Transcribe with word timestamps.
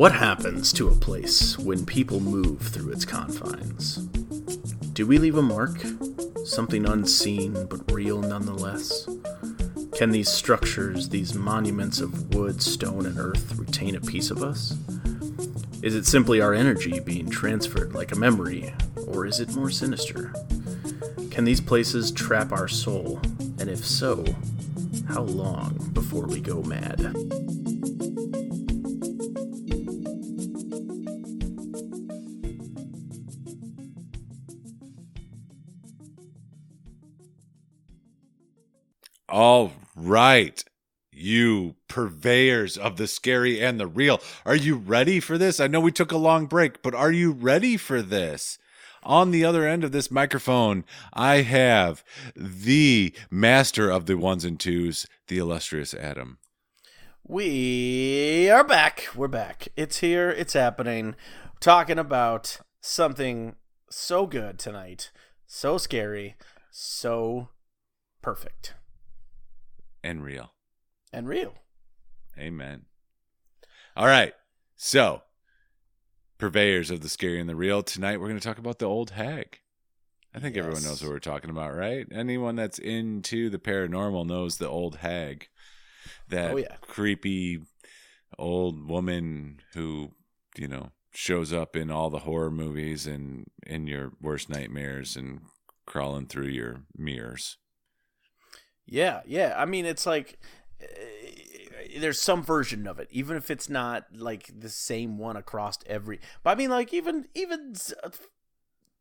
What 0.00 0.12
happens 0.12 0.72
to 0.72 0.88
a 0.88 0.94
place 0.94 1.58
when 1.58 1.84
people 1.84 2.20
move 2.20 2.62
through 2.62 2.90
its 2.90 3.04
confines? 3.04 3.96
Do 4.94 5.06
we 5.06 5.18
leave 5.18 5.36
a 5.36 5.42
mark? 5.42 5.78
Something 6.42 6.86
unseen 6.86 7.66
but 7.66 7.92
real 7.92 8.22
nonetheless? 8.22 9.06
Can 9.92 10.10
these 10.10 10.30
structures, 10.30 11.10
these 11.10 11.34
monuments 11.34 12.00
of 12.00 12.34
wood, 12.34 12.62
stone, 12.62 13.04
and 13.04 13.18
earth, 13.18 13.54
retain 13.56 13.94
a 13.94 14.00
piece 14.00 14.30
of 14.30 14.42
us? 14.42 14.74
Is 15.82 15.94
it 15.94 16.06
simply 16.06 16.40
our 16.40 16.54
energy 16.54 16.98
being 17.00 17.28
transferred 17.28 17.94
like 17.94 18.12
a 18.12 18.18
memory, 18.18 18.72
or 19.06 19.26
is 19.26 19.38
it 19.38 19.54
more 19.54 19.68
sinister? 19.68 20.32
Can 21.30 21.44
these 21.44 21.60
places 21.60 22.10
trap 22.10 22.52
our 22.52 22.68
soul? 22.68 23.20
And 23.58 23.68
if 23.68 23.84
so, 23.84 24.24
how 25.08 25.24
long 25.24 25.90
before 25.92 26.24
we 26.24 26.40
go 26.40 26.62
mad? 26.62 27.39
All 39.40 39.72
right. 39.96 40.62
You 41.10 41.76
purveyors 41.88 42.76
of 42.76 42.98
the 42.98 43.06
scary 43.06 43.58
and 43.58 43.80
the 43.80 43.86
real. 43.86 44.20
Are 44.44 44.54
you 44.54 44.76
ready 44.76 45.18
for 45.18 45.38
this? 45.38 45.60
I 45.60 45.66
know 45.66 45.80
we 45.80 45.92
took 45.92 46.12
a 46.12 46.18
long 46.18 46.44
break, 46.44 46.82
but 46.82 46.94
are 46.94 47.10
you 47.10 47.32
ready 47.32 47.78
for 47.78 48.02
this? 48.02 48.58
On 49.02 49.30
the 49.30 49.42
other 49.42 49.66
end 49.66 49.82
of 49.82 49.92
this 49.92 50.10
microphone, 50.10 50.84
I 51.14 51.36
have 51.36 52.04
the 52.36 53.14
master 53.30 53.88
of 53.88 54.04
the 54.04 54.18
ones 54.18 54.44
and 54.44 54.60
twos, 54.60 55.06
the 55.28 55.38
illustrious 55.38 55.94
Adam. 55.94 56.36
We 57.26 58.50
are 58.50 58.62
back. 58.62 59.06
We're 59.16 59.26
back. 59.28 59.68
It's 59.74 60.00
here. 60.00 60.28
It's 60.28 60.52
happening. 60.52 61.14
Talking 61.60 61.98
about 61.98 62.58
something 62.82 63.56
so 63.88 64.26
good 64.26 64.58
tonight, 64.58 65.10
so 65.46 65.78
scary, 65.78 66.36
so 66.70 67.48
perfect 68.20 68.74
and 70.02 70.24
real. 70.24 70.52
And 71.12 71.28
real. 71.28 71.54
Amen. 72.38 72.82
All 73.96 74.06
right. 74.06 74.32
So, 74.76 75.22
purveyors 76.38 76.90
of 76.90 77.00
the 77.00 77.08
scary 77.08 77.40
and 77.40 77.48
the 77.48 77.56
real, 77.56 77.82
tonight 77.82 78.20
we're 78.20 78.28
going 78.28 78.40
to 78.40 78.46
talk 78.46 78.58
about 78.58 78.78
the 78.78 78.86
old 78.86 79.10
hag. 79.10 79.58
I 80.34 80.38
think 80.38 80.54
yes. 80.54 80.64
everyone 80.64 80.84
knows 80.84 81.02
what 81.02 81.10
we're 81.10 81.18
talking 81.18 81.50
about, 81.50 81.74
right? 81.74 82.06
Anyone 82.12 82.56
that's 82.56 82.78
into 82.78 83.50
the 83.50 83.58
paranormal 83.58 84.26
knows 84.26 84.56
the 84.56 84.68
old 84.68 84.96
hag. 84.96 85.48
That 86.28 86.52
oh, 86.52 86.56
yeah. 86.58 86.76
creepy 86.80 87.62
old 88.38 88.88
woman 88.88 89.60
who, 89.74 90.12
you 90.56 90.68
know, 90.68 90.92
shows 91.12 91.52
up 91.52 91.74
in 91.74 91.90
all 91.90 92.08
the 92.08 92.20
horror 92.20 92.52
movies 92.52 93.06
and 93.06 93.46
in 93.66 93.88
your 93.88 94.12
worst 94.20 94.48
nightmares 94.48 95.16
and 95.16 95.40
crawling 95.86 96.26
through 96.26 96.46
your 96.46 96.84
mirrors. 96.96 97.56
Yeah, 98.90 99.20
yeah. 99.24 99.54
I 99.56 99.64
mean, 99.64 99.86
it's 99.86 100.04
like 100.04 100.38
uh, 100.82 100.86
there's 101.98 102.20
some 102.20 102.42
version 102.42 102.86
of 102.86 102.98
it, 102.98 103.08
even 103.10 103.36
if 103.36 103.50
it's 103.50 103.70
not 103.70 104.06
like 104.14 104.50
the 104.58 104.68
same 104.68 105.16
one 105.16 105.36
across 105.36 105.78
every. 105.86 106.20
But 106.42 106.50
I 106.50 106.54
mean, 106.56 106.70
like 106.70 106.92
even 106.92 107.28
even 107.34 107.74
uh, 108.02 108.10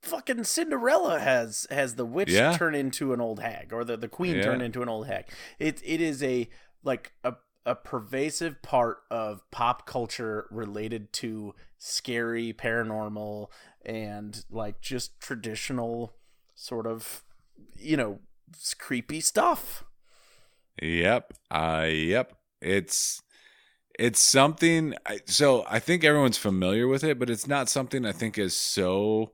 fucking 0.01 0.43
Cinderella 0.43 1.19
has 1.19 1.67
has 1.71 1.95
the 1.95 2.05
witch 2.05 2.31
yeah. 2.31 2.55
turn 2.55 2.75
into 2.75 3.13
an 3.13 3.19
old 3.19 3.39
hag, 3.39 3.73
or 3.73 3.83
the 3.83 3.97
the 3.97 4.07
queen 4.07 4.35
yeah. 4.35 4.43
turn 4.43 4.61
into 4.61 4.81
an 4.81 4.89
old 4.89 5.07
hag. 5.07 5.25
It 5.57 5.81
it 5.83 5.99
is 5.99 6.21
a 6.23 6.47
like 6.83 7.11
a 7.23 7.33
a 7.65 7.75
pervasive 7.75 8.61
part 8.61 8.99
of 9.11 9.41
pop 9.51 9.85
culture 9.85 10.47
related 10.49 11.11
to 11.13 11.53
scary 11.77 12.53
paranormal 12.53 13.47
and 13.85 14.45
like 14.49 14.81
just 14.81 15.19
traditional 15.19 16.15
sort 16.55 16.85
of 16.85 17.23
you 17.77 17.97
know 17.97 18.19
creepy 18.77 19.21
stuff. 19.21 19.83
Yep. 20.81 21.33
Uh 21.51 21.87
yep. 21.89 22.33
It's 22.61 23.21
it's 23.97 24.21
something 24.21 24.95
so 25.25 25.65
I 25.69 25.79
think 25.79 26.03
everyone's 26.03 26.37
familiar 26.37 26.87
with 26.87 27.03
it, 27.03 27.19
but 27.19 27.29
it's 27.29 27.47
not 27.47 27.69
something 27.69 28.05
I 28.05 28.11
think 28.11 28.37
is 28.37 28.55
so 28.55 29.33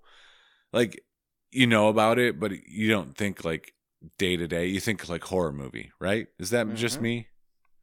like 0.74 1.04
you 1.52 1.68
know 1.68 1.88
about 1.88 2.20
it, 2.20 2.40
but 2.40 2.52
you 2.68 2.90
don't 2.90 3.16
think 3.16 3.46
like 3.46 3.74
day 4.18 4.36
to 4.38 4.48
day. 4.48 4.66
You 4.68 4.80
think 4.80 5.08
like 5.08 5.24
horror 5.24 5.54
movie, 5.54 5.92
right? 6.00 6.28
Is 6.40 6.50
that 6.50 6.68
mm-hmm. 6.68 6.76
just 6.76 7.02
me? 7.02 7.28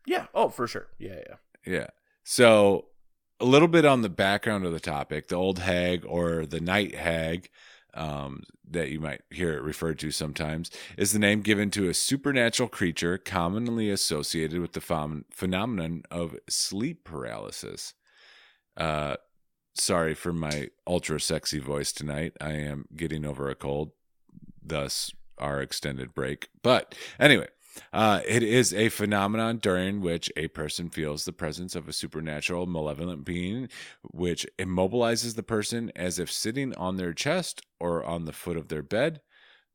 Yeah. 0.07 0.27
Oh, 0.35 0.49
for 0.49 0.67
sure. 0.67 0.89
Yeah, 0.99 1.21
yeah. 1.29 1.37
Yeah. 1.65 1.87
So 2.25 2.87
a 3.41 3.45
little 3.45 3.69
bit 3.69 3.85
on 3.85 4.03
the 4.03 4.09
background 4.09 4.65
of 4.65 4.73
the 4.73 4.81
topic, 4.81 5.29
the 5.29 5.37
old 5.37 5.59
hag 5.59 6.05
or 6.07 6.47
the 6.47 6.61
night 6.61 6.95
hag 6.95 7.49
um, 7.95 8.45
that 8.69 8.91
you 8.91 9.01
might 9.01 9.23
hear 9.31 9.53
it 9.53 9.63
referred 9.63 9.99
to 10.01 10.11
sometimes, 10.11 10.71
is 10.97 11.13
the 11.13 11.19
name 11.19 11.43
given 11.43 11.71
to 11.71 11.89
a 11.89 11.95
supernatural 11.95 12.69
creature 12.69 13.19
commonly 13.19 13.91
associated 13.91 14.61
with 14.61 14.73
the 14.73 14.81
ph- 14.81 15.25
phenomenon 15.31 16.03
of 16.11 16.37
sleep 16.49 17.05
paralysis. 17.05 17.95
Uh, 18.77 19.17
sorry 19.75 20.15
for 20.15 20.33
my 20.33 20.69
ultra 20.87 21.21
sexy 21.21 21.59
voice 21.59 21.93
tonight. 21.93 22.35
I 22.41 22.53
am 22.53 22.87
getting 22.97 23.25
over 23.25 23.49
a 23.49 23.55
cold, 23.55 23.93
thus 24.63 25.13
our 25.39 25.61
extended 25.61 26.15
break. 26.15 26.49
But 26.63 26.95
anyway, 27.19 27.49
uh, 27.93 28.21
it 28.27 28.43
is 28.43 28.73
a 28.75 28.89
phenomenon 28.89 29.59
during 29.59 30.01
which 30.01 30.31
a 30.37 30.49
person 30.49 30.91
feels 30.91 31.25
the 31.25 31.33
presence 31.33 31.75
of 31.75 31.89
a 31.89 31.93
supernatural, 31.93 32.67
malevolent 32.67 33.25
being, 33.25 33.69
which 34.03 34.47
immobilizes 34.59 35.35
the 35.37 35.43
person 35.43 35.91
as 35.97 36.19
if 36.19 36.31
sitting 36.31 36.75
on 36.77 36.97
their 36.97 37.13
chest 37.13 37.63
or 37.81 38.05
on 38.05 38.25
the 38.25 38.33
foot 38.33 38.57
of 38.57 38.69
their 38.69 38.83
bed. 38.83 39.21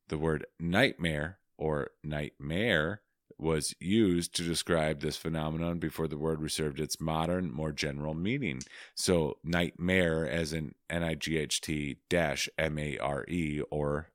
The 0.08 0.18
word 0.18 0.46
nightmare 0.58 1.38
or 1.56 1.90
nightmare 2.02 3.02
was 3.38 3.74
used 3.78 4.34
to 4.34 4.42
describe 4.42 5.00
this 5.00 5.16
phenomenon 5.16 5.78
before 5.78 6.08
the 6.08 6.18
word 6.18 6.40
received 6.40 6.80
its 6.80 7.00
modern, 7.00 7.52
more 7.52 7.72
general 7.72 8.14
meaning. 8.14 8.60
So, 8.94 9.38
nightmare, 9.44 10.28
as 10.28 10.52
in 10.52 10.74
N 10.90 11.04
I 11.04 11.14
G 11.14 11.36
H 11.36 11.60
T 11.60 11.98
dash 12.10 12.48
M 12.58 12.78
A 12.78 12.98
R 12.98 13.24
E, 13.28 13.62
or, 13.70 14.08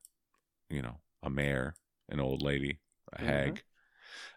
you 0.69 0.81
know, 0.81 0.97
a 1.21 1.29
mare, 1.29 1.75
an 2.09 2.19
old 2.19 2.41
lady, 2.41 2.79
a 3.13 3.17
mm-hmm. 3.17 3.25
hag. 3.25 3.63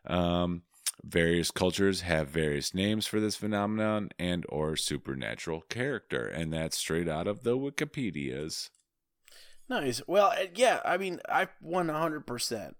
Um, 0.06 0.62
various 1.04 1.50
cultures 1.50 2.02
have 2.02 2.28
various 2.28 2.74
names 2.74 3.06
for 3.06 3.20
this 3.20 3.36
phenomenon 3.36 4.10
and 4.18 4.44
or 4.48 4.76
supernatural 4.76 5.62
character, 5.68 6.26
and 6.26 6.52
that's 6.52 6.76
straight 6.76 7.08
out 7.08 7.26
of 7.26 7.42
the 7.42 7.56
Wikipedia's. 7.56 8.70
Nice. 9.68 10.00
Well, 10.06 10.28
uh, 10.28 10.46
yeah, 10.54 10.80
I 10.84 10.96
mean, 10.96 11.20
I 11.28 11.48
100% 11.64 12.74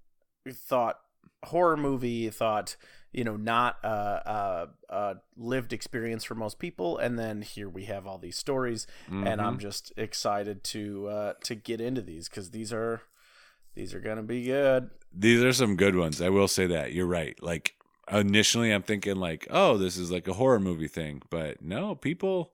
thought 0.52 1.00
horror 1.44 1.76
movie, 1.76 2.30
thought, 2.30 2.76
you 3.12 3.24
know, 3.24 3.36
not 3.36 3.78
a, 3.82 3.88
a, 3.88 4.68
a, 4.88 5.14
lived 5.36 5.72
experience 5.72 6.24
for 6.24 6.34
most 6.34 6.58
people. 6.58 6.98
And 6.98 7.18
then 7.18 7.42
here 7.42 7.68
we 7.68 7.84
have 7.84 8.06
all 8.06 8.18
these 8.18 8.36
stories, 8.36 8.86
mm-hmm. 9.06 9.26
and 9.26 9.40
I'm 9.40 9.54
mm-hmm. 9.54 9.60
just 9.60 9.92
excited 9.96 10.62
to 10.64 11.08
uh, 11.08 11.32
to 11.44 11.54
get 11.54 11.80
into 11.80 12.02
these 12.02 12.28
because 12.28 12.50
these 12.50 12.72
are 12.72 13.02
these 13.74 13.94
are 13.94 14.00
gonna 14.00 14.22
be 14.22 14.44
good. 14.44 14.90
These 15.18 15.42
are 15.42 15.52
some 15.52 15.76
good 15.76 15.96
ones. 15.96 16.20
I 16.20 16.28
will 16.28 16.48
say 16.48 16.66
that. 16.66 16.92
You're 16.92 17.06
right. 17.06 17.40
Like 17.42 17.74
initially 18.12 18.72
I'm 18.72 18.82
thinking 18.82 19.16
like, 19.16 19.46
oh, 19.50 19.78
this 19.78 19.96
is 19.96 20.10
like 20.10 20.28
a 20.28 20.34
horror 20.34 20.60
movie 20.60 20.88
thing. 20.88 21.22
But 21.30 21.62
no, 21.62 21.94
people 21.94 22.52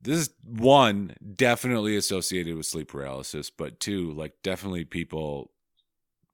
this 0.00 0.18
is 0.18 0.30
one 0.44 1.16
definitely 1.36 1.96
associated 1.96 2.56
with 2.56 2.66
sleep 2.66 2.88
paralysis, 2.88 3.50
but 3.50 3.80
two, 3.80 4.12
like 4.12 4.34
definitely 4.42 4.84
people 4.84 5.50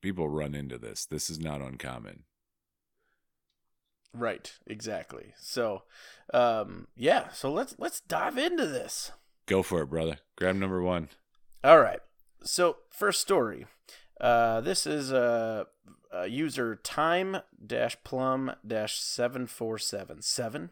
people 0.00 0.28
run 0.28 0.54
into 0.54 0.78
this. 0.78 1.06
This 1.06 1.30
is 1.30 1.40
not 1.40 1.62
uncommon. 1.62 2.24
Right, 4.12 4.52
exactly. 4.66 5.32
So, 5.38 5.82
um 6.32 6.88
yeah, 6.96 7.30
so 7.30 7.50
let's 7.50 7.74
let's 7.78 8.00
dive 8.00 8.38
into 8.38 8.66
this. 8.66 9.12
Go 9.46 9.62
for 9.62 9.82
it, 9.82 9.90
brother. 9.90 10.18
Grab 10.36 10.56
number 10.56 10.82
1. 10.82 11.08
All 11.62 11.80
right. 11.80 12.00
So, 12.42 12.76
first 12.90 13.20
story. 13.20 13.66
Uh, 14.20 14.60
this 14.60 14.86
is 14.86 15.12
a, 15.12 15.66
a 16.12 16.26
user 16.26 16.76
time 16.76 17.38
dash 17.64 17.96
plum 18.04 18.52
dash 18.66 18.98
seven 19.00 19.46
four 19.46 19.78
seven 19.78 20.22
seven. 20.22 20.70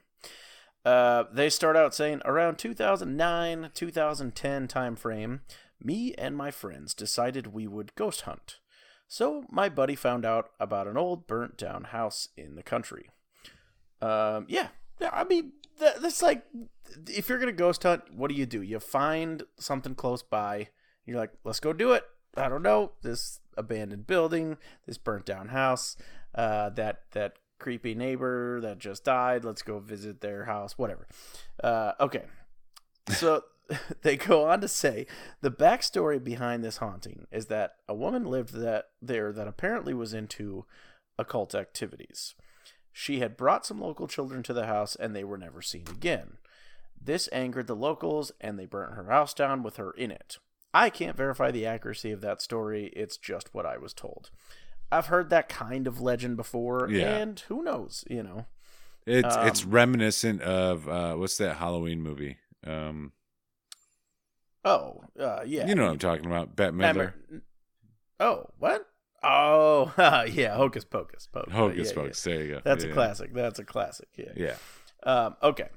Uh, 0.84 1.24
they 1.32 1.48
start 1.48 1.76
out 1.76 1.94
saying 1.94 2.20
around 2.24 2.58
2009 2.58 3.70
2010 3.72 4.68
time 4.68 4.96
frame, 4.96 5.40
me 5.82 6.14
and 6.14 6.36
my 6.36 6.50
friends 6.50 6.94
decided 6.94 7.48
we 7.48 7.66
would 7.66 7.94
ghost 7.94 8.22
hunt. 8.22 8.58
So 9.06 9.44
my 9.50 9.68
buddy 9.68 9.94
found 9.94 10.24
out 10.24 10.50
about 10.58 10.88
an 10.88 10.96
old 10.96 11.26
burnt 11.26 11.56
down 11.56 11.84
house 11.84 12.28
in 12.36 12.56
the 12.56 12.62
country. 12.62 13.10
Um, 14.00 14.46
yeah, 14.48 14.68
I 15.00 15.24
mean 15.24 15.52
that's 15.78 16.22
like 16.22 16.44
if 17.08 17.28
you're 17.28 17.38
gonna 17.38 17.52
ghost 17.52 17.82
hunt, 17.82 18.12
what 18.14 18.28
do 18.28 18.34
you 18.34 18.46
do? 18.46 18.62
You 18.62 18.80
find 18.80 19.42
something 19.58 19.94
close 19.94 20.22
by 20.22 20.68
you're 21.04 21.18
like, 21.18 21.32
let's 21.44 21.60
go 21.60 21.72
do 21.72 21.92
it. 21.92 22.04
I 22.36 22.48
don't 22.48 22.62
know 22.62 22.92
this 23.02 23.40
abandoned 23.56 24.06
building, 24.06 24.56
this 24.86 24.98
burnt 24.98 25.26
down 25.26 25.48
house, 25.48 25.96
uh, 26.34 26.70
that 26.70 27.02
that 27.12 27.34
creepy 27.58 27.94
neighbor 27.94 28.60
that 28.60 28.78
just 28.78 29.04
died. 29.04 29.44
Let's 29.44 29.62
go 29.62 29.78
visit 29.78 30.20
their 30.20 30.46
house, 30.46 30.76
whatever. 30.76 31.06
Uh, 31.62 31.92
okay. 32.00 32.24
So 33.08 33.44
they 34.02 34.16
go 34.16 34.48
on 34.48 34.60
to 34.60 34.68
say 34.68 35.06
the 35.40 35.50
backstory 35.50 36.22
behind 36.22 36.64
this 36.64 36.78
haunting 36.78 37.26
is 37.30 37.46
that 37.46 37.76
a 37.88 37.94
woman 37.94 38.24
lived 38.24 38.54
that 38.54 38.86
there 39.00 39.32
that 39.32 39.48
apparently 39.48 39.94
was 39.94 40.12
into 40.12 40.64
occult 41.18 41.54
activities. 41.54 42.34
She 42.92 43.20
had 43.20 43.36
brought 43.36 43.64
some 43.64 43.80
local 43.80 44.06
children 44.06 44.42
to 44.44 44.52
the 44.52 44.66
house 44.66 44.96
and 44.96 45.14
they 45.14 45.24
were 45.24 45.38
never 45.38 45.62
seen 45.62 45.84
again. 45.90 46.38
This 47.00 47.28
angered 47.32 47.66
the 47.66 47.76
locals 47.76 48.32
and 48.40 48.58
they 48.58 48.66
burnt 48.66 48.94
her 48.94 49.10
house 49.10 49.34
down 49.34 49.62
with 49.62 49.76
her 49.76 49.92
in 49.92 50.10
it. 50.10 50.38
I 50.74 50.88
can't 50.90 51.16
verify 51.16 51.50
the 51.50 51.66
accuracy 51.66 52.12
of 52.12 52.20
that 52.22 52.40
story, 52.42 52.86
it's 52.96 53.16
just 53.16 53.52
what 53.54 53.66
I 53.66 53.76
was 53.78 53.92
told. 53.92 54.30
I've 54.90 55.06
heard 55.06 55.30
that 55.30 55.48
kind 55.48 55.86
of 55.86 56.00
legend 56.00 56.36
before, 56.36 56.88
Yeah. 56.90 57.16
and 57.16 57.38
who 57.40 57.62
knows, 57.62 58.04
you 58.08 58.22
know. 58.22 58.46
It's 59.06 59.34
it's 59.36 59.64
Um, 59.64 59.70
reminiscent 59.70 60.42
of 60.42 60.88
uh, 60.88 61.14
what's 61.16 61.36
that 61.38 61.56
Halloween 61.56 62.00
movie? 62.02 62.36
Um, 62.66 63.12
Oh, 64.64 65.02
uh, 65.18 65.42
yeah. 65.44 65.66
you 65.66 65.74
know 65.74 65.84
what 65.84 65.92
I'm 65.92 65.98
talking 65.98 66.26
about? 66.26 66.54
Bette 66.54 66.72
Midler. 66.72 67.14
Oh, 68.20 68.46
what? 68.58 68.86
Oh, 69.24 69.92
yeah, 70.32 70.54
Hocus 70.54 70.84
Pocus. 70.84 71.26
Po- 71.26 71.46
Hocus 71.50 71.88
yeah, 71.88 71.94
Pocus. 71.94 72.22
There 72.22 72.42
you 72.44 72.54
go. 72.54 72.60
That's 72.64 72.84
Yeah. 72.84 72.90
a 72.90 72.94
classic. 72.94 73.34
That's 73.34 73.58
a 73.58 73.64
classic. 73.64 74.08
Yeah. 74.16 74.32
Yeah. 74.36 74.54
Um, 75.02 75.36
okay. 75.42 75.68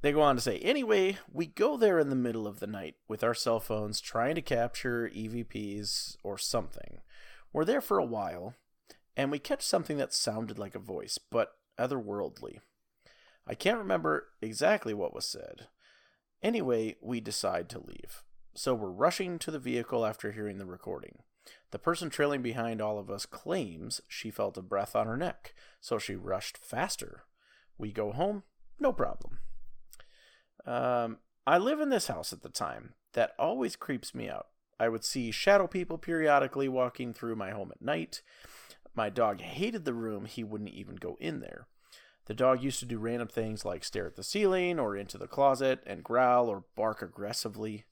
They 0.00 0.12
go 0.12 0.20
on 0.20 0.36
to 0.36 0.40
say, 0.40 0.58
anyway, 0.58 1.18
we 1.32 1.46
go 1.46 1.76
there 1.76 1.98
in 1.98 2.08
the 2.08 2.14
middle 2.14 2.46
of 2.46 2.60
the 2.60 2.68
night 2.68 2.94
with 3.08 3.24
our 3.24 3.34
cell 3.34 3.58
phones 3.58 4.00
trying 4.00 4.36
to 4.36 4.42
capture 4.42 5.10
EVPs 5.12 6.16
or 6.22 6.38
something. 6.38 7.00
We're 7.52 7.64
there 7.64 7.80
for 7.80 7.98
a 7.98 8.04
while, 8.04 8.54
and 9.16 9.30
we 9.30 9.40
catch 9.40 9.62
something 9.62 9.96
that 9.96 10.14
sounded 10.14 10.58
like 10.58 10.76
a 10.76 10.80
voice, 10.80 11.18
but 11.18 11.54
otherworldly. 11.78 12.58
I 13.44 13.54
can't 13.54 13.78
remember 13.78 14.28
exactly 14.40 14.94
what 14.94 15.14
was 15.14 15.26
said. 15.26 15.66
Anyway, 16.42 16.96
we 17.00 17.20
decide 17.20 17.68
to 17.70 17.80
leave. 17.80 18.22
So 18.54 18.74
we're 18.74 18.90
rushing 18.90 19.38
to 19.40 19.50
the 19.50 19.58
vehicle 19.58 20.06
after 20.06 20.30
hearing 20.30 20.58
the 20.58 20.66
recording. 20.66 21.18
The 21.72 21.78
person 21.78 22.10
trailing 22.10 22.42
behind 22.42 22.80
all 22.80 22.98
of 22.98 23.10
us 23.10 23.26
claims 23.26 24.00
she 24.06 24.30
felt 24.30 24.58
a 24.58 24.62
breath 24.62 24.94
on 24.94 25.06
her 25.08 25.16
neck, 25.16 25.54
so 25.80 25.98
she 25.98 26.14
rushed 26.14 26.58
faster. 26.58 27.24
We 27.78 27.90
go 27.90 28.12
home, 28.12 28.44
no 28.78 28.92
problem. 28.92 29.38
Um, 30.66 31.18
I 31.46 31.58
live 31.58 31.80
in 31.80 31.88
this 31.88 32.08
house 32.08 32.32
at 32.32 32.42
the 32.42 32.48
time. 32.48 32.94
That 33.14 33.32
always 33.38 33.76
creeps 33.76 34.14
me 34.14 34.28
out. 34.28 34.48
I 34.78 34.88
would 34.88 35.04
see 35.04 35.30
shadow 35.30 35.66
people 35.66 35.98
periodically 35.98 36.68
walking 36.68 37.12
through 37.12 37.36
my 37.36 37.50
home 37.50 37.70
at 37.72 37.82
night. 37.82 38.22
My 38.94 39.10
dog 39.10 39.40
hated 39.40 39.84
the 39.84 39.94
room, 39.94 40.24
he 40.24 40.44
wouldn't 40.44 40.70
even 40.70 40.96
go 40.96 41.16
in 41.20 41.40
there. 41.40 41.66
The 42.26 42.34
dog 42.34 42.62
used 42.62 42.78
to 42.80 42.86
do 42.86 42.98
random 42.98 43.28
things 43.28 43.64
like 43.64 43.82
stare 43.82 44.06
at 44.06 44.16
the 44.16 44.22
ceiling 44.22 44.78
or 44.78 44.96
into 44.96 45.16
the 45.16 45.26
closet 45.26 45.82
and 45.86 46.04
growl 46.04 46.48
or 46.48 46.64
bark 46.76 47.00
aggressively. 47.00 47.86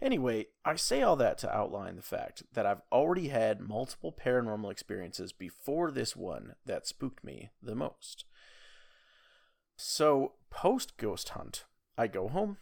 Anyway, 0.00 0.46
I 0.64 0.76
say 0.76 1.02
all 1.02 1.16
that 1.16 1.38
to 1.38 1.54
outline 1.54 1.96
the 1.96 2.02
fact 2.02 2.44
that 2.52 2.66
I've 2.66 2.82
already 2.90 3.28
had 3.28 3.60
multiple 3.60 4.12
paranormal 4.12 4.70
experiences 4.70 5.32
before 5.32 5.90
this 5.90 6.16
one 6.16 6.54
that 6.64 6.86
spooked 6.86 7.24
me 7.24 7.50
the 7.60 7.74
most. 7.74 8.24
So, 9.76 10.34
post 10.50 10.96
ghost 10.96 11.30
hunt, 11.30 11.64
I 11.96 12.06
go 12.06 12.28
home. 12.28 12.58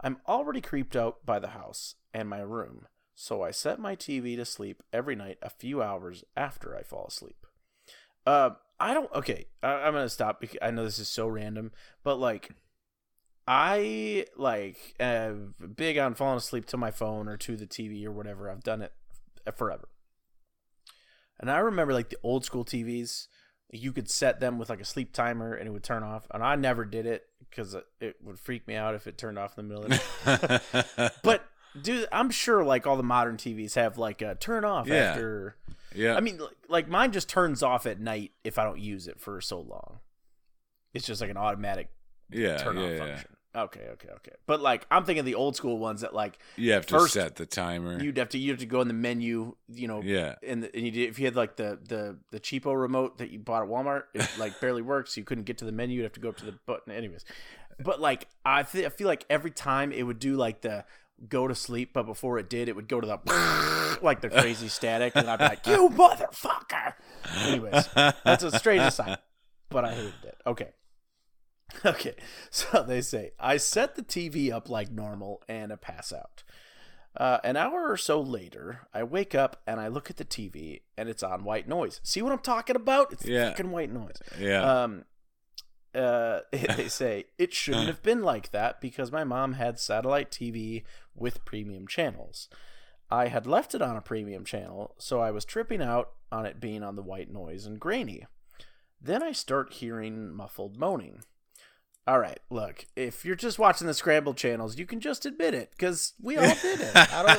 I'm 0.00 0.18
already 0.28 0.60
creeped 0.60 0.96
out 0.96 1.24
by 1.24 1.38
the 1.38 1.48
house 1.48 1.94
and 2.12 2.28
my 2.28 2.40
room, 2.40 2.86
so 3.14 3.42
I 3.42 3.50
set 3.50 3.78
my 3.78 3.96
TV 3.96 4.36
to 4.36 4.44
sleep 4.44 4.82
every 4.92 5.16
night 5.16 5.38
a 5.40 5.50
few 5.50 5.82
hours 5.82 6.24
after 6.36 6.76
I 6.76 6.82
fall 6.82 7.06
asleep. 7.08 7.46
Uh, 8.26 8.50
I 8.80 8.92
don't. 8.94 9.12
Okay, 9.14 9.46
I, 9.62 9.68
I'm 9.68 9.94
gonna 9.94 10.08
stop 10.08 10.40
because 10.40 10.58
I 10.60 10.70
know 10.70 10.84
this 10.84 10.98
is 10.98 11.08
so 11.08 11.26
random, 11.26 11.72
but 12.02 12.16
like, 12.16 12.50
I 13.46 14.26
like 14.36 14.96
big 15.76 15.98
on 15.98 16.14
falling 16.14 16.38
asleep 16.38 16.66
to 16.66 16.76
my 16.76 16.90
phone 16.90 17.28
or 17.28 17.36
to 17.38 17.56
the 17.56 17.66
TV 17.66 18.04
or 18.04 18.12
whatever. 18.12 18.50
I've 18.50 18.64
done 18.64 18.82
it 18.82 18.92
forever, 19.54 19.88
and 21.38 21.50
I 21.50 21.58
remember 21.58 21.92
like 21.92 22.10
the 22.10 22.18
old 22.22 22.44
school 22.44 22.64
TVs. 22.64 23.28
You 23.70 23.92
could 23.92 24.08
set 24.10 24.40
them 24.40 24.58
with 24.58 24.70
like 24.70 24.80
a 24.80 24.84
sleep 24.84 25.12
timer 25.12 25.54
and 25.54 25.66
it 25.66 25.70
would 25.70 25.82
turn 25.82 26.02
off. 26.02 26.26
And 26.30 26.42
I 26.42 26.54
never 26.56 26.84
did 26.84 27.06
it 27.06 27.26
because 27.50 27.74
it, 28.00 28.16
would 28.22 28.38
freak 28.38 28.66
me 28.68 28.74
out 28.74 28.94
if 28.94 29.06
it 29.06 29.18
turned 29.18 29.38
off 29.38 29.58
in 29.58 29.68
the 29.68 29.74
middle 29.74 29.84
of 29.84 29.90
the 29.90 30.60
night. 31.02 31.12
But 31.22 31.44
dude, 31.80 32.06
I'm 32.12 32.30
sure 32.30 32.64
like 32.64 32.86
all 32.86 32.96
the 32.96 33.02
modern 33.02 33.36
TVs 33.36 33.74
have 33.74 33.98
like 33.98 34.22
a 34.22 34.34
turn 34.36 34.64
off 34.64 34.86
Yeah. 34.86 34.94
after. 34.94 35.56
yeah. 35.94 36.14
I 36.14 36.20
mean, 36.20 36.38
like, 36.38 36.56
like 36.68 36.88
mine 36.88 37.12
just 37.12 37.28
turns 37.28 37.62
off 37.62 37.86
at 37.86 38.00
night 38.00 38.32
if 38.44 38.58
I 38.58 38.64
don't 38.64 38.80
use 38.80 39.08
it 39.08 39.20
for 39.20 39.40
so 39.40 39.60
long. 39.60 39.98
It's 40.92 41.06
just 41.06 41.20
like 41.20 41.30
an 41.30 41.36
automatic 41.36 41.88
yeah, 42.30 42.58
turn 42.58 42.76
yeah, 42.76 42.84
off 42.84 42.90
yeah. 42.90 42.98
function. 42.98 43.30
Okay, 43.56 43.86
okay, 43.92 44.08
okay. 44.08 44.32
But 44.46 44.60
like 44.60 44.86
I'm 44.90 45.04
thinking 45.04 45.24
the 45.24 45.36
old 45.36 45.54
school 45.54 45.78
ones 45.78 46.00
that 46.00 46.12
like 46.12 46.38
You 46.56 46.72
have 46.72 46.86
to 46.86 46.98
First, 46.98 47.14
set 47.14 47.36
the 47.36 47.46
timer. 47.46 48.02
you'd 48.02 48.16
have 48.16 48.30
to 48.30 48.38
you 48.38 48.50
have 48.50 48.58
to 48.60 48.66
go 48.66 48.80
in 48.80 48.88
the 48.88 48.94
menu, 48.94 49.54
you 49.68 49.86
know, 49.86 50.02
yeah. 50.02 50.34
and, 50.42 50.64
the, 50.64 50.74
and 50.74 50.84
you 50.84 50.90
did, 50.90 51.08
if 51.08 51.18
you 51.18 51.24
had 51.26 51.36
like 51.36 51.56
the 51.56 51.78
the 51.88 52.16
the 52.30 52.40
cheapo 52.40 52.78
remote 52.78 53.18
that 53.18 53.30
you 53.30 53.38
bought 53.38 53.62
at 53.62 53.68
Walmart, 53.68 54.04
it 54.12 54.28
like 54.38 54.60
barely 54.60 54.82
works. 54.82 55.16
You 55.16 55.22
couldn't 55.24 55.44
get 55.44 55.58
to 55.58 55.64
the 55.64 55.72
menu. 55.72 55.96
You'd 55.98 56.02
have 56.04 56.12
to 56.14 56.20
go 56.20 56.30
up 56.30 56.36
to 56.38 56.44
the 56.44 56.58
button. 56.66 56.92
Anyways, 56.92 57.24
but 57.78 58.00
like 58.00 58.26
I 58.44 58.64
feel, 58.64 58.86
I 58.86 58.88
feel 58.88 59.06
like 59.06 59.24
every 59.30 59.52
time 59.52 59.92
it 59.92 60.02
would 60.02 60.18
do 60.18 60.36
like 60.36 60.62
the 60.62 60.84
go 61.28 61.46
to 61.46 61.54
sleep, 61.54 61.90
but 61.92 62.06
before 62.06 62.38
it 62.38 62.50
did, 62.50 62.68
it 62.68 62.74
would 62.74 62.88
go 62.88 63.00
to 63.00 63.06
the 63.06 63.98
like 64.02 64.20
the 64.20 64.30
crazy 64.30 64.66
static, 64.68 65.12
and 65.14 65.30
I'd 65.30 65.38
be 65.38 65.44
like, 65.44 65.66
"You 65.66 65.88
motherfucker!" 65.90 66.94
Anyways, 67.42 67.88
that's 68.24 68.42
a 68.42 68.58
strange 68.58 68.82
aside, 68.82 69.18
but 69.70 69.84
I 69.84 69.94
hated 69.94 70.14
it. 70.24 70.40
Okay. 70.44 70.70
Okay, 71.84 72.14
so 72.50 72.82
they 72.86 73.00
say 73.00 73.32
I 73.38 73.56
set 73.56 73.94
the 73.96 74.02
TV 74.02 74.52
up 74.52 74.68
like 74.70 74.90
normal 74.92 75.42
and 75.48 75.72
I 75.72 75.76
pass 75.76 76.12
out. 76.12 76.42
Uh, 77.16 77.38
an 77.44 77.56
hour 77.56 77.88
or 77.90 77.96
so 77.96 78.20
later, 78.20 78.88
I 78.92 79.02
wake 79.04 79.34
up 79.34 79.60
and 79.66 79.80
I 79.80 79.88
look 79.88 80.10
at 80.10 80.16
the 80.16 80.24
TV 80.24 80.82
and 80.96 81.08
it's 81.08 81.22
on 81.22 81.44
white 81.44 81.68
noise. 81.68 82.00
See 82.02 82.22
what 82.22 82.32
I'm 82.32 82.38
talking 82.40 82.76
about? 82.76 83.12
It's 83.12 83.24
Yeah. 83.24 83.50
fucking 83.50 83.70
white 83.70 83.92
noise. 83.92 84.16
yeah. 84.38 84.82
Um, 84.82 85.04
uh, 85.94 86.40
they 86.52 86.88
say 86.88 87.24
it 87.38 87.52
shouldn't 87.54 87.86
have 87.86 88.02
been 88.02 88.22
like 88.22 88.50
that 88.50 88.80
because 88.80 89.12
my 89.12 89.22
mom 89.24 89.52
had 89.54 89.78
satellite 89.78 90.30
TV 90.30 90.82
with 91.14 91.44
premium 91.44 91.86
channels. 91.86 92.48
I 93.10 93.28
had 93.28 93.46
left 93.46 93.74
it 93.74 93.82
on 93.82 93.96
a 93.96 94.00
premium 94.00 94.44
channel, 94.44 94.94
so 94.98 95.20
I 95.20 95.30
was 95.30 95.44
tripping 95.44 95.82
out 95.82 96.10
on 96.32 96.46
it 96.46 96.58
being 96.60 96.82
on 96.82 96.96
the 96.96 97.02
white 97.02 97.30
noise 97.30 97.64
and 97.66 97.78
grainy. 97.78 98.26
Then 99.00 99.22
I 99.22 99.32
start 99.32 99.74
hearing 99.74 100.32
muffled 100.34 100.76
moaning. 100.78 101.20
All 102.06 102.18
right, 102.18 102.38
look, 102.50 102.84
if 102.96 103.24
you're 103.24 103.34
just 103.34 103.58
watching 103.58 103.86
the 103.86 103.94
scrambled 103.94 104.36
channels, 104.36 104.76
you 104.78 104.84
can 104.84 105.00
just 105.00 105.24
admit 105.24 105.54
it 105.54 105.70
because 105.70 106.12
we 106.20 106.36
all 106.36 106.44
did 106.62 106.80
it. 106.80 106.92
I 106.94 107.38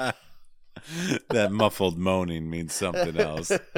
don't. 0.00 0.14
that 1.28 1.52
muffled 1.52 1.98
moaning 1.98 2.48
means 2.48 2.72
something 2.72 3.18
else. 3.18 3.48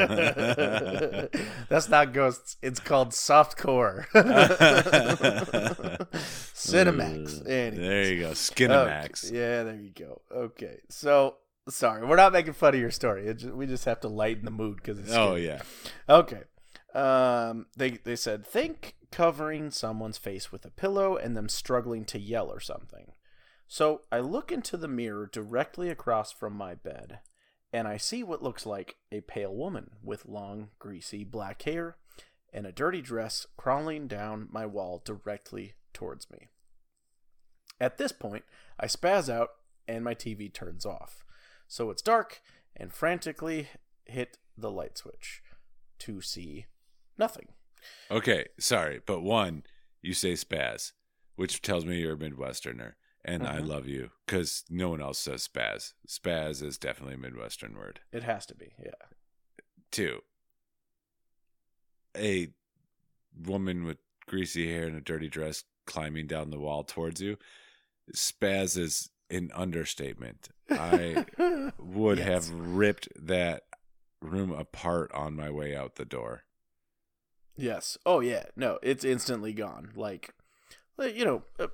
That's 1.69 1.89
not 1.89 2.13
ghosts. 2.13 2.57
It's 2.63 2.79
called 2.79 3.11
softcore. 3.11 4.07
Cinemax. 6.55 7.49
Anyways. 7.49 7.77
there 7.77 8.13
you 8.13 8.21
go. 8.21 8.31
Okay, 8.31 9.37
Yeah, 9.37 9.65
there 9.65 9.75
you 9.75 9.91
go. 9.91 10.21
Okay, 10.33 10.79
so 10.89 11.37
sorry, 11.69 12.07
we're 12.07 12.15
not 12.17 12.33
making 12.33 12.53
fun 12.53 12.75
of 12.75 12.81
your 12.81 12.93
story. 12.93 13.27
It 13.27 13.39
just, 13.39 13.53
we 13.55 13.67
just 13.67 13.85
have 13.87 14.01
to 14.01 14.09
lighten 14.09 14.45
the 14.45 14.51
mood 14.51 14.77
because 14.77 14.99
it's. 15.01 15.13
Oh 15.13 15.35
yeah. 15.35 15.63
Okay. 16.09 16.43
Um, 16.95 17.67
they 17.77 17.99
they 18.05 18.17
said 18.17 18.47
think 18.47 18.95
covering 19.11 19.71
someone's 19.71 20.19
face 20.19 20.53
with 20.53 20.65
a 20.65 20.71
pillow 20.71 21.17
and 21.17 21.37
them 21.37 21.49
struggling 21.49 22.05
to 22.05 22.19
yell 22.19 22.49
or 22.49 22.61
something. 22.61 23.13
So 23.67 24.03
I 24.13 24.21
look 24.21 24.53
into 24.53 24.77
the 24.77 24.89
mirror 24.89 25.29
directly 25.31 25.89
across 25.89 26.31
from 26.33 26.53
my 26.55 26.75
bed, 26.75 27.21
and 27.73 27.89
I 27.89 27.97
see 27.97 28.23
what 28.23 28.43
looks 28.43 28.67
like 28.67 28.97
a 29.11 29.21
pale 29.23 29.55
woman 29.55 29.91
with 30.03 30.27
long, 30.27 30.69
greasy 30.79 31.25
black 31.25 31.63
hair 31.63 31.97
and 32.53 32.67
a 32.67 32.73
dirty 32.73 33.03
dress 33.03 33.47
crawling 33.57 34.07
down 34.07 34.49
my 34.51 34.65
wall 34.65 35.03
directly 35.05 35.75
towards 35.93 36.31
me. 36.31 36.49
At 37.81 37.99
this 37.99 38.13
point, 38.13 38.45
I 38.79 38.87
spaz 38.87 39.29
out 39.29 39.51
and 39.89 40.05
my 40.05 40.15
TV 40.15 40.53
turns 40.53 40.87
off. 40.87 41.25
So 41.67 41.91
it's 41.91 42.03
dark 42.03 42.41
and 42.77 42.93
frantically 42.93 43.69
hit 44.05 44.39
the 44.57 44.71
light 44.71 44.97
switch 44.99 45.43
to 46.01 46.21
see 46.21 46.67
nothing. 47.19 47.49
Okay, 48.11 48.47
sorry, 48.59 49.01
but 49.05 49.21
one, 49.23 49.65
you 50.03 50.15
say 50.15 50.33
spaz, 50.33 50.93
which 51.37 51.63
tells 51.63 51.85
me 51.85 52.01
you're 52.01 52.15
a 52.15 52.17
Midwesterner, 52.17 52.93
and 53.25 53.47
I 53.47 53.59
Mhm. 53.61 53.67
love 53.67 53.87
you 53.89 54.11
because 54.27 54.65
no 54.71 54.89
one 54.91 55.01
else 55.03 55.19
says 55.19 55.47
spaz. 55.49 55.95
Spaz 56.07 56.63
is 56.63 56.79
definitely 56.79 57.15
a 57.15 57.19
Midwestern 57.19 57.75
word. 57.77 58.01
It 58.13 58.23
has 58.23 58.47
to 58.47 58.55
be, 58.55 58.75
yeah. 58.79 58.93
Two, 59.91 60.23
a 62.17 62.49
woman 63.37 63.85
with 63.85 63.99
greasy 64.27 64.69
hair 64.73 64.87
and 64.87 64.97
a 64.97 65.01
dirty 65.01 65.29
dress 65.29 65.65
climbing 65.87 66.27
down 66.27 66.51
the 66.51 66.59
wall 66.59 66.85
towards 66.85 67.21
you. 67.21 67.37
Spaz 68.15 68.77
is 68.79 69.11
an 69.31 69.51
understatement. 69.55 70.49
I 70.71 71.25
would 71.79 72.19
Yes. 72.19 72.27
have 72.27 72.51
ripped 72.51 73.09
that 73.17 73.65
room 74.21 74.53
apart 74.53 75.13
on 75.13 75.35
my 75.37 75.51
way 75.51 75.75
out 75.77 75.97
the 75.97 76.05
door. 76.05 76.45
Yes. 77.57 77.97
Oh 78.05 78.21
yeah. 78.21 78.45
No, 78.57 78.79
it's 78.83 79.05
instantly 79.05 79.53
gone. 79.53 79.91
Like, 79.95 80.35
like, 80.97 81.17
you 81.17 81.25
know, 81.25 81.43
uh, 81.59 81.69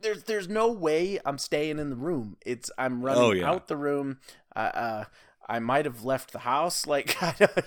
there's 0.00 0.24
there's 0.24 0.48
no 0.48 0.70
way 0.72 1.18
I'm 1.24 1.38
staying 1.38 1.78
in 1.78 1.90
the 1.90 1.96
room. 1.96 2.36
It's 2.44 2.70
I'm 2.76 3.02
running 3.02 3.22
Oh, 3.22 3.32
yeah. 3.32 3.50
out 3.50 3.68
the 3.68 3.76
room. 3.76 4.18
Uh, 4.54 4.58
uh 4.58 5.04
I 5.46 5.58
might 5.58 5.84
have 5.84 6.04
left 6.04 6.32
the 6.32 6.38
house. 6.40 6.86
Like, 6.94 7.14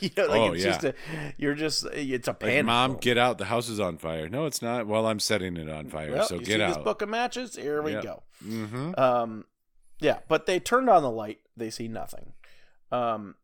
you 0.02 0.10
know, 0.18 0.26
like 0.26 0.40
Oh, 0.42 0.54
it's 0.54 0.64
yeah. 0.64 0.72
just 0.72 0.84
a, 0.84 0.94
you're 1.38 1.54
just 1.56 1.86
it's 1.86 2.28
a 2.28 2.32
Like, 2.32 2.40
panic. 2.40 2.66
mom, 2.66 2.92
mode. 2.94 3.02
get 3.02 3.18
out! 3.18 3.38
The 3.38 3.46
house 3.46 3.70
is 3.70 3.80
on 3.80 3.98
fire. 3.98 4.28
No, 4.30 4.46
it's 4.46 4.62
not. 4.62 4.88
Well, 4.88 5.06
I'm 5.06 5.20
setting 5.20 5.58
it 5.58 5.70
on 5.70 5.90
fire, 5.90 6.12
Well, 6.12 6.28
so 6.28 6.36
you 6.36 6.40
get 6.42 6.48
see 6.48 6.58
this 6.58 6.78
out. 6.78 6.84
book 6.84 7.02
of 7.02 7.10
matches. 7.10 7.56
Here 7.56 7.82
we 7.82 7.94
Yep. 7.94 8.04
go. 8.04 8.24
mm-hmm. 8.46 9.00
Um, 9.00 9.46
yeah, 10.00 10.20
but 10.28 10.46
they 10.46 10.60
turned 10.60 10.90
on 10.90 11.02
the 11.04 11.10
light. 11.12 11.40
They 11.56 11.70
see 11.70 11.88
nothing. 11.88 12.34
Um, 12.92 13.36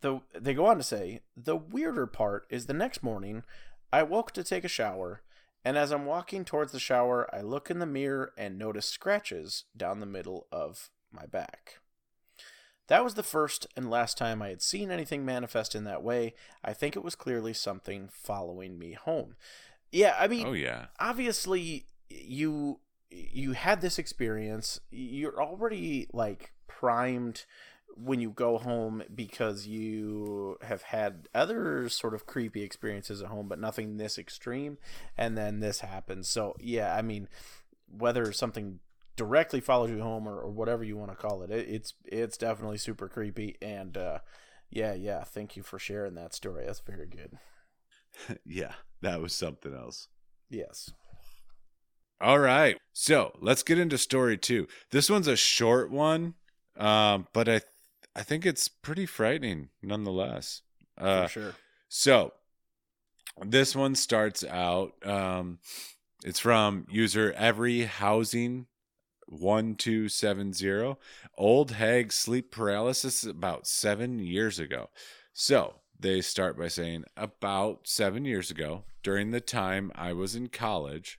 the 0.00 0.20
they 0.38 0.54
go 0.54 0.66
on 0.66 0.76
to 0.78 0.82
say 0.82 1.20
the 1.36 1.56
weirder 1.56 2.06
part 2.06 2.46
is 2.50 2.66
the 2.66 2.72
next 2.74 3.02
morning, 3.02 3.42
I 3.92 4.02
woke 4.02 4.32
to 4.32 4.44
take 4.44 4.64
a 4.64 4.68
shower, 4.68 5.22
and 5.64 5.76
as 5.76 5.90
I'm 5.92 6.06
walking 6.06 6.44
towards 6.44 6.72
the 6.72 6.78
shower, 6.80 7.28
I 7.34 7.40
look 7.40 7.70
in 7.70 7.78
the 7.78 7.86
mirror 7.86 8.32
and 8.36 8.58
notice 8.58 8.86
scratches 8.86 9.64
down 9.76 10.00
the 10.00 10.06
middle 10.06 10.46
of 10.52 10.90
my 11.12 11.26
back. 11.26 11.80
That 12.88 13.04
was 13.04 13.14
the 13.14 13.22
first 13.22 13.66
and 13.76 13.90
last 13.90 14.18
time 14.18 14.42
I 14.42 14.48
had 14.48 14.60
seen 14.62 14.90
anything 14.90 15.24
manifest 15.24 15.74
in 15.74 15.84
that 15.84 16.02
way. 16.02 16.34
I 16.64 16.72
think 16.72 16.94
it 16.96 17.04
was 17.04 17.14
clearly 17.14 17.54
something 17.54 18.08
following 18.12 18.78
me 18.78 18.92
home. 18.92 19.36
Yeah, 19.90 20.16
I 20.18 20.26
mean, 20.28 20.46
Oh 20.46 20.52
yeah. 20.52 20.86
obviously 20.98 21.86
you 22.08 22.80
you 23.10 23.52
had 23.52 23.82
this 23.82 23.98
experience 23.98 24.80
you're 24.90 25.40
already 25.42 26.08
like 26.14 26.52
primed 26.66 27.44
when 27.96 28.20
you 28.20 28.30
go 28.30 28.58
home 28.58 29.02
because 29.14 29.66
you 29.66 30.56
have 30.62 30.82
had 30.82 31.28
other 31.34 31.88
sort 31.88 32.14
of 32.14 32.26
creepy 32.26 32.62
experiences 32.62 33.22
at 33.22 33.28
home 33.28 33.48
but 33.48 33.58
nothing 33.58 33.96
this 33.96 34.18
extreme 34.18 34.78
and 35.16 35.36
then 35.36 35.60
this 35.60 35.80
happens 35.80 36.28
so 36.28 36.56
yeah 36.60 36.94
i 36.94 37.02
mean 37.02 37.28
whether 37.90 38.32
something 38.32 38.78
directly 39.14 39.60
follows 39.60 39.90
you 39.90 40.00
home 40.00 40.26
or, 40.26 40.40
or 40.40 40.50
whatever 40.50 40.82
you 40.82 40.96
want 40.96 41.10
to 41.10 41.16
call 41.16 41.42
it, 41.42 41.50
it 41.50 41.68
it's 41.68 41.94
it's 42.04 42.36
definitely 42.38 42.78
super 42.78 43.08
creepy 43.08 43.56
and 43.60 43.96
uh 43.96 44.18
yeah 44.70 44.94
yeah 44.94 45.22
thank 45.22 45.56
you 45.56 45.62
for 45.62 45.78
sharing 45.78 46.14
that 46.14 46.34
story 46.34 46.64
that's 46.64 46.80
very 46.80 47.06
good 47.06 47.38
yeah, 48.46 48.74
that 49.00 49.20
was 49.20 49.34
something 49.34 49.74
else. 49.74 50.08
yes 50.50 50.90
All 52.20 52.38
right. 52.38 52.76
So 52.92 53.32
let's 53.40 53.62
get 53.62 53.78
into 53.78 53.98
story 53.98 54.38
two. 54.38 54.68
This 54.90 55.10
one's 55.10 55.28
a 55.28 55.36
short 55.36 55.90
one, 55.90 56.34
um, 56.76 57.26
but 57.32 57.48
I 57.48 57.60
I 58.14 58.22
think 58.22 58.44
it's 58.44 58.68
pretty 58.68 59.06
frightening 59.06 59.70
nonetheless. 59.82 60.62
Uh, 60.98 61.22
for 61.22 61.28
sure 61.28 61.54
So 61.88 62.32
this 63.44 63.74
one 63.74 63.94
starts 63.94 64.44
out. 64.44 64.92
Um, 65.06 65.58
it's 66.24 66.38
from 66.38 66.86
user 66.90 67.32
every 67.32 67.82
housing 67.84 68.66
one 69.26 69.74
two 69.74 70.08
seven 70.08 70.52
zero. 70.52 70.98
Old 71.38 71.72
hag 71.72 72.12
sleep 72.12 72.50
paralysis 72.50 73.24
about 73.24 73.66
seven 73.66 74.18
years 74.18 74.58
ago. 74.58 74.90
So 75.32 75.76
they 75.98 76.20
start 76.20 76.58
by 76.58 76.68
saying 76.68 77.04
about 77.16 77.88
seven 77.88 78.24
years 78.24 78.50
ago, 78.50 78.84
during 79.02 79.30
the 79.30 79.40
time 79.40 79.90
I 79.94 80.12
was 80.12 80.34
in 80.34 80.48
college, 80.48 81.18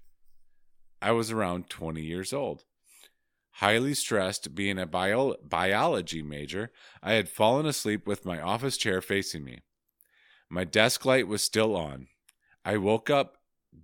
I 1.02 1.12
was 1.12 1.32
around 1.32 1.70
twenty 1.70 2.04
years 2.04 2.34
old. 2.34 2.66
Highly 3.58 3.94
stressed, 3.94 4.56
being 4.56 4.80
a 4.80 4.88
bio- 4.88 5.36
biology 5.44 6.24
major, 6.24 6.72
I 7.04 7.14
had 7.14 7.30
fallen 7.30 7.66
asleep 7.68 8.08
with 8.08 8.26
my 8.26 8.42
office 8.42 8.78
chair 8.78 9.00
facing 9.00 9.44
me. 9.44 9.60
My 10.50 10.64
desk 10.64 11.06
light 11.06 11.28
was 11.28 11.44
still 11.44 11.76
on. 11.76 12.08
I 12.66 12.78
woke 12.78 13.10
up 13.10 13.38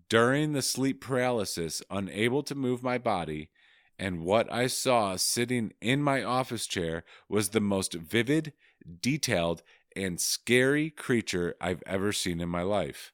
during 0.09 0.53
the 0.53 0.61
sleep 0.63 1.01
paralysis, 1.01 1.83
unable 1.89 2.41
to 2.43 2.55
move 2.55 2.81
my 2.81 2.97
body, 2.97 3.51
and 3.97 4.23
what 4.23 4.51
I 4.51 4.67
saw 4.67 5.15
sitting 5.17 5.73
in 5.81 6.01
my 6.01 6.23
office 6.23 6.65
chair 6.65 7.03
was 7.27 7.49
the 7.49 7.59
most 7.59 7.93
vivid, 7.93 8.53
detailed, 9.01 9.61
and 9.95 10.19
scary 10.19 10.89
creature 10.89 11.55
I've 11.59 11.83
ever 11.85 12.11
seen 12.11 12.39
in 12.39 12.49
my 12.49 12.63
life. 12.63 13.13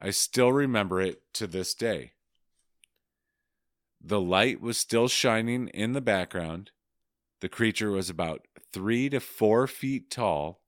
I 0.00 0.10
still 0.10 0.52
remember 0.52 1.00
it 1.00 1.22
to 1.34 1.46
this 1.46 1.74
day. 1.74 2.12
The 4.00 4.20
light 4.20 4.60
was 4.60 4.78
still 4.78 5.08
shining 5.08 5.68
in 5.68 5.92
the 5.92 6.00
background. 6.00 6.70
The 7.40 7.48
creature 7.48 7.90
was 7.90 8.08
about 8.08 8.46
three 8.72 9.08
to 9.10 9.20
four 9.20 9.66
feet 9.66 10.10
tall. 10.10 10.60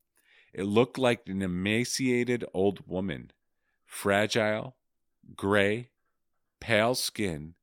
It 0.52 0.64
looked 0.64 0.98
like 0.98 1.28
an 1.28 1.42
emaciated 1.42 2.44
old 2.52 2.86
woman, 2.86 3.30
fragile, 3.86 4.76
gray, 5.36 5.90
pale 6.60 6.94
skin, 6.94 7.54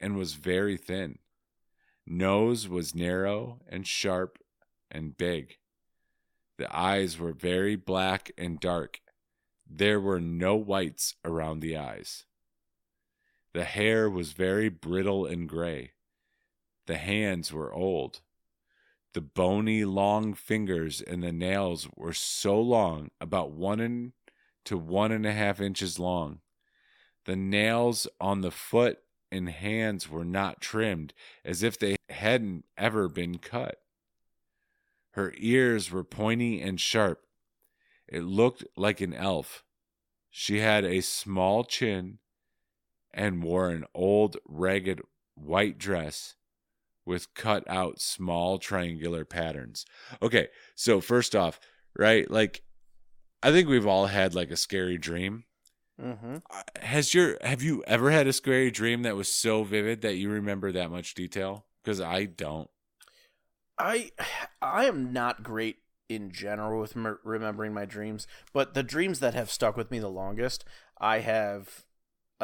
and 0.00 0.16
was 0.16 0.34
very 0.34 0.76
thin. 0.76 1.18
Nose 2.06 2.68
was 2.68 2.94
narrow 2.94 3.60
and 3.68 3.86
sharp 3.86 4.38
and 4.90 5.16
big. 5.16 5.56
The 6.58 6.74
eyes 6.76 7.18
were 7.18 7.32
very 7.32 7.76
black 7.76 8.32
and 8.36 8.58
dark. 8.58 9.00
There 9.68 10.00
were 10.00 10.20
no 10.20 10.56
whites 10.56 11.14
around 11.24 11.60
the 11.60 11.76
eyes. 11.76 12.26
The 13.54 13.64
hair 13.64 14.08
was 14.08 14.32
very 14.32 14.68
brittle 14.68 15.26
and 15.26 15.48
gray. 15.48 15.92
The 16.86 16.96
hands 16.96 17.52
were 17.52 17.72
old. 17.72 18.20
The 19.12 19.20
bony, 19.20 19.84
long 19.84 20.32
fingers 20.32 21.02
and 21.02 21.22
the 21.22 21.32
nails 21.32 21.86
were 21.94 22.14
so 22.14 22.58
long, 22.58 23.10
about 23.20 23.50
one 23.50 23.80
and 23.80 24.12
to 24.64 24.78
one 24.78 25.12
and 25.12 25.26
a 25.26 25.32
half 25.32 25.60
inches 25.60 25.98
long. 25.98 26.40
The 27.24 27.36
nails 27.36 28.06
on 28.20 28.40
the 28.40 28.50
foot 28.50 29.00
and 29.30 29.48
hands 29.48 30.08
were 30.08 30.24
not 30.24 30.60
trimmed, 30.60 31.12
as 31.44 31.62
if 31.62 31.78
they 31.78 31.96
hadn't 32.08 32.64
ever 32.76 33.08
been 33.08 33.38
cut. 33.38 33.82
Her 35.12 35.34
ears 35.36 35.90
were 35.90 36.04
pointy 36.04 36.60
and 36.60 36.80
sharp. 36.80 37.22
It 38.08 38.22
looked 38.22 38.64
like 38.76 39.00
an 39.00 39.12
elf. 39.12 39.62
She 40.30 40.60
had 40.60 40.84
a 40.84 41.02
small 41.02 41.64
chin 41.64 42.18
and 43.14 43.42
wore 43.42 43.70
an 43.70 43.84
old, 43.94 44.36
ragged 44.46 45.00
white 45.34 45.78
dress 45.78 46.34
with 47.04 47.34
cut 47.34 47.68
out 47.68 48.00
small 48.00 48.58
triangular 48.58 49.24
patterns. 49.24 49.84
Okay, 50.22 50.48
so 50.74 51.00
first 51.00 51.34
off, 51.34 51.58
right, 51.98 52.30
like 52.30 52.62
I 53.42 53.50
think 53.50 53.68
we've 53.68 53.86
all 53.86 54.06
had 54.06 54.34
like 54.34 54.50
a 54.50 54.56
scary 54.56 54.98
dream. 54.98 55.44
mm-hmm 56.00 56.36
Uh, 56.50 56.62
Has 56.80 57.14
your 57.14 57.38
have 57.42 57.62
you 57.62 57.82
ever 57.86 58.10
had 58.10 58.26
a 58.26 58.32
scary 58.32 58.70
dream 58.70 59.02
that 59.02 59.16
was 59.16 59.28
so 59.28 59.64
vivid 59.64 60.00
that 60.02 60.16
you 60.16 60.30
remember 60.30 60.72
that 60.72 60.90
much 60.90 61.14
detail? 61.14 61.66
Because 61.82 62.00
I 62.00 62.24
don't. 62.24 62.70
I 63.78 64.10
I 64.62 64.84
am 64.86 65.12
not 65.12 65.42
great 65.42 65.78
in 66.08 66.30
general 66.30 66.80
with 66.80 66.96
m- 66.96 67.18
remembering 67.24 67.72
my 67.72 67.84
dreams, 67.84 68.26
but 68.52 68.74
the 68.74 68.82
dreams 68.82 69.20
that 69.20 69.34
have 69.34 69.50
stuck 69.50 69.76
with 69.76 69.90
me 69.90 69.98
the 69.98 70.08
longest, 70.08 70.64
I 71.00 71.18
have 71.20 71.84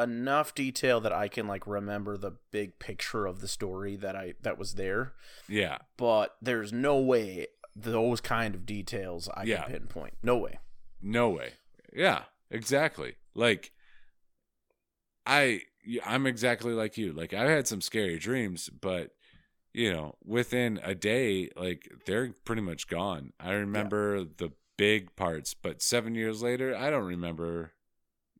enough 0.01 0.55
detail 0.55 0.99
that 1.01 1.11
I 1.13 1.27
can 1.27 1.47
like 1.47 1.67
remember 1.67 2.17
the 2.17 2.33
big 2.51 2.79
picture 2.79 3.25
of 3.25 3.41
the 3.41 3.47
story 3.47 3.95
that 3.97 4.15
I 4.15 4.33
that 4.41 4.57
was 4.57 4.75
there, 4.75 5.13
Yeah, 5.47 5.77
but 5.97 6.35
there's 6.41 6.71
no 6.73 6.97
way 6.99 7.47
those 7.75 8.21
kind 8.21 8.55
of 8.55 8.65
details 8.65 9.29
I 9.33 9.43
Yeah. 9.43 9.63
can 9.63 9.71
pinpoint. 9.73 10.15
No 10.23 10.37
way. 10.37 10.59
no 11.01 11.29
way. 11.29 11.53
Yeah, 11.93 12.23
exactly. 12.51 13.15
Like 13.35 13.71
I 15.25 15.61
I'm 16.05 16.25
exactly 16.25 16.73
like 16.73 16.97
you. 16.97 17.13
Like 17.13 17.33
I've 17.33 17.49
had 17.49 17.67
some 17.67 17.81
scary 17.81 18.17
dreams, 18.19 18.69
but 18.69 19.11
you 19.73 19.91
know, 19.91 20.15
within 20.25 20.79
a 20.83 20.95
day, 20.95 21.49
like 21.55 21.89
they're 22.05 22.33
pretty 22.43 22.61
much 22.61 22.87
gone. 22.87 23.33
I 23.39 23.51
remember 23.53 24.23
the 24.23 24.51
big 24.77 25.15
parts, 25.15 25.53
but 25.53 25.81
7 25.81 26.15
years 26.15 26.41
later, 26.41 26.75
I 26.75 26.89
don't 26.89 27.05
remember 27.05 27.73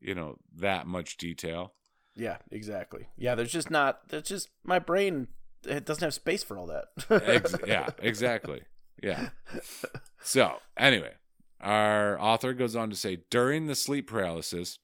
you 0.01 0.15
know 0.15 0.37
that 0.57 0.87
much 0.87 1.17
detail. 1.17 1.73
Yeah, 2.15 2.37
exactly. 2.51 3.07
Yeah, 3.17 3.35
there's 3.35 3.51
just 3.51 3.69
not 3.71 4.09
there's 4.09 4.23
just 4.23 4.49
my 4.63 4.79
brain 4.79 5.27
it 5.65 5.85
doesn't 5.85 6.03
have 6.03 6.13
space 6.13 6.43
for 6.43 6.57
all 6.57 6.67
that. 6.67 6.85
Ex- 7.25 7.55
yeah, 7.67 7.89
exactly. 8.01 8.61
Yeah. 9.03 9.29
So, 10.21 10.57
anyway, 10.77 11.13
our 11.61 12.19
author 12.19 12.53
goes 12.53 12.75
on 12.75 12.89
to 12.89 12.95
say 12.95 13.19
during 13.29 13.67
the 13.67 13.75
sleep 13.75 14.07
paralysis, 14.09 14.79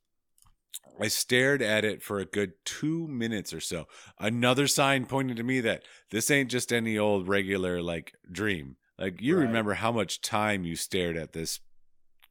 I 0.99 1.07
stared 1.07 1.61
at 1.61 1.83
it 1.85 2.01
for 2.01 2.19
a 2.19 2.25
good 2.25 2.53
two 2.65 3.07
minutes 3.07 3.53
or 3.53 3.59
so. 3.59 3.87
Another 4.19 4.67
sign 4.67 5.05
pointing 5.05 5.35
to 5.37 5.43
me 5.43 5.59
that 5.61 5.83
this 6.11 6.31
ain't 6.31 6.51
just 6.51 6.71
any 6.73 6.97
old 6.97 7.27
regular 7.27 7.81
like 7.81 8.13
dream. 8.31 8.77
Like, 8.97 9.21
you 9.21 9.35
Right. 9.37 9.43
remember 9.47 9.73
how 9.73 9.91
much 9.91 10.21
time 10.21 10.63
you 10.63 10.75
stared 10.77 11.17
at 11.17 11.33
this 11.33 11.59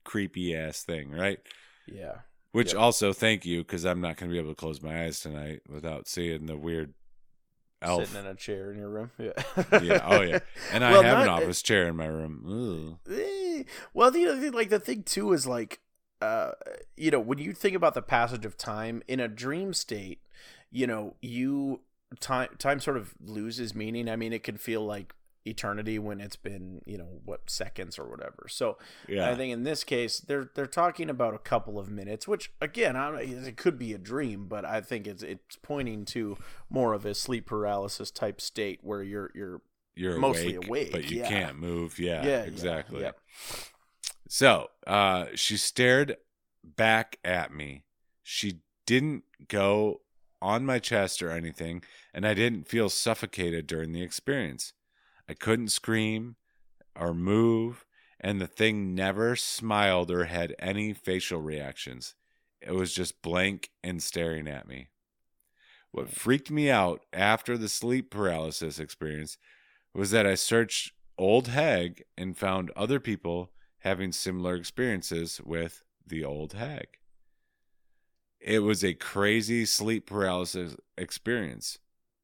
creepy 0.05 0.55
ass 0.57 0.83
thing, 0.83 1.11
right? 1.11 1.39
yeah. 1.87 2.21
Which 2.55 2.73
Yep. 2.73 2.81
also, 2.81 3.13
thank 3.13 3.45
you, 3.45 3.63
because 3.65 3.85
I'm 3.85 4.01
not 4.01 4.17
going 4.17 4.31
to 4.31 4.33
be 4.33 4.39
able 4.39 4.51
to 4.53 4.55
close 4.55 4.81
my 4.81 5.05
eyes 5.05 5.19
tonight 5.19 5.63
without 5.69 6.07
seeing 6.07 6.47
the 6.47 6.57
weird 6.57 6.95
elf. 7.83 8.07
Sitting 8.07 8.21
in 8.25 8.31
a 8.31 8.37
chair 8.37 8.71
in 8.71 8.79
your 8.79 8.89
room. 8.89 9.11
Yeah. 9.19 9.33
Yeah, 9.83 10.01
oh, 10.05 10.21
yeah. 10.23 10.39
And 10.73 10.85
I 10.85 10.93
Well, 10.93 11.03
have 11.03 11.19
an 11.19 11.27
not- 11.27 11.43
office 11.43 11.63
chair 11.63 11.89
in 11.89 11.97
my 11.97 12.07
room. 12.07 12.45
Ooh. 13.09 13.13
Eh, 13.13 13.65
well, 13.93 14.13
the 14.13 14.25
other 14.27 14.41
thing, 14.41 14.53
like 14.53 14.69
the 14.71 14.79
thing 14.79 15.03
too, 15.03 15.33
is 15.33 15.49
like, 15.49 15.81
uh, 16.21 16.53
you 16.97 17.11
know, 17.11 17.19
when 17.19 17.39
you 17.39 17.53
think 17.53 17.75
about 17.75 17.95
the 17.95 18.03
passage 18.03 18.45
of 18.47 18.57
time 18.57 19.03
in 19.09 19.19
a 19.19 19.27
dream 19.27 19.75
state, 19.75 20.21
you 20.71 20.87
know, 20.87 21.17
you 21.21 21.81
time 22.21 22.51
time 22.59 22.79
sort 22.79 22.97
of 22.97 23.15
loses 23.21 23.75
meaning. 23.75 24.09
I 24.09 24.15
mean, 24.15 24.33
it 24.33 24.45
can 24.45 24.59
feel 24.59 24.87
like 24.87 25.13
eternity 25.47 25.99
when 25.99 26.21
it's 26.21 26.37
been 26.37 26.81
you 26.87 26.97
know 26.97 27.21
what 27.25 27.51
seconds 27.51 27.99
or 27.99 28.09
whatever. 28.09 28.47
So 28.49 28.79
Yeah. 29.09 29.29
I 29.31 29.35
think 29.35 29.53
in 29.53 29.63
this 29.65 29.85
case 29.85 30.19
they're 30.21 30.51
they're 30.55 30.67
talking 30.67 31.11
about 31.11 31.35
a 31.35 31.39
couple 31.39 31.79
of 31.79 31.89
minutes, 31.91 32.27
which 32.27 32.53
again 32.61 32.97
I 32.97 33.21
it 33.21 33.57
could 33.57 33.79
be 33.79 33.93
a 33.93 33.99
dream, 33.99 34.47
but 34.47 34.65
I 34.65 34.81
think 34.81 35.07
it's 35.07 35.23
it's 35.23 35.57
pointing 35.63 36.05
to 36.07 36.39
more 36.71 36.93
of 36.95 37.05
a 37.05 37.15
sleep 37.15 37.47
paralysis 37.47 38.11
type 38.11 38.41
state 38.41 38.81
where 38.83 39.03
you're 39.03 39.31
you're 39.35 39.61
You're 39.95 40.19
mostly 40.19 40.55
awake, 40.55 40.69
awake, 40.69 40.93
but 40.93 41.11
you 41.11 41.19
yeah. 41.19 41.29
can't 41.29 41.59
move. 41.59 41.99
Yeah, 41.99 42.25
yeah 42.25 42.43
exactly. 42.43 43.03
yeah. 43.03 43.13
So 44.29 44.69
uh, 44.87 45.27
she 45.35 45.57
stared 45.57 46.17
back 46.65 47.19
at 47.25 47.53
me. 47.53 47.85
She 48.23 48.61
didn't 48.87 49.25
go 49.49 50.01
on 50.41 50.65
my 50.67 50.79
chest 50.79 51.23
or 51.23 51.31
anything, 51.31 51.83
and 52.13 52.27
I 52.27 52.35
didn't 52.35 52.69
feel 52.69 52.89
suffocated 52.89 53.67
during 53.67 53.93
the 53.93 54.03
experience. 54.03 54.73
I 55.29 55.35
couldn't 55.35 55.69
scream 55.69 56.37
or 56.95 57.15
move, 57.15 57.85
and 58.21 58.41
the 58.41 58.47
thing 58.47 58.95
never 58.95 59.37
smiled 59.37 60.11
or 60.11 60.25
had 60.25 60.55
any 60.59 60.93
facial 60.93 61.41
reactions. 61.41 62.15
It 62.61 62.73
was 62.73 62.95
just 62.95 63.23
blank 63.23 63.71
and 63.83 64.03
staring 64.03 64.49
at 64.49 64.67
me. 64.67 64.89
What 65.91 66.11
freaked 66.11 66.51
me 66.51 66.71
out 66.71 67.05
after 67.13 67.57
the 67.57 67.69
sleep 67.69 68.11
paralysis 68.11 68.79
experience 68.79 69.39
was 69.93 70.11
that 70.11 70.27
I 70.27 70.35
searched 70.35 70.93
Old 71.17 71.49
Hag 71.49 72.05
and 72.17 72.37
found 72.37 72.71
other 72.75 72.99
people 72.99 73.53
having 73.79 74.11
similar 74.13 74.57
experiences 74.57 75.41
with 75.45 75.85
the 76.07 76.25
Old 76.25 76.55
Hag. 76.55 76.99
It 78.41 78.61
was 78.61 78.83
a 78.83 78.95
crazy 78.95 79.65
sleep 79.65 80.07
paralysis 80.07 80.77
experience. 80.99 81.79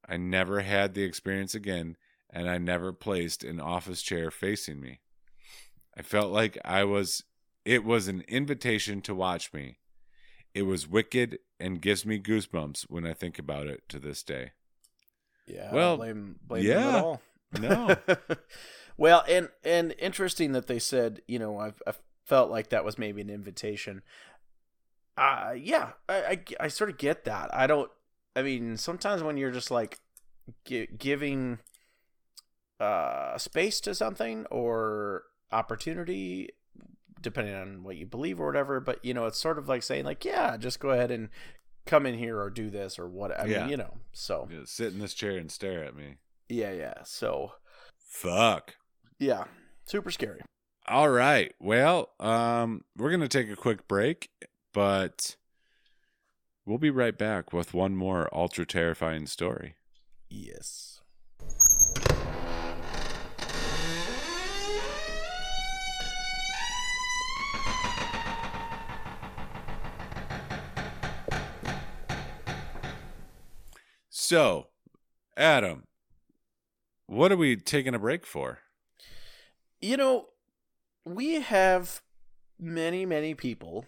I 0.09 0.17
never 0.17 0.61
had 0.61 0.95
the 0.95 1.05
experience 1.05 1.55
again, 1.55 1.97
and 2.33 2.49
I 2.49 2.59
never 2.59 2.93
placed 2.93 3.45
an 3.45 3.61
office 3.61 4.03
chair 4.03 4.31
facing 4.31 4.81
me. 4.81 5.01
I 5.97 6.03
felt 6.03 6.33
like 6.33 6.59
I 6.65 6.85
was, 6.85 7.25
it 7.65 7.85
was 7.85 8.09
an 8.09 8.23
invitation 8.29 9.01
to 9.03 9.15
watch 9.15 9.53
me. 9.53 9.79
It 10.55 10.63
was 10.63 10.89
wicked 10.89 11.39
and 11.59 11.81
gives 11.81 12.07
me 12.07 12.19
goosebumps 12.19 12.87
when 12.89 13.07
I 13.07 13.13
think 13.13 13.39
about 13.39 13.67
it 13.67 13.83
to 13.89 13.99
this 13.99 14.23
day. 14.23 14.53
Yeah. 15.47 15.73
Well, 15.73 15.97
blame 15.97 16.37
blame 16.47 16.67
them 16.67 16.79
yeah. 16.79 16.97
at 16.97 17.05
all. 17.05 17.23
No. 17.59 17.97
well, 18.97 19.25
and 19.29 19.49
and 19.65 19.95
interesting 19.99 20.53
that 20.53 20.67
they 20.67 20.79
said, 20.79 21.23
you 21.27 21.39
know, 21.39 21.59
I've, 21.59 21.83
I 21.87 21.93
felt 22.25 22.51
like 22.51 22.71
that 22.71 22.85
was 22.85 22.99
maybe 22.99 23.21
an 23.21 23.31
invitation. 23.31 24.03
Uh 25.17 25.53
yeah, 25.57 25.91
I, 26.09 26.15
I 26.15 26.45
I 26.61 26.69
sort 26.69 26.91
of 26.91 26.99
get 26.99 27.25
that. 27.25 27.55
I 27.55 27.67
don't. 27.67 27.91
I 28.37 28.43
mean, 28.43 28.77
sometimes 28.77 29.23
when 29.23 29.37
you're 29.37 29.51
just 29.51 29.71
like 29.71 29.99
gi- 30.65 30.89
giving 30.97 31.59
uh 32.81 33.37
space 33.39 33.81
to 33.81 33.95
something 33.95 34.47
or 34.51 35.25
opportunity 35.53 36.49
depending 37.21 37.55
on 37.55 37.83
what 37.83 37.97
you 37.97 38.07
believe 38.07 38.41
or 38.41 38.47
whatever 38.47 38.81
but 38.81 39.05
you 39.05 39.13
know 39.13 39.27
it's 39.27 39.39
sort 39.39 39.59
of 39.59 39.69
like 39.69 39.83
saying 39.83 40.05
like 40.05 40.25
yeah 40.25 40.57
just 40.57 40.81
go 40.81 40.91
ahead 40.91 41.11
and 41.11 41.29
come 41.87 42.07
in 42.07 42.15
here 42.17 42.39
or 42.41 42.49
do 42.49 42.71
this 42.71 42.99
or 42.99 43.07
what 43.09 43.39
i 43.39 43.45
Yeah. 43.47 43.61
mean 43.63 43.71
you 43.71 43.77
know 43.77 43.95
so 44.13 44.49
Yeah, 44.51 44.61
sit 44.65 44.93
in 44.93 44.99
this 45.01 45.13
chair 45.15 45.37
and 45.37 45.51
stare 45.51 45.85
at 45.85 45.95
me. 45.95 46.17
yeah 46.49 46.73
yeah 46.73 46.95
so 47.05 47.53
Fuck. 47.99 48.77
yeah 49.19 49.45
super 49.87 50.11
scary 50.11 50.41
All 50.89 51.11
right. 51.11 51.55
Well, 51.61 52.09
um, 52.19 52.83
we're 52.97 53.11
gonna 53.11 53.29
take 53.29 53.51
a 53.51 53.55
quick 53.57 53.87
break, 53.87 54.31
but 54.73 55.37
we'll 56.67 56.79
be 56.79 56.91
right 56.91 57.17
back 57.17 57.53
with 57.53 57.75
one 57.75 57.95
more 57.95 58.29
ultra 58.35 58.65
terrifying 58.67 59.27
story. 59.27 59.75
yes 60.29 61.00
So, 74.31 74.69
Adam, 75.37 75.89
what 77.07 77.33
are 77.33 77.37
we 77.37 77.57
taking 77.57 77.97
a 77.97 77.99
break 77.99 78.25
for? 78.25 78.61
you 79.81 79.97
know 79.97 80.27
we 81.05 81.41
have 81.41 82.01
many 82.57 83.05
many 83.05 83.35
people 83.35 83.87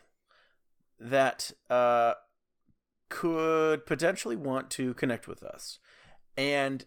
that 0.98 1.52
uh 1.70 2.14
could 3.08 3.86
potentially 3.86 4.34
want 4.34 4.68
to 4.70 4.94
connect 4.94 5.28
with 5.28 5.44
us 5.44 5.78
and 6.36 6.86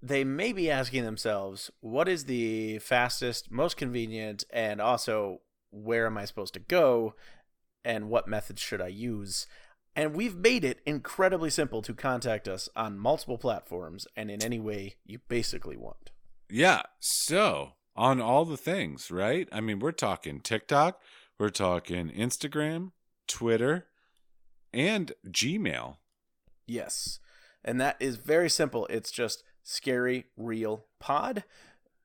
they 0.00 0.24
may 0.24 0.54
be 0.54 0.70
asking 0.70 1.04
themselves 1.04 1.70
what 1.80 2.08
is 2.08 2.24
the 2.24 2.78
fastest 2.78 3.50
most 3.50 3.76
convenient 3.76 4.44
and 4.50 4.80
also 4.80 5.40
where 5.70 6.06
am 6.06 6.16
i 6.16 6.24
supposed 6.24 6.54
to 6.54 6.60
go 6.60 7.14
and 7.84 8.08
what 8.08 8.26
methods 8.26 8.62
should 8.62 8.80
i 8.80 8.88
use 8.88 9.46
and 9.96 10.14
we've 10.14 10.36
made 10.36 10.64
it 10.64 10.80
incredibly 10.86 11.50
simple 11.50 11.82
to 11.82 11.94
contact 11.94 12.48
us 12.48 12.68
on 12.74 12.98
multiple 12.98 13.38
platforms 13.38 14.06
and 14.16 14.30
in 14.30 14.42
any 14.42 14.58
way 14.58 14.96
you 15.04 15.18
basically 15.28 15.76
want 15.76 16.10
Yeah. 16.50 16.82
So, 17.00 17.72
on 17.96 18.20
all 18.20 18.44
the 18.44 18.56
things, 18.56 19.10
right? 19.10 19.48
I 19.52 19.60
mean, 19.60 19.78
we're 19.78 19.92
talking 19.92 20.40
TikTok, 20.40 21.00
we're 21.38 21.50
talking 21.50 22.10
Instagram, 22.10 22.92
Twitter, 23.26 23.86
and 24.72 25.12
Gmail. 25.28 25.96
Yes. 26.66 27.20
And 27.64 27.80
that 27.80 27.96
is 28.00 28.16
very 28.16 28.50
simple. 28.50 28.86
It's 28.86 29.10
just 29.10 29.42
scary 29.62 30.26
real 30.36 30.86
pod. 31.00 31.44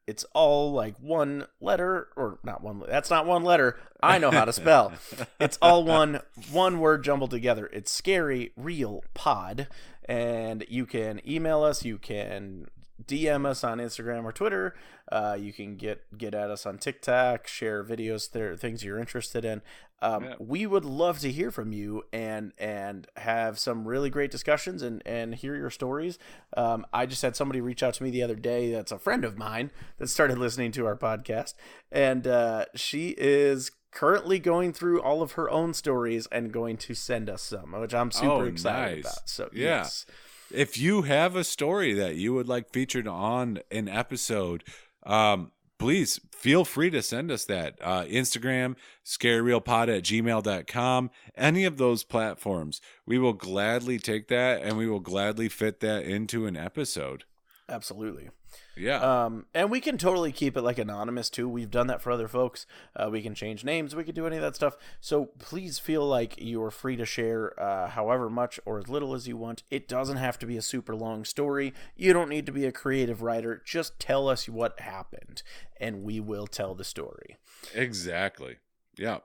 It's 0.09 0.25
all 0.33 0.73
like 0.73 0.95
one 0.99 1.45
letter 1.61 2.07
or 2.15 2.39
not 2.43 2.63
one 2.63 2.81
that's 2.87 3.11
not 3.11 3.27
one 3.27 3.43
letter. 3.43 3.77
I 4.01 4.17
know 4.17 4.31
how 4.31 4.45
to 4.45 4.53
spell. 4.53 4.93
It's 5.39 5.59
all 5.61 5.83
one 5.83 6.21
one 6.51 6.79
word 6.79 7.03
jumbled 7.03 7.31
together. 7.31 7.69
It's 7.71 7.91
scary 7.91 8.51
real 8.57 9.03
pod 9.13 9.67
and 10.05 10.65
you 10.67 10.87
can 10.87 11.21
email 11.27 11.63
us, 11.63 11.85
you 11.85 11.99
can 11.99 12.67
DM 13.07 13.45
us 13.45 13.63
on 13.63 13.77
Instagram 13.79 14.23
or 14.23 14.31
Twitter. 14.31 14.75
Uh, 15.11 15.37
you 15.39 15.53
can 15.53 15.75
get 15.75 16.17
get 16.17 16.33
at 16.33 16.49
us 16.51 16.65
on 16.65 16.77
TikTok, 16.77 17.47
share 17.47 17.83
videos 17.83 18.31
there, 18.31 18.55
things 18.55 18.83
you're 18.83 18.99
interested 18.99 19.43
in. 19.45 19.61
Um, 20.01 20.23
Yeah. 20.23 20.35
We 20.39 20.65
would 20.65 20.85
love 20.85 21.19
to 21.19 21.31
hear 21.31 21.51
from 21.51 21.71
you 21.73 22.03
and 22.13 22.53
and 22.57 23.07
have 23.17 23.59
some 23.59 23.87
really 23.87 24.09
great 24.09 24.31
discussions 24.31 24.81
and 24.81 25.01
and 25.05 25.35
hear 25.35 25.55
your 25.55 25.69
stories. 25.69 26.17
Um, 26.55 26.85
I 26.93 27.05
just 27.05 27.21
had 27.21 27.35
somebody 27.35 27.59
reach 27.61 27.83
out 27.83 27.95
to 27.95 28.03
me 28.03 28.09
the 28.09 28.23
other 28.23 28.35
day. 28.35 28.71
That's 28.71 28.91
a 28.91 28.99
friend 28.99 29.25
of 29.25 29.37
mine 29.37 29.71
that 29.97 30.07
started 30.07 30.37
listening 30.37 30.71
to 30.73 30.85
our 30.85 30.95
podcast, 30.95 31.53
and 31.91 32.25
uh, 32.27 32.65
she 32.75 33.15
is 33.17 33.71
currently 33.91 34.37
going 34.37 34.71
through 34.71 35.01
all 35.01 35.21
of 35.23 35.31
her 35.31 35.49
own 35.49 35.73
stories 35.73 36.27
and 36.31 36.51
going 36.51 36.77
to 36.77 36.93
send 36.93 37.27
us 37.27 37.41
some, 37.41 37.71
which 37.71 37.93
I'm 37.93 38.11
super 38.11 38.31
Oh, 38.33 38.43
excited 38.45 39.03
nice. 39.03 39.13
about. 39.13 39.27
So 39.29 39.49
Yeah. 39.51 39.63
yes. 39.79 40.05
If 40.51 40.77
you 40.77 41.03
have 41.03 41.35
a 41.35 41.43
story 41.43 41.93
that 41.93 42.15
you 42.15 42.33
would 42.33 42.47
like 42.47 42.71
featured 42.71 43.07
on 43.07 43.59
an 43.71 43.87
episode, 43.87 44.63
um, 45.03 45.51
please 45.77 46.19
feel 46.31 46.65
free 46.65 46.89
to 46.89 47.01
send 47.01 47.31
us 47.31 47.45
that. 47.45 47.77
Uh, 47.81 48.03
Instagram, 48.03 48.75
scaryrealpod 49.05 49.95
at 49.95 50.03
gmail.com, 50.03 51.11
any 51.35 51.65
of 51.65 51.77
those 51.77 52.03
platforms. 52.03 52.81
We 53.05 53.17
will 53.17 53.33
gladly 53.33 53.99
take 53.99 54.27
that 54.27 54.61
and 54.61 54.77
we 54.77 54.87
will 54.87 54.99
gladly 54.99 55.49
fit 55.49 55.79
that 55.81 56.03
into 56.03 56.45
an 56.45 56.57
episode. 56.57 57.23
Absolutely. 57.67 58.29
Yeah. 58.75 59.25
Um, 59.25 59.45
and 59.53 59.69
we 59.69 59.81
can 59.81 59.97
totally 59.97 60.31
keep 60.31 60.55
it 60.55 60.61
like 60.61 60.77
anonymous 60.77 61.29
too. 61.29 61.49
We've 61.49 61.69
done 61.69 61.87
that 61.87 62.01
for 62.01 62.11
other 62.11 62.27
folks. 62.27 62.65
Uh, 62.95 63.09
we 63.11 63.21
can 63.21 63.35
change 63.35 63.63
names. 63.63 63.95
We 63.95 64.03
can 64.03 64.15
do 64.15 64.25
any 64.25 64.37
of 64.37 64.41
that 64.41 64.55
stuff. 64.55 64.77
So 65.01 65.25
please 65.39 65.79
feel 65.79 66.07
like 66.07 66.35
you're 66.37 66.71
free 66.71 66.95
to 66.95 67.05
share 67.05 67.59
uh, 67.59 67.89
however 67.89 68.29
much 68.29 68.59
or 68.65 68.79
as 68.79 68.87
little 68.87 69.13
as 69.13 69.27
you 69.27 69.37
want. 69.37 69.63
It 69.69 69.87
doesn't 69.87 70.17
have 70.17 70.39
to 70.39 70.45
be 70.45 70.57
a 70.57 70.61
super 70.61 70.95
long 70.95 71.25
story. 71.25 71.73
You 71.95 72.13
don't 72.13 72.29
need 72.29 72.45
to 72.45 72.51
be 72.51 72.65
a 72.65 72.71
creative 72.71 73.21
writer. 73.21 73.61
Just 73.65 73.99
tell 73.99 74.29
us 74.29 74.47
what 74.47 74.79
happened, 74.79 75.43
and 75.77 76.03
we 76.03 76.19
will 76.19 76.47
tell 76.47 76.75
the 76.75 76.83
story. 76.83 77.37
Exactly. 77.73 78.57
Yeah. 78.97 79.19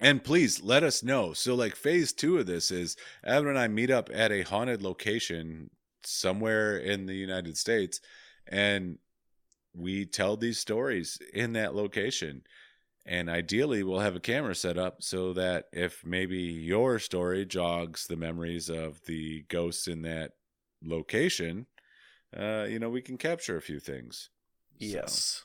And 0.00 0.24
please 0.24 0.62
let 0.62 0.82
us 0.82 1.02
know. 1.02 1.34
So, 1.34 1.54
like, 1.54 1.76
phase 1.76 2.12
two 2.12 2.38
of 2.38 2.46
this 2.46 2.70
is 2.70 2.96
Evan 3.22 3.50
and 3.50 3.58
I 3.58 3.68
meet 3.68 3.90
up 3.90 4.08
at 4.12 4.32
a 4.32 4.42
haunted 4.42 4.82
location 4.82 5.70
somewhere 6.04 6.76
in 6.76 7.06
the 7.06 7.14
United 7.14 7.56
States 7.56 8.00
and 8.46 8.98
we 9.74 10.04
tell 10.04 10.36
these 10.36 10.58
stories 10.58 11.18
in 11.32 11.52
that 11.52 11.74
location. 11.74 12.42
And 13.06 13.30
ideally, 13.30 13.82
we'll 13.82 14.00
have 14.00 14.16
a 14.16 14.20
camera 14.20 14.54
set 14.54 14.76
up 14.76 15.02
so 15.02 15.32
that 15.34 15.66
if 15.72 16.04
maybe 16.04 16.38
your 16.38 16.98
story 16.98 17.46
jogs 17.46 18.06
the 18.06 18.16
memories 18.16 18.68
of 18.68 19.00
the 19.06 19.44
ghosts 19.48 19.86
in 19.86 20.02
that 20.02 20.32
location, 20.84 21.66
uh, 22.36 22.66
you 22.68 22.78
know, 22.78 22.90
we 22.90 23.00
can 23.00 23.16
capture 23.16 23.56
a 23.56 23.62
few 23.62 23.78
things. 23.80 24.30
So- 24.80 24.86
Yes. 24.86 25.44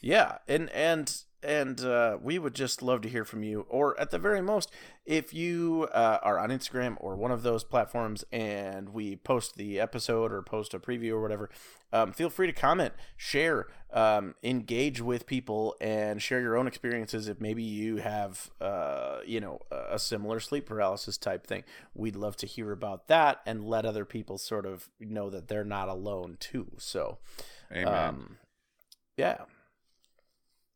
Yeah, 0.00 0.38
and 0.48 0.70
and 0.70 1.22
and 1.42 1.80
uh, 1.80 2.18
we 2.20 2.38
would 2.38 2.54
just 2.54 2.82
love 2.82 3.00
to 3.02 3.08
hear 3.08 3.24
from 3.24 3.42
you. 3.42 3.66
Or 3.68 3.98
at 4.00 4.10
the 4.10 4.18
very 4.18 4.40
most, 4.40 4.70
if 5.06 5.32
you 5.32 5.88
uh, 5.92 6.18
are 6.22 6.38
on 6.38 6.50
Instagram 6.50 6.96
or 7.00 7.16
one 7.16 7.30
of 7.30 7.42
those 7.42 7.64
platforms 7.64 8.24
and 8.32 8.90
we 8.90 9.16
post 9.16 9.56
the 9.56 9.78
episode 9.78 10.32
or 10.32 10.42
post 10.42 10.74
a 10.74 10.78
preview 10.78 11.12
or 11.12 11.22
whatever, 11.22 11.48
um, 11.92 12.12
feel 12.12 12.28
free 12.28 12.46
to 12.46 12.52
comment, 12.52 12.92
share, 13.16 13.68
um, 13.92 14.34
engage 14.42 15.00
with 15.00 15.26
people, 15.26 15.74
and 15.80 16.20
share 16.20 16.40
your 16.40 16.56
own 16.56 16.66
experiences. 16.66 17.28
If 17.28 17.40
maybe 17.40 17.62
you 17.62 17.96
have, 17.96 18.50
uh, 18.60 19.18
you 19.24 19.40
know, 19.40 19.60
a 19.70 19.98
similar 19.98 20.40
sleep 20.40 20.66
paralysis 20.66 21.16
type 21.16 21.46
thing, 21.46 21.64
we'd 21.94 22.16
love 22.16 22.36
to 22.38 22.46
hear 22.46 22.72
about 22.72 23.08
that 23.08 23.40
and 23.46 23.64
let 23.64 23.86
other 23.86 24.04
people 24.04 24.36
sort 24.38 24.66
of 24.66 24.90
know 25.00 25.30
that 25.30 25.48
they're 25.48 25.64
not 25.64 25.88
alone 25.88 26.36
too. 26.40 26.72
So, 26.78 27.18
Amen. 27.72 27.88
um, 27.88 28.38
yeah. 29.16 29.38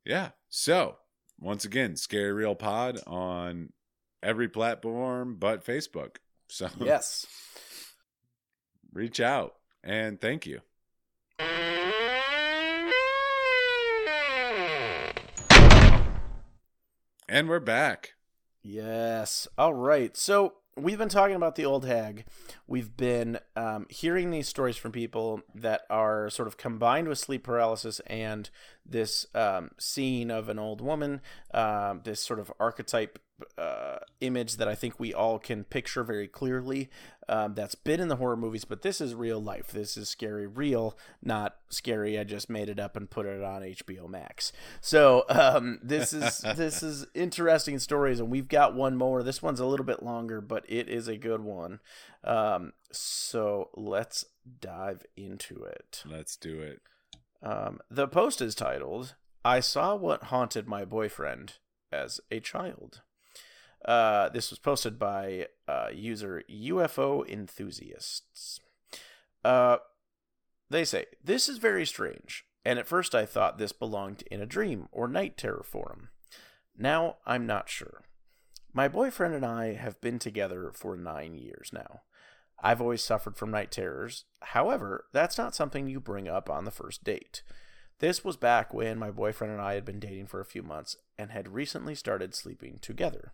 Yeah. 0.05 0.31
So 0.55 0.99
once 1.41 1.65
again, 1.65 1.97
Scary 1.97 2.31
Real 2.31 2.55
Pod 2.55 3.01
on 3.07 3.73
every 4.23 4.49
platform 4.49 5.37
but 5.41 5.65
Facebook. 5.65 6.17
So 6.51 6.69
Yes. 6.79 7.25
reach 8.93 9.19
out 9.19 9.55
and 9.83 10.21
thank 10.21 10.45
you. 10.45 10.61
And 17.29 17.49
we're 17.49 17.61
back. 17.61 18.15
Yes. 18.63 19.49
All 19.57 19.75
right. 19.75 20.17
So 20.17 20.55
we've 20.77 20.99
been 20.99 21.09
talking 21.09 21.37
about 21.37 21.57
the 21.57 21.65
old 21.65 21.85
hag. 21.85 22.25
We've 22.67 22.97
been 22.97 23.39
um, 23.57 23.87
hearing 23.91 24.31
these 24.31 24.49
stories 24.49 24.77
from 24.77 24.93
people 24.93 25.43
that 25.55 25.83
are 25.91 26.31
sort 26.31 26.49
of 26.49 26.57
combined 26.57 27.09
with 27.09 27.19
sleep 27.19 27.45
paralysis 27.45 28.01
and 28.07 28.49
this 28.85 29.27
um, 29.35 29.71
scene 29.79 30.31
of 30.31 30.49
an 30.49 30.59
old 30.59 30.81
woman, 30.81 31.21
um, 31.53 32.01
this 32.05 32.21
sort 32.21 32.39
of 32.39 32.53
archetype 32.59 33.19
uh, 33.59 33.99
image 34.21 34.57
that 34.57 34.69
I 34.69 34.75
think 34.75 34.99
we 34.99 35.13
all 35.13 35.39
can 35.39 35.65
picture 35.65 36.05
very 36.05 36.29
clearly. 36.29 36.91
Um, 37.29 37.55
that's 37.55 37.77
been 37.77 38.01
in 38.01 38.09
the 38.09 38.17
horror 38.17 38.37
movies, 38.37 38.65
but 38.65 38.83
this 38.83 39.01
is 39.01 39.15
real 39.15 39.41
life. 39.41 39.69
This 39.69 39.97
is 39.97 40.09
scary, 40.09 40.47
real, 40.47 40.99
not 41.23 41.57
scary. 41.69 42.19
I 42.19 42.25
just 42.25 42.51
made 42.51 42.69
it 42.69 42.81
up 42.81 42.97
and 42.97 43.09
put 43.09 43.27
it 43.27 43.43
on 43.43 43.63
HBO 43.63 44.09
Max. 44.09 44.53
So 44.81 45.25
um, 45.29 45.79
this 45.83 46.13
is 46.13 46.39
this 46.57 46.83
is 46.83 47.07
interesting 47.15 47.79
stories, 47.79 48.19
and 48.19 48.29
we've 48.29 48.49
got 48.49 48.75
one 48.75 48.97
more. 48.97 49.23
This 49.23 49.41
one's 49.41 49.61
a 49.61 49.67
little 49.67 49.87
bit 49.87 50.03
longer, 50.03 50.41
but 50.41 50.65
it 50.69 50.89
is 50.89 51.07
a 51.07 51.17
good 51.17 51.43
one. 51.43 51.81
Um, 52.25 52.73
so 52.91 53.71
let's 53.75 54.25
dive 54.61 55.05
into 55.17 55.63
it. 55.63 56.03
Let's 56.05 56.37
do 56.37 56.61
it. 56.61 56.81
Um, 57.43 57.81
the 57.91 58.09
post 58.09 58.41
is 58.41 58.55
titled 58.55 59.15
"I 59.45 59.61
saw 59.61 59.95
what 59.95 60.25
haunted 60.25 60.67
my 60.67 60.85
boyfriend 60.85 61.55
as 61.93 62.21
a 62.33 62.41
child." 62.41 63.03
Uh, 63.85 64.29
this 64.29 64.51
was 64.51 64.59
posted 64.59 64.99
by 64.99 65.49
uh, 65.67 65.89
user 65.93 66.43
UFO 66.49 67.29
enthusiasts. 67.29 68.61
Uh, 69.45 69.79
they 70.71 70.85
say 70.85 71.07
this 71.23 71.49
is 71.49 71.59
very 71.59 71.85
strange, 71.85 72.45
and 72.65 72.79
at 72.79 72.87
first 72.87 73.15
I 73.15 73.27
thought 73.27 73.59
this 73.59 73.73
belonged 73.73 74.23
in 74.31 74.41
a 74.41 74.47
dream 74.47 74.89
or 74.93 75.09
night 75.09 75.37
terror 75.37 75.65
forum. 75.65 76.11
Now 76.77 77.17
I'm 77.27 77.47
not 77.47 77.69
sure. 77.69 78.03
My 78.73 78.89
boyfriend 78.89 79.35
and 79.35 79.45
I 79.45 79.75
have 79.75 80.01
been 80.01 80.19
together 80.19 80.71
for 80.73 80.97
nine 80.97 81.35
years 81.35 81.71
now. 81.73 82.03
I've 82.63 82.81
always 82.81 83.03
suffered 83.03 83.37
from 83.37 83.51
night 83.51 83.71
terrors. 83.71 84.25
However, 84.41 85.07
that's 85.13 85.37
not 85.37 85.55
something 85.55 85.89
you 85.89 86.01
bring 86.01 86.29
up 86.29 86.49
on 86.49 86.65
the 86.65 86.71
first 86.71 87.05
date. 87.05 87.43
This 87.99 88.25
was 88.25 88.37
back 88.37 88.73
when 88.73 88.99
my 88.99 89.11
boyfriend 89.11 89.53
and 89.53 89.63
I 89.63 89.75
had 89.75 89.85
been 89.85 90.01
dating 90.01 90.27
for 90.27 90.41
a 90.41 90.45
few 90.45 90.63
months 90.63 90.97
and 91.19 91.31
had 91.31 91.53
recently 91.53 91.95
started 91.95 92.35
sleeping 92.35 92.79
together. 92.81 93.33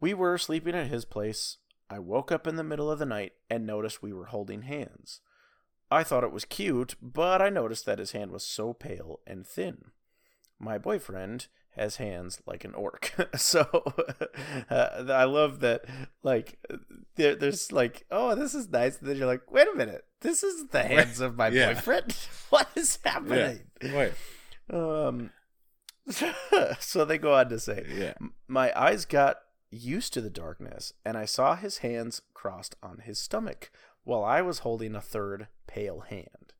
We 0.00 0.14
were 0.14 0.38
sleeping 0.38 0.74
at 0.74 0.86
his 0.86 1.04
place. 1.04 1.58
I 1.88 1.98
woke 1.98 2.30
up 2.32 2.46
in 2.46 2.56
the 2.56 2.64
middle 2.64 2.90
of 2.90 2.98
the 2.98 3.06
night 3.06 3.32
and 3.50 3.66
noticed 3.66 4.02
we 4.02 4.12
were 4.12 4.26
holding 4.26 4.62
hands. 4.62 5.20
I 5.90 6.04
thought 6.04 6.24
it 6.24 6.32
was 6.32 6.44
cute, 6.44 6.94
but 7.02 7.42
I 7.42 7.48
noticed 7.50 7.84
that 7.86 7.98
his 7.98 8.12
hand 8.12 8.30
was 8.30 8.44
so 8.44 8.72
pale 8.72 9.20
and 9.26 9.44
thin. 9.46 9.86
My 10.58 10.78
boyfriend 10.78 11.48
has 11.76 11.96
hands 11.96 12.40
like 12.46 12.64
an 12.64 12.74
orc. 12.74 13.12
so 13.36 13.62
uh, 14.70 15.04
I 15.08 15.24
love 15.24 15.60
that, 15.60 15.84
like, 16.22 16.58
there, 17.16 17.34
there's 17.34 17.72
like, 17.72 18.06
oh, 18.10 18.34
this 18.36 18.54
is 18.54 18.68
nice. 18.68 18.98
And 19.00 19.08
then 19.08 19.16
you're 19.16 19.26
like, 19.26 19.50
wait 19.50 19.66
a 19.72 19.76
minute, 19.76 20.04
this 20.20 20.44
is 20.44 20.68
the 20.68 20.82
hands 20.84 21.20
of 21.20 21.36
my 21.36 21.48
Yeah. 21.48 21.72
boyfriend. 21.72 22.14
what 22.50 22.68
is 22.76 22.98
happening? 23.04 23.60
Wait. 23.82 24.12
Um, 24.72 25.30
so 26.78 27.04
they 27.04 27.18
go 27.18 27.34
on 27.34 27.48
to 27.48 27.58
say, 27.58 27.84
Yeah. 27.92 28.14
my 28.46 28.72
eyes 28.80 29.04
got 29.04 29.36
used 29.70 30.12
to 30.14 30.20
the 30.20 30.30
darkness, 30.30 30.92
and 31.04 31.16
I 31.16 31.24
saw 31.24 31.54
his 31.56 31.78
hands 31.78 32.22
crossed 32.34 32.76
on 32.82 32.98
his 32.98 33.18
stomach, 33.18 33.70
while 34.04 34.24
I 34.24 34.42
was 34.42 34.60
holding 34.60 34.94
a 34.94 35.00
third 35.00 35.48
pale 35.66 36.00
hand. 36.00 36.52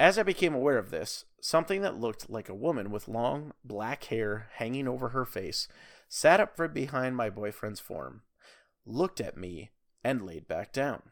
As 0.00 0.18
I 0.18 0.22
became 0.22 0.54
aware 0.54 0.78
of 0.78 0.90
this, 0.90 1.26
something 1.40 1.82
that 1.82 2.00
looked 2.00 2.28
like 2.28 2.48
a 2.48 2.54
woman 2.54 2.90
with 2.90 3.08
long 3.08 3.52
black 3.64 4.04
hair 4.04 4.48
hanging 4.54 4.88
over 4.88 5.10
her 5.10 5.24
face 5.24 5.68
sat 6.08 6.40
up 6.40 6.56
from 6.56 6.72
behind 6.72 7.16
my 7.16 7.30
boyfriend's 7.30 7.80
form, 7.80 8.22
looked 8.84 9.20
at 9.20 9.36
me, 9.36 9.70
and 10.02 10.26
laid 10.26 10.48
back 10.48 10.72
down. 10.72 11.02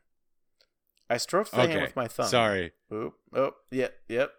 I 1.09 1.17
stroked 1.17 1.53
the 1.53 1.67
hand 1.67 1.83
with 1.83 1.97
my 1.97 2.09
thumb. 2.09 2.27
Sorry. 2.27 2.73
Oop, 2.93 3.15
oh, 3.35 3.53
yep, 3.71 3.95
yep. 4.09 4.33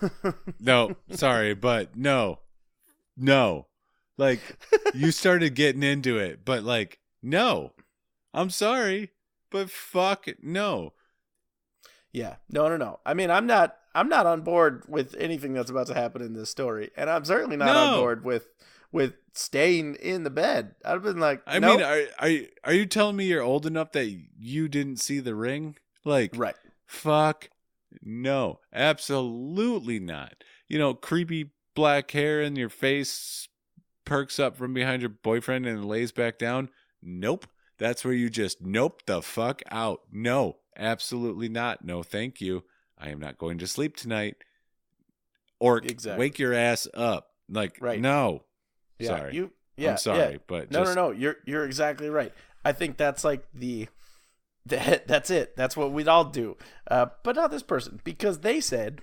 No, 0.60 0.96
sorry, 1.10 1.54
but 1.54 1.96
no. 1.96 2.40
No. 3.16 3.66
Like 4.20 4.40
you 4.94 5.10
started 5.10 5.54
getting 5.54 5.82
into 5.82 6.18
it, 6.18 6.44
but 6.44 6.62
like 6.62 6.98
no. 7.22 7.72
I'm 8.32 8.50
sorry, 8.50 9.10
but 9.50 9.70
fuck 9.70 10.28
it, 10.28 10.44
no. 10.44 10.92
Yeah. 12.12 12.36
No, 12.48 12.68
no, 12.68 12.76
no. 12.76 13.00
I 13.04 13.14
mean, 13.14 13.30
I'm 13.30 13.46
not 13.46 13.76
I'm 13.94 14.10
not 14.10 14.26
on 14.26 14.42
board 14.42 14.84
with 14.86 15.16
anything 15.18 15.54
that's 15.54 15.70
about 15.70 15.86
to 15.86 15.94
happen 15.94 16.20
in 16.22 16.34
this 16.34 16.50
story, 16.50 16.90
and 16.96 17.08
I'm 17.08 17.24
certainly 17.24 17.56
not 17.56 17.74
on 17.74 17.98
board 17.98 18.24
with 18.24 18.46
with 18.92 19.14
staying 19.32 19.94
in 19.96 20.22
the 20.24 20.30
bed. 20.30 20.74
I've 20.84 21.02
been 21.02 21.18
like, 21.18 21.42
I 21.46 21.58
nope. 21.58 21.78
mean, 21.78 21.86
are 21.86 22.02
are 22.18 22.46
are 22.64 22.74
you 22.74 22.84
telling 22.84 23.16
me 23.16 23.24
you're 23.24 23.42
old 23.42 23.64
enough 23.64 23.92
that 23.92 24.14
you 24.38 24.68
didn't 24.68 24.98
see 24.98 25.20
the 25.20 25.34
ring? 25.34 25.76
Like 26.04 26.32
right. 26.36 26.56
fuck 26.84 27.48
no. 28.02 28.60
Absolutely 28.72 29.98
not. 29.98 30.44
You 30.68 30.78
know, 30.78 30.92
creepy 30.94 31.52
black 31.74 32.10
hair 32.10 32.42
in 32.42 32.56
your 32.56 32.68
face 32.68 33.48
perks 34.10 34.40
up 34.40 34.56
from 34.56 34.74
behind 34.74 35.00
your 35.00 35.08
boyfriend 35.08 35.66
and 35.66 35.84
lays 35.84 36.10
back 36.10 36.36
down. 36.36 36.68
Nope. 37.00 37.46
That's 37.78 38.04
where 38.04 38.12
you 38.12 38.28
just 38.28 38.60
nope 38.60 39.02
the 39.06 39.22
fuck 39.22 39.62
out. 39.70 40.00
No, 40.10 40.56
absolutely 40.76 41.48
not. 41.48 41.84
No, 41.84 42.02
thank 42.02 42.40
you. 42.40 42.64
I 42.98 43.10
am 43.10 43.20
not 43.20 43.38
going 43.38 43.58
to 43.58 43.68
sleep 43.68 43.96
tonight. 43.96 44.34
Or 45.60 45.78
Exactly. 45.78 46.18
wake 46.18 46.40
your 46.40 46.52
ass 46.52 46.88
up. 46.92 47.28
Like, 47.48 47.76
Right. 47.80 48.00
no. 48.00 48.42
Yeah. 48.98 49.06
Sorry. 49.16 49.34
You. 49.34 49.52
Yeah. 49.76 49.92
I'm 49.92 49.96
sorry, 49.98 50.32
yeah. 50.32 50.38
but 50.48 50.72
No, 50.72 50.80
just, 50.80 50.96
no, 50.96 51.08
no. 51.08 51.10
You're 51.12 51.36
you're 51.46 51.64
exactly 51.64 52.10
right. 52.10 52.32
I 52.64 52.72
think 52.72 52.96
that's 52.96 53.22
like 53.24 53.44
the. 53.54 53.88
That, 54.66 55.08
that's 55.08 55.30
it. 55.30 55.56
That's 55.56 55.74
what 55.74 55.90
we'd 55.90 56.06
all 56.06 56.26
do. 56.26 56.58
Uh, 56.88 57.06
but 57.24 57.34
not 57.34 57.50
this 57.50 57.62
person, 57.62 57.98
because 58.04 58.40
they 58.40 58.60
said, 58.60 59.00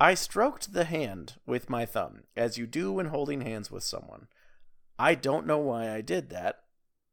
I 0.00 0.14
stroked 0.14 0.72
the 0.72 0.84
hand 0.84 1.34
with 1.46 1.68
my 1.68 1.84
thumb, 1.84 2.22
as 2.34 2.56
you 2.56 2.66
do 2.66 2.90
when 2.92 3.06
holding 3.06 3.42
hands 3.42 3.70
with 3.70 3.84
someone. 3.84 4.28
I 4.98 5.14
don't 5.14 5.46
know 5.46 5.58
why 5.58 5.92
I 5.92 6.00
did 6.00 6.30
that. 6.30 6.60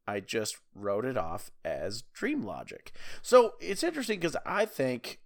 I 0.06 0.20
just 0.20 0.56
wrote 0.74 1.04
it 1.04 1.18
off 1.18 1.50
as 1.66 2.02
dream 2.14 2.42
logic. 2.42 2.92
So 3.20 3.54
it's 3.60 3.84
interesting 3.84 4.18
because 4.18 4.36
I 4.46 4.64
think 4.64 5.20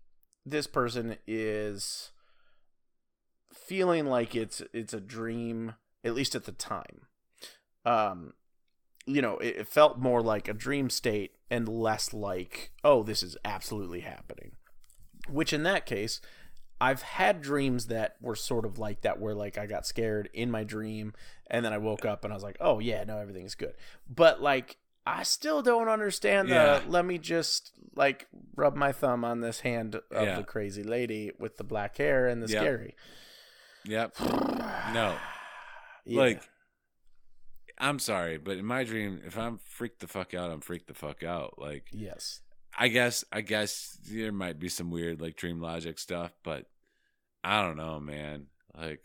this 0.44 0.66
person 0.66 1.18
is 1.25 2.11
feeling 3.53 4.07
like 4.07 4.35
it's 4.35 4.61
it's 4.72 4.92
a 4.92 5.01
dream, 5.01 5.75
at 6.03 6.14
least 6.14 6.35
at 6.35 6.46
the 6.46 6.53
time. 6.53 7.03
Um, 7.85 8.33
you 9.07 9.22
know, 9.22 9.38
it, 9.38 9.57
it 9.59 9.68
felt 9.68 9.98
more 9.98 10.20
like 10.20 10.48
a 10.48 10.53
dream 10.53 10.90
state 10.90 11.37
and 11.48 11.68
less 11.68 12.12
like, 12.12 12.72
oh, 12.83 13.05
this 13.05 13.22
is 13.22 13.37
absolutely 13.44 14.01
happening. 14.01 14.53
Which 15.29 15.53
in 15.53 15.62
that 15.62 15.87
case, 15.87 16.20
I've 16.83 17.03
had 17.03 17.40
dreams 17.40 17.87
that 17.87 18.16
were 18.21 18.35
sort 18.35 18.64
of 18.66 18.79
like 18.79 19.03
that, 19.03 19.21
where 19.21 19.35
like 19.35 19.57
I 19.57 19.66
got 19.66 19.87
scared 19.87 20.29
in 20.35 20.51
my 20.51 20.64
dream, 20.64 21.12
and 21.49 21.64
then 21.64 21.73
I 21.73 21.79
woke 21.79 22.05
up 22.05 22.25
and 22.25 22.33
I 22.33 22.37
was 22.37 22.42
like, 22.42 22.57
oh 22.61 22.81
yeah, 22.81 23.05
no, 23.05 23.18
everything's 23.18 23.55
good. 23.55 23.75
But 24.09 24.42
like, 24.42 24.79
I 25.07 25.23
still 25.23 25.62
don't 25.62 25.88
understand 25.88 26.49
Yeah. 26.49 26.81
the. 26.81 26.88
Let 26.90 27.05
me 27.05 27.18
just 27.18 27.71
like 27.95 28.27
rub 28.57 28.75
my 28.75 28.90
thumb 28.90 29.25
on 29.25 29.40
this 29.40 29.61
hand 29.61 29.95
of 29.95 30.03
Yeah. 30.27 30.37
the 30.37 30.45
crazy 30.45 30.83
lady 30.83 31.31
with 31.38 31.57
the 31.57 31.64
black 31.64 31.97
hair 31.99 32.27
and 32.27 32.42
the 32.42 32.49
Yep. 32.49 32.61
scary. 32.62 32.97
Yep. 33.85 34.16
No. 34.92 35.16
Yeah. 36.05 36.18
Like, 36.21 36.42
I'm 37.79 37.99
sorry, 37.99 38.38
but 38.38 38.59
in 38.59 38.64
my 38.64 38.85
dream, 38.85 39.23
if 39.25 39.37
I'm 39.38 39.59
freaked 39.59 40.01
the 40.01 40.07
fuck 40.09 40.35
out, 40.35 40.51
I'm 40.51 40.61
freaked 40.61 40.88
the 40.88 40.95
fuck 40.95 41.23
out. 41.23 41.59
Like, 41.59 41.87
yes, 41.92 42.40
I 42.77 42.88
guess, 42.88 43.25
I 43.33 43.40
guess 43.40 43.99
there 44.11 44.33
might 44.33 44.59
be 44.59 44.68
some 44.68 44.90
weird 44.90 45.21
like 45.21 45.37
dream 45.37 45.61
logic 45.61 45.99
stuff, 45.99 46.33
but 46.42 46.66
I 47.44 47.62
don't 47.62 47.76
know, 47.76 47.98
man. 48.00 48.46
Like, 48.76 49.00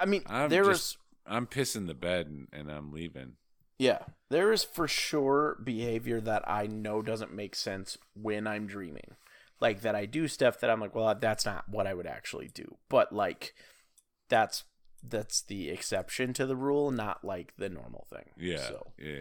I 0.00 0.06
mean, 0.06 0.22
I'm 0.26 0.48
there 0.50 0.64
just- 0.64 0.92
is 0.94 0.98
I'm 1.26 1.46
pissing 1.46 1.86
the 1.86 1.94
bed 1.94 2.26
and, 2.28 2.48
and 2.52 2.70
I'm 2.70 2.92
leaving. 2.92 3.32
yeah, 3.78 3.98
there 4.30 4.52
is 4.52 4.62
for 4.64 4.86
sure 4.88 5.58
behavior 5.62 6.20
that 6.20 6.48
I 6.48 6.66
know 6.66 7.02
doesn't 7.02 7.34
make 7.34 7.54
sense 7.56 7.98
when 8.14 8.46
I'm 8.46 8.66
dreaming. 8.66 9.16
Like 9.60 9.80
that 9.82 9.94
I 9.94 10.06
do 10.06 10.28
stuff 10.28 10.60
that 10.60 10.70
I'm 10.70 10.80
like, 10.80 10.94
well, 10.94 11.14
that's 11.14 11.44
not 11.46 11.68
what 11.68 11.86
I 11.86 11.94
would 11.94 12.06
actually 12.06 12.48
do. 12.48 12.76
But 12.88 13.12
like 13.12 13.54
that's 14.28 14.64
that's 15.02 15.40
the 15.42 15.68
exception 15.70 16.32
to 16.34 16.46
the 16.46 16.56
rule, 16.56 16.90
not 16.90 17.24
like 17.24 17.54
the 17.56 17.68
normal 17.68 18.06
thing. 18.10 18.30
Yeah. 18.38 18.68
So 18.68 18.92
Yeah, 18.98 19.18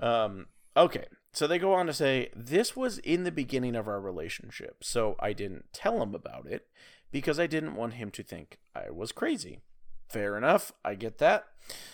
yeah. 0.00 0.22
Um, 0.24 0.46
okay. 0.76 1.06
So 1.32 1.46
they 1.46 1.58
go 1.58 1.74
on 1.74 1.86
to 1.86 1.92
say 1.92 2.30
this 2.34 2.74
was 2.74 2.98
in 2.98 3.24
the 3.24 3.32
beginning 3.32 3.76
of 3.76 3.88
our 3.88 4.00
relationship, 4.00 4.82
so 4.82 5.16
I 5.20 5.32
didn't 5.32 5.66
tell 5.72 6.02
him 6.02 6.14
about 6.14 6.46
it 6.46 6.66
because 7.10 7.38
I 7.38 7.46
didn't 7.46 7.74
want 7.74 7.94
him 7.94 8.10
to 8.12 8.22
think 8.22 8.58
I 8.74 8.90
was 8.90 9.12
crazy. 9.12 9.60
Fair 10.08 10.36
enough. 10.36 10.72
I 10.84 10.94
get 10.94 11.18
that. 11.18 11.46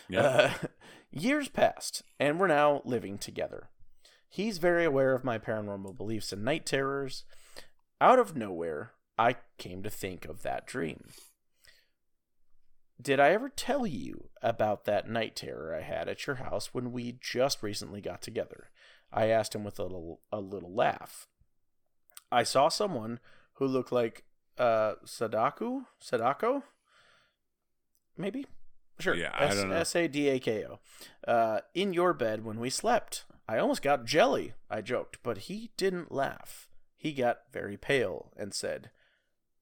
Yeah. 0.09 0.21
Uh, 0.21 0.53
years 1.11 1.49
passed, 1.49 2.03
and 2.21 2.39
we're 2.39 2.47
now 2.47 2.83
living 2.85 3.19
together. 3.19 3.69
He's 4.29 4.59
very 4.59 4.85
aware 4.85 5.15
of 5.15 5.25
my 5.25 5.39
paranormal 5.39 5.97
beliefs 5.97 6.33
and 6.33 6.45
night 6.45 6.65
terrors. 6.65 7.25
Out 8.01 8.19
of 8.19 8.37
nowhere, 8.37 8.93
I 9.19 9.37
came 9.59 9.83
to 9.83 9.91
think 9.91 10.25
of 10.25 10.43
that 10.43 10.67
dream. 10.67 11.05
Did 13.01 13.21
I 13.21 13.31
ever 13.31 13.49
tell 13.49 13.87
you 13.87 14.29
about 14.41 14.85
that 14.85 15.09
night 15.09 15.37
terror 15.37 15.75
I 15.75 15.83
had 15.83 16.09
at 16.09 16.27
your 16.27 16.37
house 16.37 16.73
when 16.73 16.93
we 16.93 17.19
just 17.21 17.63
recently 17.63 18.01
got 18.01 18.23
together? 18.23 18.71
I 19.13 19.27
asked 19.27 19.55
him 19.55 19.65
with 19.65 19.79
a 19.79 19.85
little 19.85 20.21
a 20.31 20.41
little 20.41 20.73
laugh. 20.73 21.27
I 22.31 22.43
saw 22.45 22.69
someone 22.69 23.21
who 23.55 23.67
looked 23.67 23.93
like 23.93 24.25
uh 24.59 24.95
Sadako? 25.05 25.83
Sadako? 25.99 26.65
Maybe? 28.17 28.47
Sure. 28.99 29.15
Yeah, 29.15 29.31
I 29.35 29.55
don't 29.55 29.71
know. 29.71 29.77
S 29.77 29.97
A 29.97 30.09
D 30.09 30.29
A 30.29 30.39
K 30.39 30.65
O. 30.65 30.79
Uh 31.31 31.61
in 31.75 31.93
your 31.93 32.15
bed 32.15 32.45
when 32.45 32.59
we 32.61 32.71
slept. 32.71 33.25
I 33.49 33.59
almost 33.59 33.83
got 33.83 34.05
jelly, 34.07 34.55
I 34.71 34.81
joked, 34.81 35.19
but 35.23 35.39
he 35.39 35.73
didn't 35.77 36.13
laugh. 36.13 36.69
He 36.97 37.13
got 37.13 37.41
very 37.53 37.77
pale 37.77 38.31
and 38.37 38.55
said, 38.55 38.91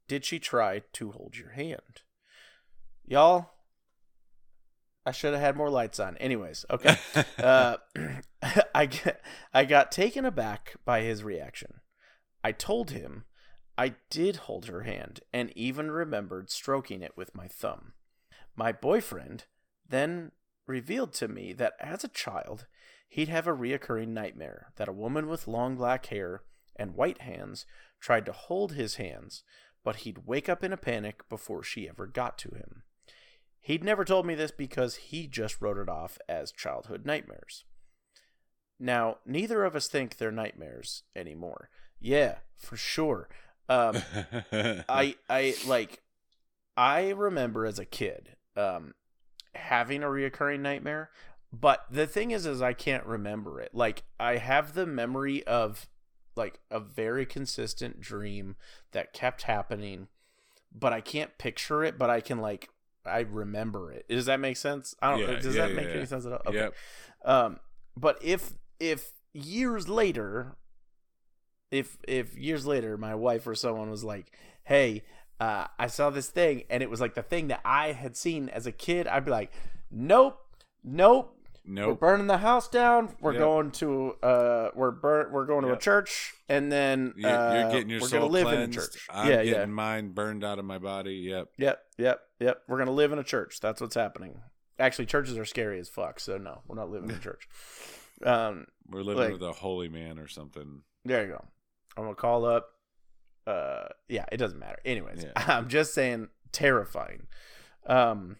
Did 0.06 0.24
she 0.24 0.38
try 0.38 0.82
to 0.92 1.10
hold 1.12 1.38
your 1.38 1.50
hand? 1.50 2.02
Y'all, 3.06 3.54
I 5.06 5.12
should 5.12 5.32
have 5.32 5.42
had 5.42 5.56
more 5.56 5.70
lights 5.70 5.98
on. 5.98 6.16
Anyways, 6.18 6.64
okay. 6.70 6.96
uh, 7.38 7.76
I, 8.74 8.86
get, 8.86 9.22
I 9.52 9.64
got 9.64 9.92
taken 9.92 10.24
aback 10.24 10.74
by 10.84 11.02
his 11.02 11.24
reaction. 11.24 11.80
I 12.44 12.52
told 12.52 12.90
him 12.90 13.24
I 13.78 13.94
did 14.10 14.36
hold 14.36 14.66
her 14.66 14.82
hand 14.82 15.20
and 15.32 15.56
even 15.56 15.90
remembered 15.90 16.50
stroking 16.50 17.02
it 17.02 17.16
with 17.16 17.34
my 17.34 17.48
thumb. 17.48 17.92
My 18.54 18.72
boyfriend 18.72 19.44
then 19.88 20.32
revealed 20.66 21.14
to 21.14 21.28
me 21.28 21.52
that 21.54 21.74
as 21.80 22.04
a 22.04 22.08
child, 22.08 22.66
he'd 23.08 23.28
have 23.28 23.46
a 23.46 23.56
reoccurring 23.56 24.08
nightmare 24.08 24.72
that 24.76 24.88
a 24.88 24.92
woman 24.92 25.28
with 25.28 25.48
long 25.48 25.76
black 25.76 26.06
hair 26.06 26.42
and 26.76 26.94
white 26.94 27.22
hands 27.22 27.64
tried 28.00 28.26
to 28.26 28.32
hold 28.32 28.72
his 28.72 28.96
hands, 28.96 29.42
but 29.82 29.96
he'd 29.96 30.26
wake 30.26 30.48
up 30.48 30.62
in 30.62 30.72
a 30.72 30.78
panic 30.78 31.28
before 31.28 31.62
she 31.62 31.88
ever 31.88 32.06
got 32.06 32.38
to 32.38 32.50
him. 32.50 32.82
He'd 33.60 33.84
never 33.84 34.04
told 34.04 34.26
me 34.26 34.34
this 34.34 34.50
because 34.50 34.96
he 34.96 35.26
just 35.26 35.60
wrote 35.60 35.76
it 35.76 35.88
off 35.88 36.18
as 36.28 36.50
childhood 36.50 37.04
nightmares. 37.04 37.64
Now, 38.78 39.18
neither 39.26 39.64
of 39.64 39.76
us 39.76 39.86
think 39.86 40.16
they're 40.16 40.32
nightmares 40.32 41.02
anymore. 41.14 41.68
Yeah, 42.00 42.36
for 42.56 42.76
sure. 42.76 43.28
Um, 43.68 44.02
I 44.88 45.16
I 45.28 45.54
like 45.66 46.02
I 46.76 47.10
remember 47.10 47.66
as 47.66 47.78
a 47.78 47.84
kid 47.84 48.36
um 48.56 48.94
having 49.54 50.02
a 50.02 50.06
reoccurring 50.06 50.60
nightmare, 50.60 51.10
but 51.52 51.84
the 51.90 52.06
thing 52.06 52.30
is 52.30 52.46
is 52.46 52.62
I 52.62 52.72
can't 52.72 53.04
remember 53.04 53.60
it. 53.60 53.74
Like 53.74 54.04
I 54.18 54.38
have 54.38 54.72
the 54.72 54.86
memory 54.86 55.46
of 55.46 55.86
like 56.34 56.60
a 56.70 56.80
very 56.80 57.26
consistent 57.26 58.00
dream 58.00 58.56
that 58.92 59.12
kept 59.12 59.42
happening, 59.42 60.08
but 60.72 60.92
I 60.94 61.02
can't 61.02 61.36
picture 61.36 61.84
it, 61.84 61.98
but 61.98 62.08
I 62.08 62.20
can 62.22 62.38
like 62.38 62.70
I 63.06 63.20
remember 63.20 63.92
it. 63.92 64.06
Does 64.08 64.26
that 64.26 64.40
make 64.40 64.56
sense? 64.56 64.94
I 65.00 65.10
don't 65.10 65.20
Yeah, 65.20 65.40
does 65.40 65.54
yeah, 65.56 65.66
that 65.66 65.74
make 65.74 65.88
yeah, 65.88 65.94
any 65.94 66.06
sense 66.06 66.26
at 66.26 66.32
all? 66.32 66.42
Okay. 66.46 66.56
Yep. 66.58 66.74
Um, 67.24 67.60
but 67.96 68.18
if 68.22 68.52
if 68.78 69.12
years 69.32 69.88
later, 69.88 70.56
if 71.70 71.98
if 72.06 72.36
years 72.36 72.66
later, 72.66 72.96
my 72.96 73.14
wife 73.14 73.46
or 73.46 73.54
someone 73.54 73.90
was 73.90 74.04
like, 74.04 74.32
"Hey, 74.64 75.02
uh, 75.38 75.66
I 75.78 75.86
saw 75.86 76.10
this 76.10 76.28
thing," 76.28 76.64
and 76.70 76.82
it 76.82 76.90
was 76.90 77.00
like 77.00 77.14
the 77.14 77.22
thing 77.22 77.48
that 77.48 77.60
I 77.64 77.92
had 77.92 78.16
seen 78.16 78.48
as 78.48 78.66
a 78.66 78.72
kid, 78.72 79.06
I'd 79.06 79.24
be 79.24 79.30
like, 79.30 79.52
"Nope, 79.90 80.38
nope." 80.82 81.36
Nope. 81.62 81.88
We're 81.88 81.94
burning 82.08 82.26
the 82.26 82.38
house 82.38 82.68
down. 82.68 83.14
We're 83.20 83.34
Yep. 83.34 83.40
going 83.40 83.70
to 83.72 84.12
uh, 84.22 84.70
we're 84.74 84.90
burn. 84.90 85.30
We're 85.30 85.44
going 85.44 85.62
to 85.62 85.68
Yep. 85.68 85.76
a 85.76 85.80
church, 85.80 86.32
and 86.48 86.72
then 86.72 87.12
You're, 87.16 87.30
you're 87.30 87.38
uh, 87.38 87.70
getting 87.70 87.90
your 87.90 88.00
we're 88.00 88.08
soul 88.08 88.20
gonna 88.20 88.32
live 88.32 88.46
cleansed. 88.46 88.62
in 88.78 88.82
a 88.82 88.82
church. 88.82 89.06
I'm 89.10 89.28
yeah, 89.30 89.44
getting 89.44 89.60
yeah. 89.60 89.66
mine 89.66 90.08
burned 90.08 90.42
out 90.42 90.58
of 90.58 90.64
my 90.64 90.78
body. 90.78 91.16
Yep. 91.16 91.48
Yep, 91.58 91.80
yep, 91.98 92.20
yep. 92.40 92.62
We're 92.68 92.78
gonna 92.78 92.90
live 92.90 93.12
in 93.12 93.18
a 93.18 93.24
church. 93.24 93.60
That's 93.60 93.80
what's 93.80 93.94
happening. 93.94 94.40
Actually, 94.78 95.06
churches 95.06 95.36
are 95.38 95.44
scary 95.44 95.78
as 95.78 95.88
fuck. 95.88 96.18
So 96.20 96.38
no, 96.38 96.62
we're 96.66 96.76
not 96.76 96.90
living 96.90 97.10
in 97.10 97.16
a 97.16 97.18
church. 97.20 97.48
Um, 98.24 98.66
We're 98.88 99.02
living 99.02 99.22
Like- 99.24 99.32
with 99.32 99.42
a 99.42 99.52
holy 99.52 99.88
man 99.88 100.18
or 100.18 100.26
something. 100.28 100.82
there 101.04 101.22
you 101.24 101.28
go. 101.32 101.44
I'm 101.96 102.04
gonna 102.04 102.14
call 102.16 102.44
up. 102.44 102.68
Uh, 103.46 103.88
yeah, 104.08 104.26
it 104.30 104.36
doesn't 104.36 104.58
matter. 104.58 104.78
Anyways, 104.84 105.22
Yeah. 105.24 105.32
I'm 105.36 105.68
just 105.68 105.94
saying, 105.94 106.28
terrifying. 106.52 107.26
Um, 107.86 108.36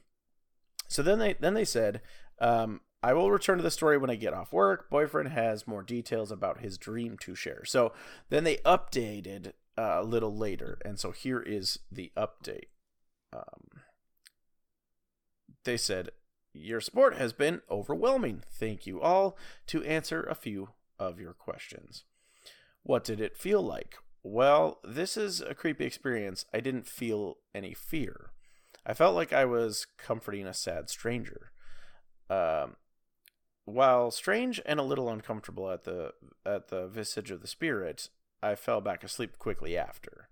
so 0.88 1.02
then 1.02 1.18
they 1.18 1.34
then 1.34 1.54
they 1.54 1.64
said, 1.64 2.00
um, 2.40 2.80
I 3.02 3.14
will 3.14 3.30
return 3.30 3.56
to 3.56 3.62
the 3.62 3.70
story 3.70 3.96
when 3.96 4.10
I 4.10 4.14
get 4.16 4.34
off 4.34 4.52
work. 4.52 4.90
Boyfriend 4.90 5.30
has 5.30 5.66
more 5.66 5.82
details 5.82 6.30
about 6.30 6.60
his 6.60 6.76
dream 6.76 7.16
to 7.22 7.34
share. 7.34 7.64
So 7.64 7.92
then 8.28 8.44
they 8.44 8.56
updated 8.58 9.52
uh, 9.78 9.96
a 10.00 10.02
little 10.04 10.36
later, 10.36 10.78
and 10.84 10.98
so 11.00 11.10
here 11.10 11.40
is 11.40 11.78
the 11.90 12.12
update. 12.16 12.68
Um, 13.32 13.80
they 15.64 15.76
said, 15.76 16.10
Your 16.52 16.80
support 16.80 17.16
has 17.16 17.32
been 17.32 17.62
overwhelming. 17.70 18.42
Thank 18.50 18.86
you 18.86 19.00
all 19.00 19.36
to 19.68 19.84
answer 19.84 20.22
a 20.22 20.34
few 20.34 20.70
of 20.98 21.20
your 21.20 21.32
questions. 21.32 22.04
What 22.82 23.04
did 23.04 23.20
it 23.20 23.36
feel 23.36 23.62
like? 23.62 23.96
Well, 24.22 24.80
this 24.84 25.16
is 25.16 25.40
a 25.40 25.54
creepy 25.54 25.84
experience. 25.84 26.44
I 26.52 26.60
didn't 26.60 26.86
feel 26.86 27.38
any 27.54 27.74
fear. 27.74 28.30
I 28.84 28.94
felt 28.94 29.14
like 29.14 29.32
I 29.32 29.44
was 29.44 29.86
comforting 29.98 30.46
a 30.46 30.54
sad 30.54 30.90
stranger. 30.90 31.52
Um, 32.28 32.76
while 33.64 34.10
strange 34.10 34.60
and 34.66 34.80
a 34.80 34.84
little 34.84 35.08
uncomfortable 35.08 35.70
at 35.70 35.84
the 35.84 36.12
at 36.44 36.68
the 36.68 36.86
visage 36.86 37.30
of 37.30 37.40
the 37.40 37.46
spirit, 37.46 38.08
I 38.42 38.54
fell 38.54 38.80
back 38.80 39.04
asleep 39.04 39.38
quickly 39.38 39.76
after. 39.76 40.28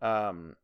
Um, 0.00 0.56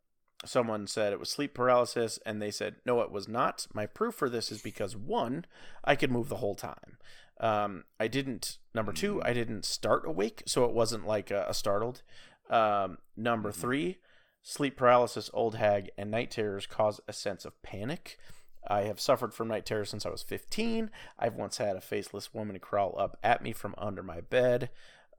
someone 0.44 0.86
said 0.86 1.12
it 1.12 1.20
was 1.20 1.30
sleep 1.30 1.54
paralysis, 1.54 2.18
and 2.24 2.40
they 2.40 2.50
said 2.50 2.76
no, 2.84 3.00
it 3.00 3.10
was 3.10 3.28
not. 3.28 3.66
My 3.72 3.86
proof 3.86 4.14
for 4.14 4.28
this 4.28 4.52
is 4.52 4.62
because 4.62 4.96
one, 4.96 5.44
I 5.84 5.96
could 5.96 6.10
move 6.10 6.28
the 6.28 6.36
whole 6.36 6.54
time. 6.54 6.98
Um, 7.40 7.84
I 8.00 8.08
didn't. 8.08 8.58
Number 8.74 8.92
two, 8.92 9.22
I 9.22 9.32
didn't 9.32 9.64
start 9.64 10.06
awake, 10.06 10.42
so 10.46 10.64
it 10.64 10.72
wasn't 10.72 11.06
like 11.06 11.30
a, 11.30 11.46
a 11.48 11.54
startled. 11.54 12.02
Um, 12.50 12.98
number 13.16 13.52
three, 13.52 13.98
sleep 14.42 14.76
paralysis, 14.76 15.30
old 15.32 15.56
hag, 15.56 15.90
and 15.96 16.10
night 16.10 16.30
terrors 16.30 16.66
cause 16.66 17.00
a 17.06 17.12
sense 17.12 17.44
of 17.44 17.60
panic. 17.62 18.18
I 18.66 18.82
have 18.82 19.00
suffered 19.00 19.32
from 19.32 19.48
night 19.48 19.66
terrors 19.66 19.90
since 19.90 20.04
I 20.04 20.10
was 20.10 20.22
15. 20.22 20.90
I've 21.18 21.36
once 21.36 21.58
had 21.58 21.76
a 21.76 21.80
faceless 21.80 22.34
woman 22.34 22.58
crawl 22.58 22.94
up 22.98 23.16
at 23.22 23.42
me 23.42 23.52
from 23.52 23.74
under 23.78 24.02
my 24.02 24.20
bed. 24.20 24.70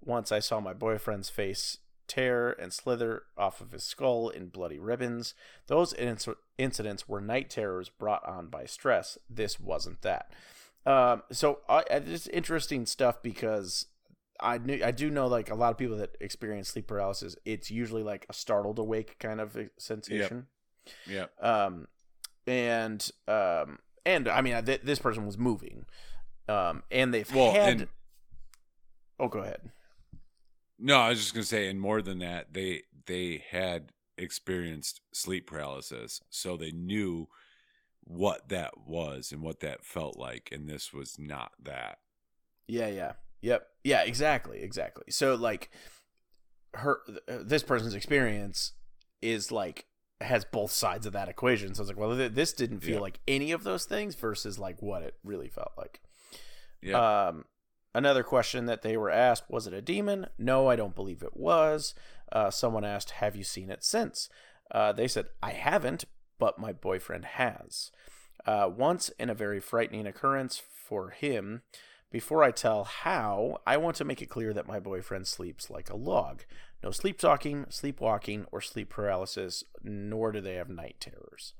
Once 0.03 0.31
I 0.31 0.39
saw 0.39 0.59
my 0.59 0.73
boyfriend's 0.73 1.29
face 1.29 1.77
tear 2.09 2.51
and 2.51 2.73
slither 2.73 3.23
off 3.37 3.61
of 3.61 3.71
his 3.71 3.83
skull 3.85 4.27
in 4.29 4.47
bloody 4.49 4.79
ribbons. 4.79 5.33
Those 5.67 5.93
inc- 5.93 6.35
incidents 6.57 7.07
were 7.07 7.21
night 7.21 7.49
terrors 7.49 7.87
brought 7.89 8.27
on 8.27 8.47
by 8.47 8.65
stress. 8.65 9.17
This 9.29 9.59
wasn't 9.59 10.01
that. 10.01 10.33
Um, 10.85 11.23
so 11.31 11.59
I, 11.69 11.77
I- 11.89 12.03
it's 12.05 12.27
interesting 12.27 12.85
stuff 12.85 13.21
because 13.23 13.85
I 14.41 14.57
knew 14.57 14.81
I 14.83 14.91
do 14.91 15.09
know 15.09 15.27
like 15.27 15.49
a 15.49 15.55
lot 15.55 15.71
of 15.71 15.77
people 15.77 15.97
that 15.97 16.15
experience 16.19 16.69
sleep 16.69 16.87
paralysis. 16.87 17.35
It's 17.45 17.69
usually 17.69 18.03
like 18.03 18.25
a 18.29 18.33
startled 18.33 18.79
awake 18.79 19.17
kind 19.19 19.39
of 19.41 19.57
sensation. 19.77 20.47
Yep. 21.07 21.31
Um, 21.43 21.87
and 22.47 23.11
um, 23.27 23.79
and 24.05 24.27
I 24.27 24.41
mean 24.41 24.63
th- 24.65 24.81
this 24.83 24.99
person 24.99 25.25
was 25.25 25.37
moving. 25.37 25.85
Um, 26.47 26.83
and 26.89 27.13
they've 27.13 27.31
Well, 27.35 27.51
had. 27.51 27.69
and- 27.81 27.87
oh, 29.19 29.27
go 29.27 29.39
ahead. 29.39 29.71
No, 30.79 30.97
I 30.99 31.09
was 31.09 31.19
just 31.19 31.33
gonna 31.33 31.43
say, 31.43 31.67
and 31.67 31.79
more 31.79 32.01
than 32.01 32.19
that, 32.19 32.53
they 32.53 32.83
they 33.05 33.43
had 33.49 33.91
experienced 34.17 35.01
sleep 35.13 35.47
paralysis, 35.47 36.21
so 36.29 36.55
they 36.57 36.71
knew 36.71 37.27
what 38.03 38.49
that 38.49 38.71
was 38.87 39.31
and 39.31 39.41
what 39.41 39.59
that 39.59 39.83
felt 39.85 40.17
like, 40.17 40.49
and 40.51 40.67
this 40.67 40.91
was 40.93 41.17
not 41.19 41.51
that. 41.61 41.99
Yeah, 42.67 42.87
yeah. 42.87 43.13
Yep. 43.41 43.67
Yeah, 43.83 44.01
exactly, 44.03 44.61
exactly. 44.61 45.05
So 45.09 45.35
like 45.35 45.69
her 46.73 46.99
th- 47.07 47.41
this 47.45 47.63
person's 47.63 47.93
experience 47.95 48.73
is 49.21 49.51
like 49.51 49.85
has 50.21 50.43
both 50.45 50.71
sides 50.71 51.05
of 51.05 51.13
that 51.13 51.29
equation. 51.29 51.73
So 51.73 51.79
I 51.79 51.83
was 51.83 51.89
like, 51.89 51.97
well, 51.97 52.15
th- 52.15 52.33
this 52.33 52.51
didn't 52.53 52.81
feel 52.81 52.95
Yeah. 52.95 53.01
like 53.01 53.19
any 53.27 53.51
of 53.51 53.63
those 53.63 53.85
things 53.85 54.15
versus 54.15 54.59
like 54.59 54.81
what 54.81 55.01
it 55.03 55.15
really 55.23 55.47
felt 55.49 55.71
like. 55.77 56.01
Yeah. 56.81 57.27
Um, 57.27 57.45
another 57.99 58.23
question 58.23 58.65
that 58.65 58.81
they 58.81 58.97
were 58.97 59.11
asked 59.11 59.43
was 59.49 59.67
it 59.67 59.73
a 59.73 59.81
demon? 59.81 60.27
No, 60.37 60.67
I 60.67 60.75
don't 60.75 60.95
believe 60.95 61.21
it 61.21 61.37
was. 61.37 61.93
Uh, 62.31 62.49
someone 62.49 62.85
asked, 62.85 63.11
have 63.11 63.35
you 63.35 63.43
seen 63.43 63.69
it 63.69 63.83
since? 63.83 64.29
Uh, 64.71 64.91
they 64.93 65.07
said, 65.07 65.27
I 65.43 65.51
haven't, 65.51 66.05
but 66.39 66.57
my 66.57 66.71
boyfriend 66.71 67.25
has. 67.25 67.91
Uh, 68.45 68.69
once 68.73 69.09
in 69.19 69.29
a 69.29 69.35
very 69.35 69.59
frightening 69.59 70.07
occurrence 70.07 70.59
for 70.59 71.09
him. 71.09 71.61
Before 72.09 72.43
I 72.43 72.51
tell 72.51 72.85
how, 72.85 73.57
I 73.67 73.77
want 73.77 73.97
to 73.97 74.05
make 74.05 74.21
it 74.21 74.29
clear 74.29 74.53
that 74.53 74.67
my 74.67 74.79
boyfriend 74.79 75.27
sleeps 75.27 75.69
like 75.69 75.89
a 75.89 75.97
log. 75.97 76.43
No 76.81 76.91
sleep 76.91 77.19
talking, 77.19 77.65
sleepwalking, 77.69 78.45
or 78.51 78.61
sleep 78.61 78.89
paralysis, 78.89 79.63
nor 79.83 80.31
do 80.31 80.41
they 80.41 80.55
have 80.55 80.69
night 80.69 80.95
terrors. 80.99 81.53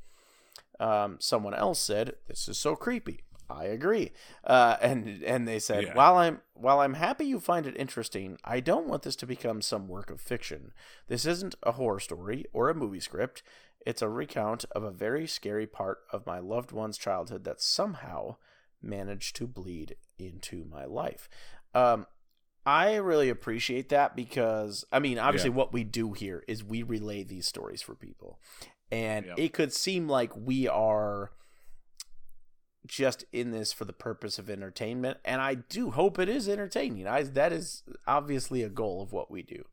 Um, 0.80 1.18
someone 1.20 1.54
else 1.54 1.80
said, 1.80 2.16
"This 2.28 2.48
is 2.48 2.58
so 2.58 2.76
creepy." 2.76 3.26
I 3.50 3.66
agree, 3.66 4.12
uh, 4.44 4.78
and 4.82 5.24
and 5.24 5.48
they 5.48 5.58
said, 5.60 5.84
Yeah. 5.86 5.96
"While 5.96 6.18
I'm 6.18 6.42
while 6.54 6.80
I'm 6.82 6.94
happy 6.94 7.26
you 7.26 7.40
find 7.40 7.66
it 7.66 7.76
interesting, 7.78 8.38
I 8.44 8.60
don't 8.60 8.88
want 8.88 9.04
this 9.04 9.16
to 9.18 9.26
become 9.26 9.62
some 9.62 9.88
work 9.88 10.10
of 10.12 10.22
fiction. 10.22 10.72
This 11.08 11.26
isn't 11.26 11.56
a 11.64 11.72
horror 11.74 12.00
story 12.00 12.46
or 12.54 12.70
a 12.70 12.76
movie 12.76 13.00
script. 13.00 13.42
It's 13.86 14.02
a 14.02 14.10
recount 14.10 14.66
of 14.72 14.84
a 14.84 14.92
very 14.92 15.26
scary 15.26 15.66
part 15.66 16.00
of 16.12 16.26
my 16.28 16.40
loved 16.40 16.72
one's 16.72 16.98
childhood 16.98 17.44
that 17.46 17.62
somehow 17.62 18.36
managed 18.82 19.36
to 19.38 19.48
bleed 19.48 19.96
into 20.20 20.64
my 20.66 20.86
life." 20.86 21.28
Um, 21.74 22.06
I 22.66 22.96
really 22.98 23.30
appreciate 23.30 23.90
that 23.90 24.16
because 24.16 24.86
I 24.92 25.00
mean, 25.00 25.18
obviously, 25.18 25.50
Yeah. 25.50 25.56
what 25.56 25.74
we 25.74 25.84
do 25.84 26.14
here 26.14 26.44
is 26.48 26.64
we 26.64 26.84
relay 26.84 27.24
these 27.24 27.48
stories 27.48 27.82
for 27.82 27.96
people, 27.96 28.40
and 28.92 29.26
Yep. 29.26 29.40
it 29.40 29.54
could 29.54 29.74
seem 29.74 30.08
like 30.08 30.36
we 30.36 30.68
are 30.68 31.32
just 32.88 33.26
in 33.32 33.52
this 33.52 33.74
for 33.74 33.86
the 33.86 33.94
purpose 33.94 34.40
of 34.40 34.50
entertainment, 34.50 35.18
and 35.26 35.42
I 35.42 35.56
do 35.56 35.92
hope 35.92 36.18
it 36.20 36.30
is 36.30 36.48
entertaining. 36.48 37.08
I 37.08 37.24
that 37.24 37.52
is 37.52 37.84
obviously 38.08 38.64
a 38.64 38.70
goal 38.70 39.02
of 39.02 39.12
what 39.12 39.30
we 39.30 39.42
do, 39.42 39.66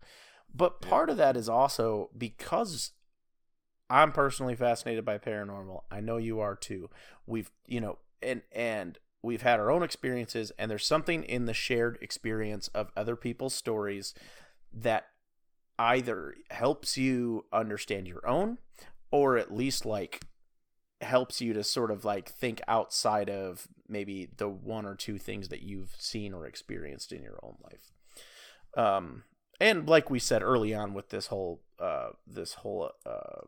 but 0.54 0.80
part 0.80 1.10
of 1.10 1.16
that 1.16 1.36
is 1.36 1.48
also 1.48 2.10
because 2.16 2.92
I'm 3.88 4.12
personally 4.12 4.56
fascinated 4.56 5.04
by 5.04 5.18
paranormal. 5.18 5.82
I 5.90 6.00
know 6.00 6.16
you 6.16 6.40
are 6.40 6.56
too. 6.56 6.90
We've 7.26 7.50
you 7.66 7.80
know, 7.80 7.98
and 8.22 8.42
and 8.52 8.98
we've 9.22 9.42
had 9.42 9.60
our 9.60 9.70
own 9.70 9.82
experiences, 9.82 10.52
and 10.58 10.70
there's 10.70 10.86
something 10.86 11.22
in 11.22 11.46
the 11.46 11.54
shared 11.54 11.98
experience 12.00 12.68
of 12.68 12.90
other 12.96 13.16
people's 13.16 13.54
stories 13.54 14.14
that 14.72 15.06
either 15.78 16.34
helps 16.50 16.96
you 16.96 17.44
understand 17.52 18.08
your 18.08 18.26
own, 18.26 18.58
or 19.10 19.36
at 19.36 19.54
least 19.54 19.84
like 19.86 20.22
helps 21.00 21.40
you 21.40 21.52
to 21.52 21.62
sort 21.62 21.90
of 21.90 22.04
like 22.04 22.28
think 22.28 22.60
outside 22.68 23.28
of 23.28 23.68
maybe 23.88 24.28
the 24.36 24.48
one 24.48 24.86
or 24.86 24.94
two 24.94 25.18
things 25.18 25.48
that 25.48 25.62
you've 25.62 25.94
seen 25.98 26.32
or 26.32 26.46
experienced 26.46 27.12
in 27.12 27.22
your 27.22 27.38
own 27.42 27.56
life. 27.62 27.92
Um, 28.76 29.24
and 29.60 29.88
like 29.88 30.10
we 30.10 30.18
said 30.18 30.42
early 30.42 30.74
on 30.74 30.94
with 30.94 31.10
this 31.10 31.26
whole 31.28 31.62
uh, 31.78 32.10
this 32.26 32.54
whole 32.54 32.92
uh, 33.04 33.42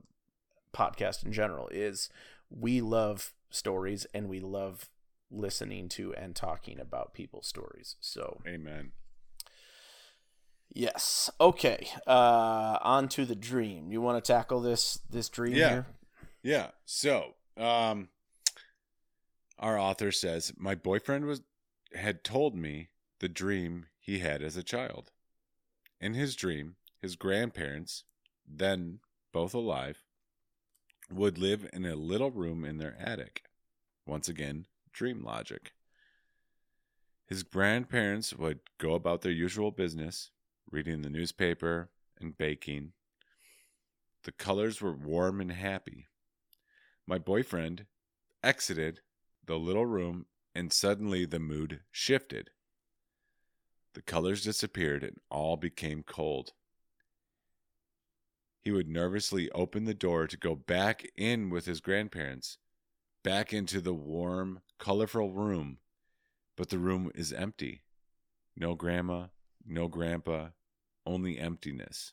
podcast 0.74 1.24
in 1.24 1.32
general 1.32 1.68
is 1.68 2.10
we 2.50 2.80
love 2.80 3.32
stories 3.50 4.06
and 4.12 4.28
we 4.28 4.40
love 4.40 4.90
listening 5.30 5.88
to 5.90 6.14
and 6.14 6.34
talking 6.36 6.78
about 6.78 7.12
people's 7.14 7.46
stories. 7.46 7.96
So 8.00 8.40
Amen. 8.46 8.92
yes, 10.74 11.30
okay. 11.40 11.88
Uh, 12.06 12.78
on 12.82 13.08
to 13.10 13.24
the 13.24 13.34
dream. 13.34 13.90
You 13.92 14.00
want 14.00 14.22
to 14.22 14.32
tackle 14.32 14.60
this 14.60 15.00
this 15.10 15.28
dream 15.28 15.54
Yeah. 15.54 15.68
here? 15.70 15.86
Yeah. 16.42 16.66
So, 16.84 17.34
um, 17.58 18.08
our 19.58 19.78
author 19.78 20.12
says 20.12 20.52
my 20.56 20.74
boyfriend 20.74 21.26
was 21.26 21.42
had 21.94 22.22
told 22.22 22.54
me 22.54 22.88
the 23.20 23.28
dream 23.28 23.86
he 23.98 24.18
had 24.18 24.42
as 24.42 24.56
a 24.56 24.62
child. 24.62 25.10
In 26.00 26.14
his 26.14 26.36
dream, 26.36 26.76
his 27.00 27.16
grandparents, 27.16 28.04
then 28.46 29.00
both 29.32 29.54
alive, 29.54 30.04
would 31.10 31.38
live 31.38 31.68
in 31.72 31.84
a 31.84 31.96
little 31.96 32.30
room 32.30 32.64
in 32.64 32.78
their 32.78 32.96
attic. 33.00 33.44
Once 34.06 34.28
again, 34.28 34.66
dream 34.92 35.24
logic. 35.24 35.72
His 37.26 37.42
grandparents 37.42 38.32
would 38.34 38.60
go 38.78 38.94
about 38.94 39.22
their 39.22 39.32
usual 39.32 39.70
business, 39.70 40.30
reading 40.70 41.02
the 41.02 41.10
newspaper 41.10 41.90
and 42.20 42.36
baking. 42.36 42.92
The 44.24 44.32
colors 44.32 44.80
were 44.80 44.92
warm 44.92 45.40
and 45.40 45.52
happy. 45.52 46.06
My 47.08 47.16
boyfriend 47.16 47.86
exited 48.42 49.00
the 49.46 49.58
little 49.58 49.86
room 49.86 50.26
and 50.54 50.70
suddenly 50.70 51.24
the 51.24 51.38
mood 51.38 51.80
shifted. 51.90 52.50
The 53.94 54.02
colors 54.02 54.44
disappeared 54.44 55.02
and 55.02 55.16
all 55.30 55.56
became 55.56 56.02
cold. 56.02 56.52
He 58.60 58.70
would 58.70 58.90
nervously 58.90 59.50
open 59.52 59.86
the 59.86 59.94
door 59.94 60.26
to 60.26 60.36
go 60.36 60.54
back 60.54 61.10
in 61.16 61.48
with 61.48 61.64
his 61.64 61.80
grandparents, 61.80 62.58
back 63.24 63.54
into 63.54 63.80
the 63.80 63.94
warm, 63.94 64.60
colorful 64.78 65.32
room, 65.32 65.78
but 66.58 66.68
the 66.68 66.78
room 66.78 67.10
is 67.14 67.32
empty. 67.32 67.80
No 68.54 68.74
grandma, 68.74 69.28
no 69.66 69.88
grandpa, 69.88 70.48
only 71.06 71.38
emptiness. 71.38 72.12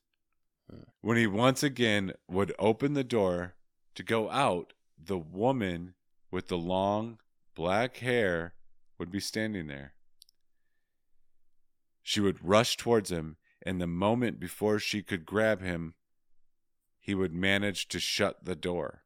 When 1.01 1.17
he 1.17 1.27
once 1.27 1.63
again 1.63 2.13
would 2.29 2.53
open 2.57 2.93
the 2.93 3.03
door 3.03 3.55
to 3.95 4.01
go 4.01 4.29
out, 4.29 4.71
the 4.97 5.17
woman 5.17 5.93
with 6.31 6.47
the 6.47 6.57
long 6.57 7.19
black 7.53 7.97
hair 7.97 8.53
would 8.97 9.11
be 9.11 9.19
standing 9.19 9.67
there. 9.67 9.93
She 12.03 12.19
would 12.19 12.43
rush 12.43 12.77
towards 12.77 13.11
him, 13.11 13.37
and 13.65 13.81
the 13.81 13.87
moment 13.87 14.39
before 14.39 14.79
she 14.79 15.01
could 15.01 15.25
grab 15.25 15.61
him, 15.61 15.95
he 16.99 17.15
would 17.15 17.33
manage 17.33 17.87
to 17.89 17.99
shut 17.99 18.45
the 18.45 18.55
door. 18.55 19.03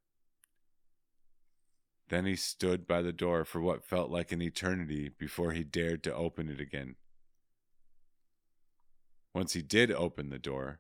Then 2.10 2.26
he 2.26 2.36
stood 2.36 2.88
by 2.88 3.02
the 3.02 3.14
door 3.14 3.46
for 3.46 3.62
what 3.62 3.86
felt 3.86 4.10
like 4.10 4.32
an 4.32 4.42
eternity 4.42 5.10
before 5.10 5.52
he 5.52 5.64
dared 5.64 6.04
to 6.04 6.14
open 6.14 6.50
it 6.50 6.60
again. 6.60 6.96
Once 9.34 9.54
he 9.54 9.62
did 9.62 9.92
open 9.92 10.30
the 10.30 10.40
door, 10.40 10.80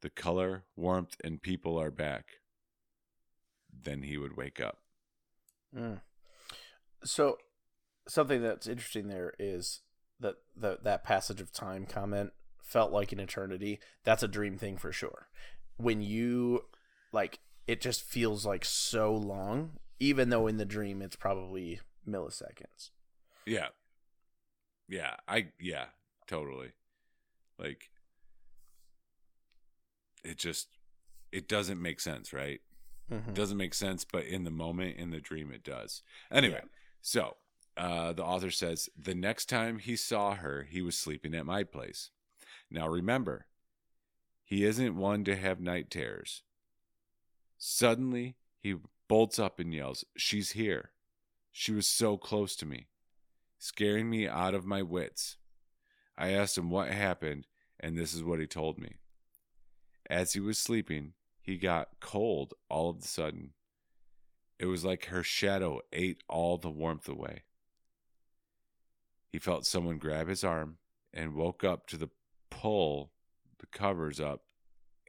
the 0.00 0.10
color, 0.10 0.64
warmth, 0.74 1.16
and 1.22 1.42
people 1.42 1.78
are 1.78 1.90
back. 1.90 2.39
Then 3.82 4.02
he 4.02 4.18
would 4.18 4.36
wake 4.36 4.60
up. 4.60 4.78
Mm. 5.76 6.00
So, 7.04 7.38
something 8.08 8.42
that's 8.42 8.66
interesting 8.66 9.08
there 9.08 9.34
is 9.38 9.80
that 10.18 10.34
the, 10.56 10.78
that 10.82 11.04
passage 11.04 11.40
of 11.40 11.52
time 11.52 11.86
comment 11.86 12.32
felt 12.62 12.92
like 12.92 13.12
an 13.12 13.20
eternity. 13.20 13.80
That's 14.04 14.22
a 14.22 14.28
dream 14.28 14.58
thing 14.58 14.76
for 14.76 14.92
sure. 14.92 15.28
When 15.76 16.02
you 16.02 16.64
like, 17.12 17.40
it 17.66 17.80
just 17.80 18.02
feels 18.02 18.44
like 18.44 18.64
so 18.64 19.14
long, 19.14 19.78
even 19.98 20.30
though 20.30 20.46
in 20.46 20.58
the 20.58 20.64
dream 20.64 21.02
it's 21.02 21.16
probably 21.16 21.80
milliseconds. 22.06 22.90
Yeah. 23.46 23.68
Yeah, 24.90 25.14
I 25.28 25.46
yeah, 25.60 25.86
totally. 26.26 26.72
Like 27.58 27.90
it 30.24 30.36
just 30.36 30.68
it 31.30 31.48
doesn't 31.48 31.80
make 31.80 32.00
sense, 32.00 32.32
right? 32.32 32.60
Mhm. 33.10 33.34
Doesn't 33.34 33.56
make 33.56 33.74
sense, 33.74 34.04
but 34.04 34.24
in 34.24 34.44
the 34.44 34.50
moment, 34.50 34.96
in 34.96 35.10
the 35.10 35.20
dream, 35.20 35.50
it 35.50 35.64
does. 35.64 36.02
Anyway, 36.30 36.60
Yeah. 36.62 36.68
so 37.02 37.36
uh, 37.76 38.12
the 38.12 38.24
author 38.24 38.50
says 38.50 38.88
the 38.96 39.14
next 39.14 39.46
time 39.46 39.78
he 39.78 39.96
saw 39.96 40.34
her, 40.34 40.62
he 40.64 40.80
was 40.82 40.96
sleeping 40.96 41.34
at 41.34 41.46
my 41.46 41.64
place. 41.64 42.10
Now 42.70 42.88
remember, 42.88 43.46
he 44.44 44.64
isn't 44.64 44.96
one 44.96 45.24
to 45.24 45.36
have 45.36 45.60
night 45.60 45.90
terrors. 45.90 46.42
Suddenly, 47.58 48.36
he 48.58 48.76
bolts 49.08 49.38
up 49.38 49.58
and 49.60 49.72
yells, 49.74 50.04
She's 50.16 50.52
here. 50.52 50.92
She 51.52 51.72
was 51.72 51.86
so 51.86 52.16
close 52.16 52.54
to 52.56 52.66
me, 52.66 52.86
scaring 53.58 54.08
me 54.08 54.28
out 54.28 54.54
of 54.54 54.64
my 54.64 54.82
wits. 54.82 55.36
I 56.16 56.30
asked 56.30 56.56
him 56.58 56.70
what 56.70 56.88
happened, 56.90 57.46
and 57.78 57.96
this 57.98 58.14
is 58.14 58.22
what 58.22 58.40
he 58.40 58.46
told 58.46 58.78
me. 58.78 58.96
As 60.08 60.32
he 60.34 60.40
was 60.40 60.58
sleeping, 60.58 61.14
he 61.50 61.56
got 61.56 61.88
cold 61.98 62.54
all 62.68 62.90
of 62.90 62.98
a 62.98 63.02
sudden. 63.02 63.50
It 64.60 64.66
was 64.66 64.84
like 64.84 65.06
her 65.06 65.24
shadow 65.24 65.80
ate 65.92 66.22
all 66.28 66.58
the 66.58 66.70
warmth 66.70 67.08
away. 67.08 67.42
He 69.32 69.40
felt 69.40 69.66
someone 69.66 69.98
grab 69.98 70.28
his 70.28 70.44
arm 70.44 70.78
and 71.12 71.34
woke 71.34 71.64
up 71.64 71.88
to 71.88 71.96
the 71.96 72.10
pull 72.50 73.10
the 73.58 73.66
covers 73.66 74.20
up 74.20 74.44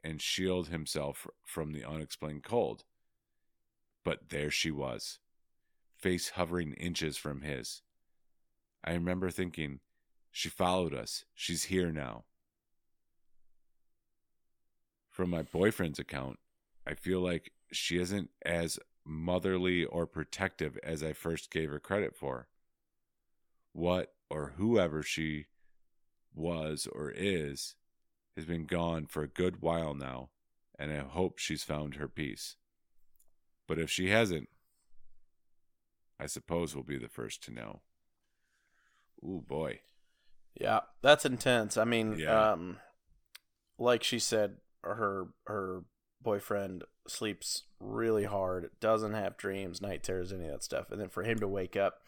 and 0.02 0.20
shield 0.20 0.66
himself 0.66 1.28
from 1.46 1.72
the 1.72 1.84
unexplained 1.84 2.42
cold. 2.42 2.82
But 4.04 4.30
there 4.30 4.50
she 4.50 4.72
was, 4.72 5.20
face 5.96 6.30
hovering 6.30 6.72
inches 6.72 7.16
from 7.16 7.42
his. 7.42 7.82
I 8.82 8.94
remember 8.94 9.30
thinking, 9.30 9.78
she 10.32 10.48
followed 10.48 10.92
us. 10.92 11.24
She's 11.34 11.64
here 11.64 11.92
now. 11.92 12.24
From 15.12 15.28
my 15.28 15.42
boyfriend's 15.42 15.98
account, 15.98 16.38
I 16.86 16.94
feel 16.94 17.20
like 17.20 17.52
she 17.70 17.98
isn't 18.00 18.30
as 18.44 18.78
motherly 19.04 19.84
or 19.84 20.06
protective 20.06 20.78
as 20.82 21.02
I 21.02 21.12
first 21.12 21.50
gave 21.50 21.68
her 21.70 21.78
credit 21.78 22.16
for. 22.16 22.48
What 23.74 24.14
or 24.30 24.54
whoever 24.56 25.02
she 25.02 25.46
was 26.34 26.88
or 26.90 27.12
is 27.14 27.74
has 28.36 28.46
been 28.46 28.64
gone 28.64 29.04
for 29.04 29.22
a 29.22 29.28
good 29.28 29.60
while 29.60 29.92
now, 29.92 30.30
and 30.78 30.90
I 30.90 31.00
hope 31.00 31.38
she's 31.38 31.62
found 31.62 31.96
her 31.96 32.08
peace. 32.08 32.56
But 33.68 33.78
if 33.78 33.90
she 33.90 34.08
hasn't, 34.08 34.48
I 36.18 36.24
suppose 36.24 36.74
we'll 36.74 36.84
be 36.84 36.98
the 36.98 37.08
first 37.08 37.42
to 37.44 37.52
know. 37.52 37.82
Ooh, 39.22 39.44
boy. 39.46 39.80
Yeah, 40.58 40.80
that's 41.02 41.26
intense. 41.26 41.76
I 41.76 41.84
mean, 41.84 42.18
Yeah. 42.18 42.52
um, 42.52 42.78
like 43.78 44.02
she 44.02 44.18
said, 44.18 44.56
her 44.82 45.28
her 45.46 45.84
boyfriend 46.20 46.84
sleeps 47.08 47.64
really 47.80 48.24
hard, 48.24 48.70
doesn't 48.80 49.14
have 49.14 49.36
dreams, 49.36 49.80
night 49.82 50.02
terrors, 50.02 50.32
any 50.32 50.44
of 50.44 50.52
that 50.52 50.62
stuff, 50.62 50.90
and 50.90 51.00
then 51.00 51.08
for 51.08 51.22
him 51.24 51.38
to 51.40 51.48
wake 51.48 51.76
up 51.76 52.00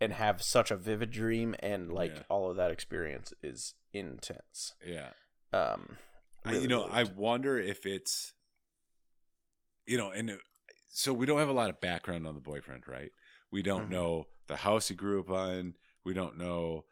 and 0.00 0.12
have 0.12 0.42
such 0.42 0.70
a 0.70 0.76
vivid 0.76 1.10
dream 1.10 1.54
and 1.60 1.92
like 1.92 2.14
Yeah. 2.14 2.22
all 2.28 2.50
of 2.50 2.56
that 2.56 2.70
experience 2.70 3.32
is 3.42 3.74
intense. 3.92 4.74
Yeah. 4.84 5.12
Um, 5.52 5.96
I- 6.44 6.58
you 6.58 6.68
know, 6.68 6.86
really 6.86 6.92
I 6.92 7.02
wonder 7.04 7.58
if 7.58 7.84
it's, 7.86 8.34
you 9.86 9.96
know, 9.96 10.10
and 10.10 10.30
it- 10.30 10.40
so 10.88 11.12
we 11.12 11.26
don't 11.26 11.38
have 11.38 11.48
a 11.48 11.52
lot 11.52 11.70
of 11.70 11.80
background 11.80 12.26
on 12.26 12.34
the 12.34 12.40
boyfriend, 12.40 12.86
right? 12.86 13.12
We 13.50 13.62
don't 13.62 13.86
Mhm. 13.88 13.92
know 13.92 14.28
the 14.46 14.56
house 14.56 14.88
he 14.88 14.94
grew 14.94 15.20
up 15.20 15.30
on. 15.30 15.76
We 16.04 16.12
don't 16.14 16.36
know, 16.36 16.86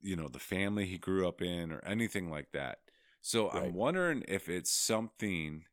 you 0.00 0.14
know, 0.16 0.28
the 0.28 0.38
family 0.38 0.86
he 0.86 0.98
grew 0.98 1.26
up 1.26 1.40
in 1.42 1.72
or 1.72 1.80
anything 1.84 2.30
like 2.30 2.52
that. 2.52 2.80
So 3.26 3.50
Right. 3.50 3.64
I'm 3.64 3.74
wondering 3.74 4.24
if 4.28 4.48
it's 4.48 4.70
something 4.70 5.64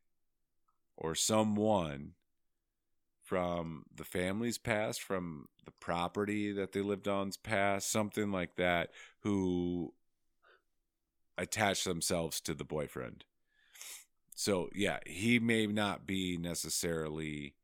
or 0.96 1.14
someone 1.14 2.14
from 3.22 3.84
the 3.94 4.02
family's 4.02 4.58
past, 4.58 5.00
from 5.00 5.46
the 5.64 5.70
property 5.70 6.50
that 6.50 6.72
they 6.72 6.80
lived 6.80 7.06
on's 7.06 7.36
past, 7.36 7.88
something 7.92 8.32
like 8.32 8.56
that, 8.56 8.90
who 9.20 9.94
attach 11.38 11.84
themselves 11.84 12.40
to 12.40 12.54
the 12.54 12.64
boyfriend. 12.64 13.24
So 14.34 14.68
yeah, 14.74 14.98
he 15.06 15.38
may 15.38 15.68
not 15.68 16.08
be 16.08 16.36
necessarily 16.36 17.54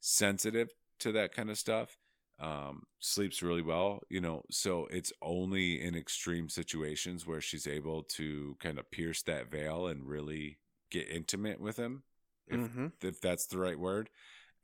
sensitive 0.00 0.70
to 1.00 1.12
that 1.12 1.34
kind 1.34 1.50
of 1.50 1.58
stuff. 1.58 1.98
Um, 2.40 2.84
sleeps 3.00 3.42
really 3.42 3.62
well, 3.62 4.00
you 4.08 4.20
know. 4.20 4.44
So 4.50 4.86
it's 4.90 5.12
only 5.22 5.80
in 5.82 5.94
extreme 5.94 6.48
situations 6.48 7.26
where 7.26 7.40
she's 7.40 7.66
able 7.66 8.02
to 8.04 8.56
kind 8.60 8.78
of 8.78 8.90
pierce 8.90 9.22
that 9.24 9.50
veil 9.50 9.88
and 9.88 10.08
really 10.08 10.58
get 10.90 11.08
intimate 11.10 11.60
with 11.60 11.76
him, 11.76 12.02
if 12.46 12.62
Mhm. 12.62 12.92
if 13.02 13.20
that's 13.20 13.46
the 13.46 13.58
right 13.58 13.78
word. 13.78 14.10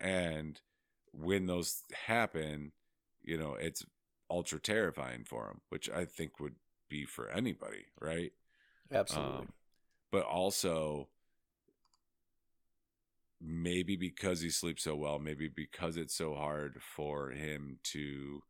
And 0.01 0.61
when 1.13 1.47
those 1.47 1.83
happen, 2.07 2.73
you 3.23 3.37
know, 3.39 3.55
it's 3.55 3.85
ultra 4.31 4.61
terrifying 4.61 5.25
for 5.25 5.47
him, 5.49 5.61
which 5.71 5.91
I 5.91 6.05
think 6.07 6.41
would 6.41 6.57
be 6.89 7.05
for 7.05 7.29
anybody, 7.31 7.87
right? 8.01 8.33
absolutely. 8.91 9.47
Um, 9.47 9.53
but 10.13 10.25
also 10.25 11.09
maybe 13.41 13.97
because 13.97 14.41
he 14.41 14.51
sleeps 14.51 14.85
so 14.85 14.97
well, 14.97 15.19
maybe 15.19 15.49
because 15.49 15.97
it's 15.97 16.15
so 16.15 16.35
hard 16.35 16.81
for 16.83 17.31
him 17.31 17.79
to 17.85 18.43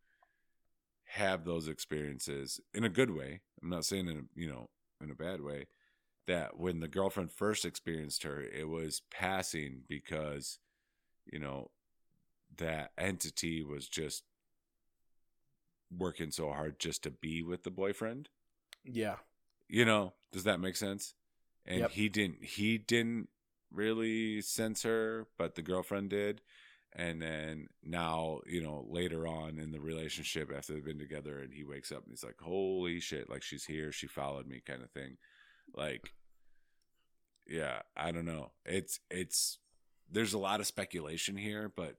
have 1.04 1.44
those 1.44 1.68
experiences 1.68 2.60
in 2.74 2.84
a 2.84 2.88
good 2.88 3.10
way. 3.10 3.40
I'm 3.62 3.70
not 3.70 3.84
saying 3.84 4.08
in 4.08 4.16
a, 4.16 4.22
you 4.40 4.48
know 4.48 4.68
in 5.02 5.10
a 5.10 5.14
bad 5.14 5.40
way. 5.40 5.66
That 6.26 6.58
when 6.58 6.80
the 6.80 6.88
girlfriend 6.88 7.32
first 7.32 7.64
experienced 7.64 8.24
her, 8.24 8.40
it 8.42 8.68
was 8.68 9.02
passing 9.10 9.82
because 9.88 10.58
you 11.26 11.38
know 11.38 11.70
that 12.58 12.92
entity 12.98 13.62
was 13.62 13.88
just 13.88 14.24
working 15.96 16.30
so 16.30 16.50
hard 16.50 16.78
just 16.78 17.02
to 17.04 17.10
be 17.10 17.42
with 17.42 17.62
the 17.62 17.70
boyfriend 17.70 18.28
yeah, 18.84 19.16
you 19.68 19.84
know 19.84 20.12
does 20.32 20.44
that 20.44 20.60
make 20.60 20.76
sense 20.76 21.14
and 21.64 21.80
Yep. 21.80 21.90
he 21.92 22.08
didn't 22.08 22.44
he 22.44 22.78
didn't 22.78 23.28
really 23.76 24.40
sense 24.40 24.82
her 24.82 25.26
but 25.38 25.54
the 25.54 25.62
girlfriend 25.62 26.10
did 26.10 26.40
and 26.94 27.20
then 27.20 27.68
now 27.84 28.40
you 28.46 28.62
know 28.62 28.86
later 28.88 29.26
on 29.26 29.58
in 29.58 29.70
the 29.70 29.80
relationship 29.80 30.50
after 30.56 30.72
they've 30.72 30.84
been 30.84 30.98
together 30.98 31.38
and 31.38 31.52
he 31.52 31.64
wakes 31.64 31.92
up 31.92 32.02
and 32.02 32.10
he's 32.10 32.24
like 32.24 32.40
holy 32.40 32.98
shit 32.98 33.30
like 33.30 33.42
she's 33.42 33.64
here 33.64 33.92
she 33.92 34.06
followed 34.06 34.46
me 34.46 34.60
kind 34.66 34.82
of 34.82 34.90
thing 34.90 35.16
like 35.74 36.12
yeah 37.46 37.82
i 37.96 38.10
don't 38.10 38.24
know 38.24 38.50
it's 38.64 38.98
it's 39.10 39.58
there's 40.10 40.32
a 40.32 40.38
lot 40.38 40.60
of 40.60 40.66
speculation 40.66 41.36
here 41.36 41.70
but 41.74 41.96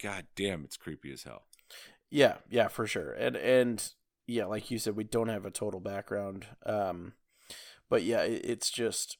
god 0.00 0.26
damn 0.36 0.64
it's 0.64 0.76
creepy 0.76 1.12
as 1.12 1.22
hell 1.22 1.44
yeah, 2.14 2.34
yeah, 2.48 2.68
for 2.68 2.86
sure. 2.86 3.10
And 3.10 3.34
and 3.34 3.92
yeah, 4.28 4.44
like 4.44 4.70
you 4.70 4.78
said, 4.78 4.94
we 4.94 5.02
don't 5.02 5.28
have 5.28 5.44
a 5.44 5.50
total 5.50 5.80
background. 5.80 6.46
Um, 6.64 7.14
but 7.90 8.04
yeah, 8.04 8.22
it, 8.22 8.42
it's 8.44 8.70
just 8.70 9.18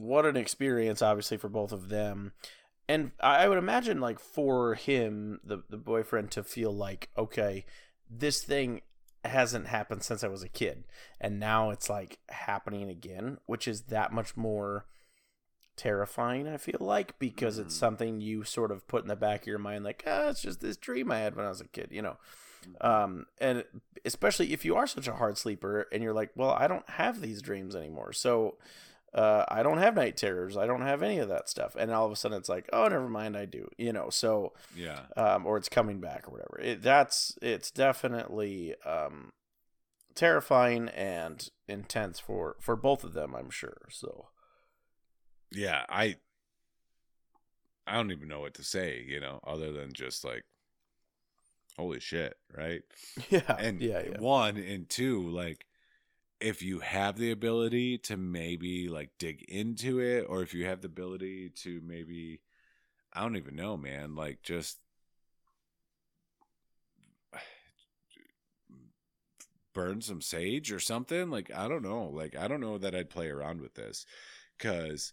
what 0.00 0.26
an 0.26 0.36
experience, 0.36 1.02
obviously, 1.02 1.36
for 1.36 1.48
both 1.48 1.72
of 1.72 1.88
them. 1.88 2.32
And 2.88 3.12
I 3.20 3.48
would 3.48 3.58
imagine, 3.58 4.00
like, 4.00 4.18
for 4.18 4.74
him, 4.74 5.40
the 5.44 5.62
the 5.68 5.76
boyfriend, 5.76 6.30
to 6.32 6.42
feel 6.42 6.72
like, 6.72 7.10
okay, 7.18 7.66
this 8.08 8.42
thing 8.42 8.80
hasn't 9.24 9.66
happened 9.66 10.02
since 10.02 10.24
I 10.24 10.28
was 10.28 10.42
a 10.42 10.48
kid, 10.48 10.84
and 11.20 11.38
now 11.38 11.70
it's 11.70 11.90
like 11.90 12.18
happening 12.30 12.88
again, 12.88 13.38
which 13.46 13.68
is 13.68 13.82
that 13.82 14.12
much 14.12 14.36
more 14.36 14.86
terrifying. 15.76 16.48
I 16.48 16.56
feel 16.56 16.78
like 16.80 17.18
because 17.18 17.58
it's 17.58 17.74
Mhm. 17.74 17.78
something 17.78 18.20
you 18.20 18.42
sort 18.44 18.72
of 18.72 18.86
put 18.88 19.02
in 19.02 19.08
the 19.08 19.16
back 19.16 19.42
of 19.42 19.46
your 19.46 19.58
mind, 19.58 19.84
like, 19.84 20.02
ah, 20.06 20.28
it's 20.28 20.42
just 20.42 20.60
this 20.60 20.76
dream 20.76 21.12
I 21.12 21.18
had 21.18 21.36
when 21.36 21.44
I 21.46 21.50
was 21.50 21.60
a 21.60 21.68
kid, 21.68 21.88
you 21.90 22.02
know. 22.02 22.16
Um, 22.80 23.26
and 23.40 23.64
especially 24.04 24.52
if 24.52 24.64
you 24.64 24.76
are 24.76 24.86
such 24.86 25.06
a 25.06 25.14
hard 25.14 25.38
sleeper 25.38 25.86
and 25.92 26.02
you're 26.02 26.12
like, 26.12 26.30
well, 26.34 26.50
I 26.50 26.66
don't 26.66 26.88
have 26.90 27.20
these 27.20 27.40
dreams 27.40 27.76
anymore. 27.76 28.12
So 28.12 28.58
uh, 29.14 29.44
I 29.48 29.62
don't 29.62 29.78
have 29.78 29.94
night 29.94 30.16
terrors. 30.16 30.56
I 30.56 30.66
don't 30.66 30.82
have 30.82 31.02
any 31.02 31.18
of 31.18 31.28
that 31.28 31.48
stuff. 31.48 31.76
And 31.76 31.90
all 31.90 32.06
of 32.06 32.12
a 32.12 32.16
sudden 32.16 32.38
it's 32.38 32.48
like, 32.48 32.68
oh, 32.72 32.88
never 32.88 33.08
mind, 33.08 33.36
I 33.36 33.46
do, 33.46 33.68
you 33.78 33.92
know. 33.92 34.10
So, 34.10 34.52
yeah 34.76 35.00
um, 35.16 35.46
or 35.46 35.56
it's 35.56 35.68
coming 35.68 36.00
back 36.00 36.28
or 36.28 36.32
whatever. 36.32 36.60
It, 36.60 36.82
that's, 36.82 37.36
it's 37.40 37.70
definitely 37.70 38.74
um, 38.84 39.32
terrifying 40.14 40.88
and 40.88 41.48
intense 41.66 42.20
for, 42.20 42.56
for 42.60 42.76
both 42.76 43.02
of 43.04 43.14
them, 43.14 43.34
I'm 43.34 43.50
sure. 43.50 43.88
So, 43.90 44.28
yeah 45.52 45.84
i 45.88 46.16
i 47.86 47.94
don't 47.94 48.12
even 48.12 48.28
know 48.28 48.40
what 48.40 48.54
to 48.54 48.62
say 48.62 49.04
you 49.06 49.20
know 49.20 49.40
other 49.46 49.72
than 49.72 49.92
just 49.92 50.24
like 50.24 50.44
holy 51.76 52.00
shit 52.00 52.36
right 52.56 52.82
yeah. 53.30 53.56
and 53.58 53.80
yeah, 53.80 54.02
yeah. 54.10 54.18
one 54.18 54.56
and 54.56 54.88
two 54.88 55.28
like 55.28 55.64
if 56.40 56.62
you 56.62 56.80
have 56.80 57.16
the 57.18 57.30
ability 57.30 57.98
to 57.98 58.16
maybe 58.16 58.88
like 58.88 59.10
dig 59.18 59.42
into 59.48 60.00
it 60.00 60.24
or 60.28 60.42
if 60.42 60.54
you 60.54 60.64
have 60.66 60.80
the 60.80 60.86
ability 60.86 61.50
to 61.50 61.80
maybe 61.84 62.40
i 63.12 63.20
don't 63.22 63.36
even 63.36 63.56
know 63.56 63.76
man 63.76 64.14
like 64.14 64.42
just 64.42 64.78
burn 69.74 70.00
some 70.00 70.20
sage 70.20 70.72
or 70.72 70.80
something 70.80 71.30
like 71.30 71.50
i 71.54 71.68
don't 71.68 71.82
know 71.82 72.04
like 72.12 72.36
i 72.36 72.46
don't 72.48 72.60
know 72.60 72.78
that 72.78 72.94
i'd 72.94 73.10
play 73.10 73.28
around 73.28 73.60
with 73.60 73.74
this 73.74 74.06
because 74.56 75.12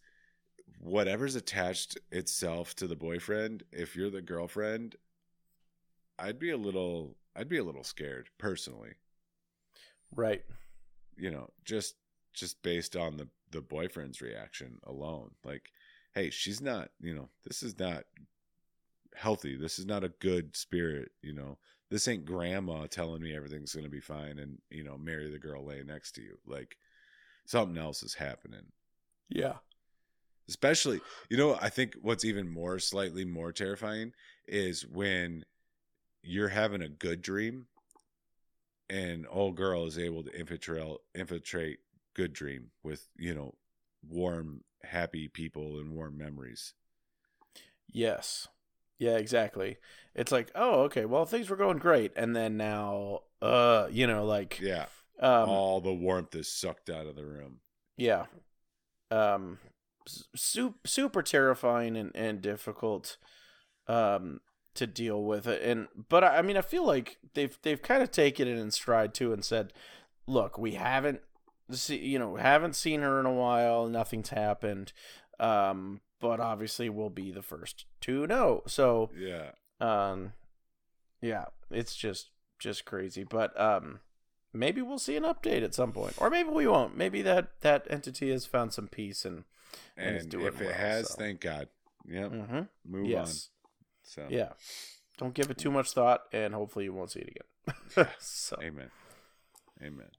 whatever's 0.80 1.36
attached 1.36 1.98
itself 2.12 2.76
to 2.76 2.88
the 2.88 2.96
boyfriend 2.96 3.64
if 3.72 3.96
you're 3.96 4.10
the 4.10 4.22
girlfriend 4.22 4.96
i'd 6.20 6.40
be 6.40 6.52
a 6.52 6.58
little 6.58 7.16
i'd 7.36 7.50
be 7.50 7.58
a 7.58 7.64
little 7.64 7.84
scared 7.84 8.30
personally 8.38 8.94
Right. 10.16 10.44
You 11.18 11.32
know 11.32 11.50
just 11.64 11.96
just 12.34 12.62
based 12.64 12.96
on 12.96 13.18
the 13.18 13.28
the 13.52 13.62
boyfriend's 13.62 14.22
reaction 14.22 14.80
alone 14.86 15.32
like 15.44 15.72
hey 16.14 16.30
she's 16.30 16.62
not 16.62 16.90
you 17.00 17.14
know 17.16 17.30
this 17.46 17.64
is 17.64 17.78
not 17.80 18.04
healthy. 19.16 19.56
This 19.56 19.80
is 19.80 19.86
not 19.86 20.04
a 20.04 20.10
good 20.20 20.56
spirit 20.56 21.12
you 21.22 21.34
know. 21.34 21.58
This 21.90 22.08
ain't 22.08 22.26
grandma 22.26 22.88
telling 22.88 23.22
me 23.22 23.36
everything's 23.36 23.74
going 23.74 23.86
to 23.86 23.92
be 23.92 24.02
fine 24.02 24.40
and 24.40 24.58
you 24.70 24.84
know 24.84 24.98
marry 24.98 25.30
the 25.32 25.40
girl 25.40 25.66
laying 25.66 25.88
next 25.88 26.14
to 26.14 26.22
you. 26.22 26.38
Like 26.46 26.76
something 27.46 27.78
else 27.78 28.04
is 28.04 28.16
happening. 28.16 28.66
Yeah. 29.30 29.54
especially 30.48 31.02
you 31.30 31.38
know 31.38 31.58
i 31.62 31.70
think 31.70 31.96
what's 32.02 32.24
even 32.26 32.48
more 32.48 32.78
slightly 32.78 33.26
more 33.26 33.52
terrifying 33.52 34.14
is 34.48 34.86
when 34.86 35.44
you're 36.22 36.50
having 36.50 36.82
a 36.84 36.90
good 36.90 37.22
dream 37.24 37.66
and 38.90 39.26
old 39.30 39.56
girl 39.56 39.86
is 39.86 39.98
able 39.98 40.24
to 40.24 40.40
infiltrate 40.40 40.98
infiltrate 41.14 41.80
good 42.14 42.34
dream 42.34 42.72
with 42.84 43.08
you 43.18 43.34
know 43.34 43.54
warm 44.08 44.62
happy 44.84 45.28
people 45.28 45.80
and 45.80 45.92
warm 45.92 46.18
memories. 46.18 46.74
Yes. 47.88 48.48
Yeah, 48.98 49.18
exactly. 49.18 49.78
It's 50.14 50.32
like, 50.32 50.52
oh, 50.56 50.84
okay, 50.84 51.06
well, 51.06 51.26
things 51.26 51.50
were 51.50 51.58
going 51.58 51.80
great, 51.80 52.14
and 52.16 52.36
then 52.36 52.56
now, 52.56 53.22
uh, 53.42 53.88
you 53.92 54.08
know, 54.08 54.26
like, 54.26 54.60
yeah. 54.62 54.86
um, 55.20 55.50
all 55.50 55.82
the 55.82 55.94
warmth 55.94 56.34
is 56.34 56.52
sucked 56.52 56.90
out 56.90 57.06
of 57.06 57.16
the 57.18 57.26
room. 57.26 57.60
Yeah, 57.98 58.26
um, 59.12 59.60
super, 60.36 60.78
super 60.86 61.22
terrifying 61.22 61.98
and, 61.98 62.12
and 62.16 62.42
difficult. 62.42 63.18
Um, 63.88 64.40
to 64.76 64.88
deal 64.88 65.24
with 65.24 65.48
it. 65.48 65.62
And 65.62 65.88
but 66.10 66.24
I 66.24 66.42
mean, 66.42 66.58
I 66.58 66.62
feel 66.62 66.86
like 66.86 67.18
they've 67.34 67.58
they've 67.62 67.82
kind 67.82 68.04
of 68.04 68.12
taken 68.12 68.48
it 68.48 68.58
in 68.58 68.72
stride 68.72 69.14
too 69.14 69.34
and 69.34 69.44
said, 69.44 69.74
"Look, 70.28 70.58
we 70.58 70.74
haven't 70.74 71.22
see, 71.72 71.98
you 71.98 72.20
know 72.20 72.36
haven't 72.36 72.76
seen 72.76 73.02
her 73.02 73.20
in 73.20 73.26
a 73.26 73.34
while. 73.34 73.88
Nothing's 73.88 74.30
happened." 74.30 74.94
Um, 75.40 76.02
but 76.22 76.40
obviously 76.40 76.90
we'll 76.90 77.10
be 77.10 77.32
the 77.32 77.42
first 77.44 77.86
to 78.02 78.26
know. 78.28 78.64
So 78.68 79.10
Yeah. 79.16 79.52
um, 79.80 80.34
yeah, 81.22 81.46
it's 81.72 81.96
just 81.96 82.30
just 82.60 82.86
crazy. 82.86 83.24
But 83.24 83.60
um, 83.60 84.00
maybe 84.54 84.82
we'll 84.82 85.00
see 85.00 85.18
an 85.18 85.24
update 85.24 85.64
at 85.64 85.74
some 85.76 85.92
point, 85.92 86.14
or 86.18 86.30
maybe 86.30 86.50
we 86.50 86.68
won't. 86.68 86.96
Maybe 86.96 87.22
that 87.24 87.60
that 87.62 87.86
entity 87.90 88.30
has 88.32 88.46
found 88.46 88.74
some 88.74 88.88
peace 88.88 89.26
and 89.26 89.44
And 89.98 90.18
And 90.18 90.30
doing 90.30 90.48
if 90.48 90.62
it 90.62 90.66
well, 90.66 90.74
has, 90.74 91.10
so. 91.10 91.16
thank 91.16 91.42
God. 91.42 91.68
Yep. 92.08 92.32
hmm 92.32 92.62
Move 92.88 93.10
yes, 93.10 93.50
on. 93.52 93.55
So 94.06 94.26
yeah. 94.30 94.50
Don't 95.18 95.34
give 95.34 95.50
it 95.50 95.58
too 95.58 95.72
much 95.72 95.92
thought, 95.92 96.24
and 96.34 96.54
hopefully 96.54 96.86
you 96.86 96.94
won't 96.94 97.12
see 97.12 97.22
it 97.22 97.30
again. 97.30 98.08
so 98.20 98.58
Amen. 98.62 98.90
Amen. 99.82 100.10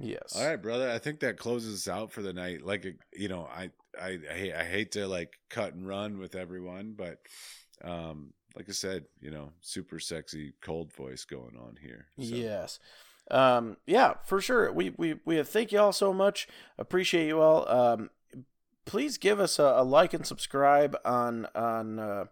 yes, 0.00 0.36
All 0.36 0.46
right, 0.46 0.60
brother. 0.60 0.90
I 0.90 0.98
think 0.98 1.20
that 1.20 1.38
closes 1.38 1.86
us 1.86 1.92
out 1.92 2.12
for 2.12 2.22
the 2.22 2.32
night. 2.32 2.64
Like, 2.64 2.86
you 3.14 3.28
know, 3.28 3.48
I, 3.50 3.70
I, 4.00 4.18
I 4.58 4.64
hate, 4.64 4.92
to 4.92 5.06
like 5.06 5.34
cut 5.48 5.74
and 5.74 5.86
run 5.86 6.18
with 6.18 6.34
everyone, 6.34 6.94
but, 6.96 7.18
um, 7.82 8.32
like 8.54 8.68
I 8.68 8.72
said, 8.72 9.04
you 9.20 9.30
know, 9.30 9.52
super 9.60 9.98
sexy 9.98 10.54
cold 10.60 10.92
voice 10.92 11.24
going 11.24 11.56
on 11.58 11.76
here. 11.80 12.06
So, 12.18 12.34
Yes. 12.34 12.78
Um, 13.30 13.76
yeah, 13.86 14.14
for 14.24 14.40
sure. 14.40 14.72
We, 14.72 14.94
we, 14.96 15.16
we 15.24 15.42
thank 15.42 15.72
you 15.72 15.78
all 15.78 15.92
so 15.92 16.12
much. 16.12 16.48
Appreciate 16.78 17.26
you 17.26 17.40
all. 17.40 17.68
Um, 17.68 18.10
please 18.86 19.18
give 19.18 19.38
us 19.38 19.58
a, 19.58 19.74
a 19.76 19.84
like 19.84 20.14
and 20.14 20.26
subscribe 20.26 20.96
on, 21.04 21.46
on, 21.54 21.98
uh, 21.98 22.24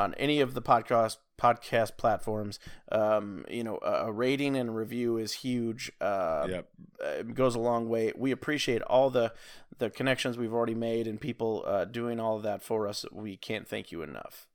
on 0.00 0.14
any 0.14 0.40
of 0.40 0.54
the 0.54 0.62
podcast 0.62 1.16
podcast 1.38 1.96
platforms. 1.96 2.58
Um, 2.92 3.44
you 3.48 3.64
know, 3.64 3.78
a, 3.82 4.12
rating 4.12 4.56
and 4.56 4.68
a 4.68 4.72
review 4.72 5.16
is 5.16 5.32
huge. 5.32 5.90
Uh, 6.00 6.46
Yep. 6.50 6.68
it 7.00 7.34
goes 7.34 7.54
a 7.54 7.58
long 7.58 7.88
way. 7.88 8.12
We 8.16 8.30
appreciate 8.30 8.82
all 8.82 9.10
the 9.10 9.32
the 9.78 9.88
connections 9.90 10.36
we've 10.36 10.52
already 10.52 10.74
made 10.74 11.06
and 11.06 11.18
people 11.20 11.64
uh, 11.66 11.86
doing 11.86 12.20
all 12.20 12.36
of 12.36 12.42
that 12.42 12.62
for 12.62 12.86
us. 12.86 13.06
We 13.10 13.36
can't 13.38 13.66
thank 13.66 13.90
you 13.92 14.02
enough. 14.02 14.46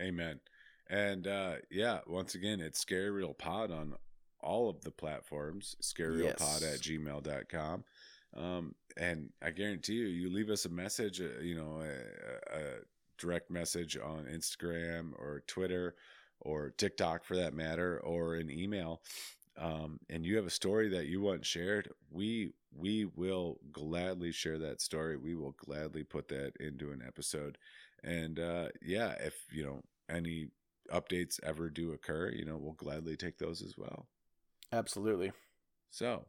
Amen. 0.00 0.40
And 0.88 1.26
uh 1.26 1.54
yeah, 1.70 2.00
once 2.06 2.34
again, 2.34 2.60
it's 2.60 2.80
Scary 2.80 3.10
Real 3.10 3.34
Pod 3.34 3.70
on 3.70 3.94
all 4.40 4.70
of 4.70 4.80
the 4.82 4.90
platforms, 4.90 5.76
scaryrealpod 5.82 6.60
Yes. 6.62 6.74
at 6.74 6.80
gmail.com. 6.80 7.84
Um, 8.36 8.74
and 8.96 9.30
I 9.42 9.50
guarantee 9.50 9.94
you, 9.94 10.06
you 10.06 10.30
leave 10.32 10.50
us 10.50 10.64
a 10.64 10.68
message, 10.70 11.20
uh, 11.20 11.40
you 11.42 11.54
know, 11.56 11.82
a, 11.82 12.56
a 12.58 12.62
direct 13.20 13.50
message 13.50 13.96
on 13.96 14.24
Instagram 14.24 15.12
or 15.12 15.42
Twitter 15.46 15.94
or 16.40 16.70
TikTok 16.70 17.22
for 17.24 17.36
that 17.36 17.54
matter, 17.54 18.00
or 18.00 18.34
an 18.34 18.50
email, 18.50 19.02
um, 19.58 20.00
and 20.08 20.24
you 20.24 20.36
have 20.36 20.46
a 20.46 20.50
story 20.50 20.88
that 20.88 21.06
you 21.06 21.20
want 21.20 21.44
shared, 21.44 21.90
we 22.10 22.52
we 22.74 23.04
will 23.04 23.58
gladly 23.72 24.32
share 24.32 24.58
that 24.58 24.80
story. 24.80 25.16
We 25.16 25.34
will 25.34 25.54
gladly 25.58 26.02
put 26.02 26.28
that 26.28 26.52
into 26.60 26.92
an 26.92 27.02
episode. 27.06 27.58
And 28.02 28.38
uh, 28.38 28.68
yeah, 28.80 29.12
if 29.20 29.34
you 29.52 29.64
know 29.64 29.82
any 30.08 30.48
updates 30.92 31.38
ever 31.42 31.68
do 31.68 31.92
occur, 31.92 32.30
you 32.30 32.44
know, 32.44 32.56
we'll 32.56 32.72
gladly 32.72 33.16
take 33.16 33.38
those 33.38 33.62
as 33.62 33.76
well. 33.76 34.06
Absolutely. 34.72 35.32
So, 35.90 36.24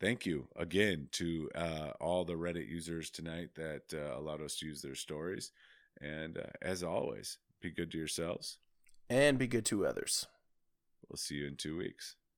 thank 0.00 0.24
you 0.24 0.48
again 0.56 1.08
to 1.12 1.50
uh, 1.54 1.90
all 2.00 2.24
the 2.24 2.34
Reddit 2.34 2.68
users 2.68 3.10
tonight 3.10 3.50
that 3.56 3.82
uh, 3.92 4.18
allowed 4.18 4.40
us 4.40 4.56
to 4.56 4.66
use 4.66 4.80
their 4.80 4.94
stories. 4.94 5.52
And 6.00 6.38
uh, 6.38 6.50
as 6.60 6.82
always, 6.82 7.38
be 7.60 7.70
good 7.70 7.90
to 7.92 7.98
yourselves. 7.98 8.58
And 9.08 9.38
be 9.38 9.46
good 9.46 9.64
to 9.66 9.86
others. 9.86 10.26
We'll 11.08 11.16
see 11.16 11.36
you 11.36 11.46
in 11.46 11.56
two 11.56 11.76
weeks. 11.76 12.16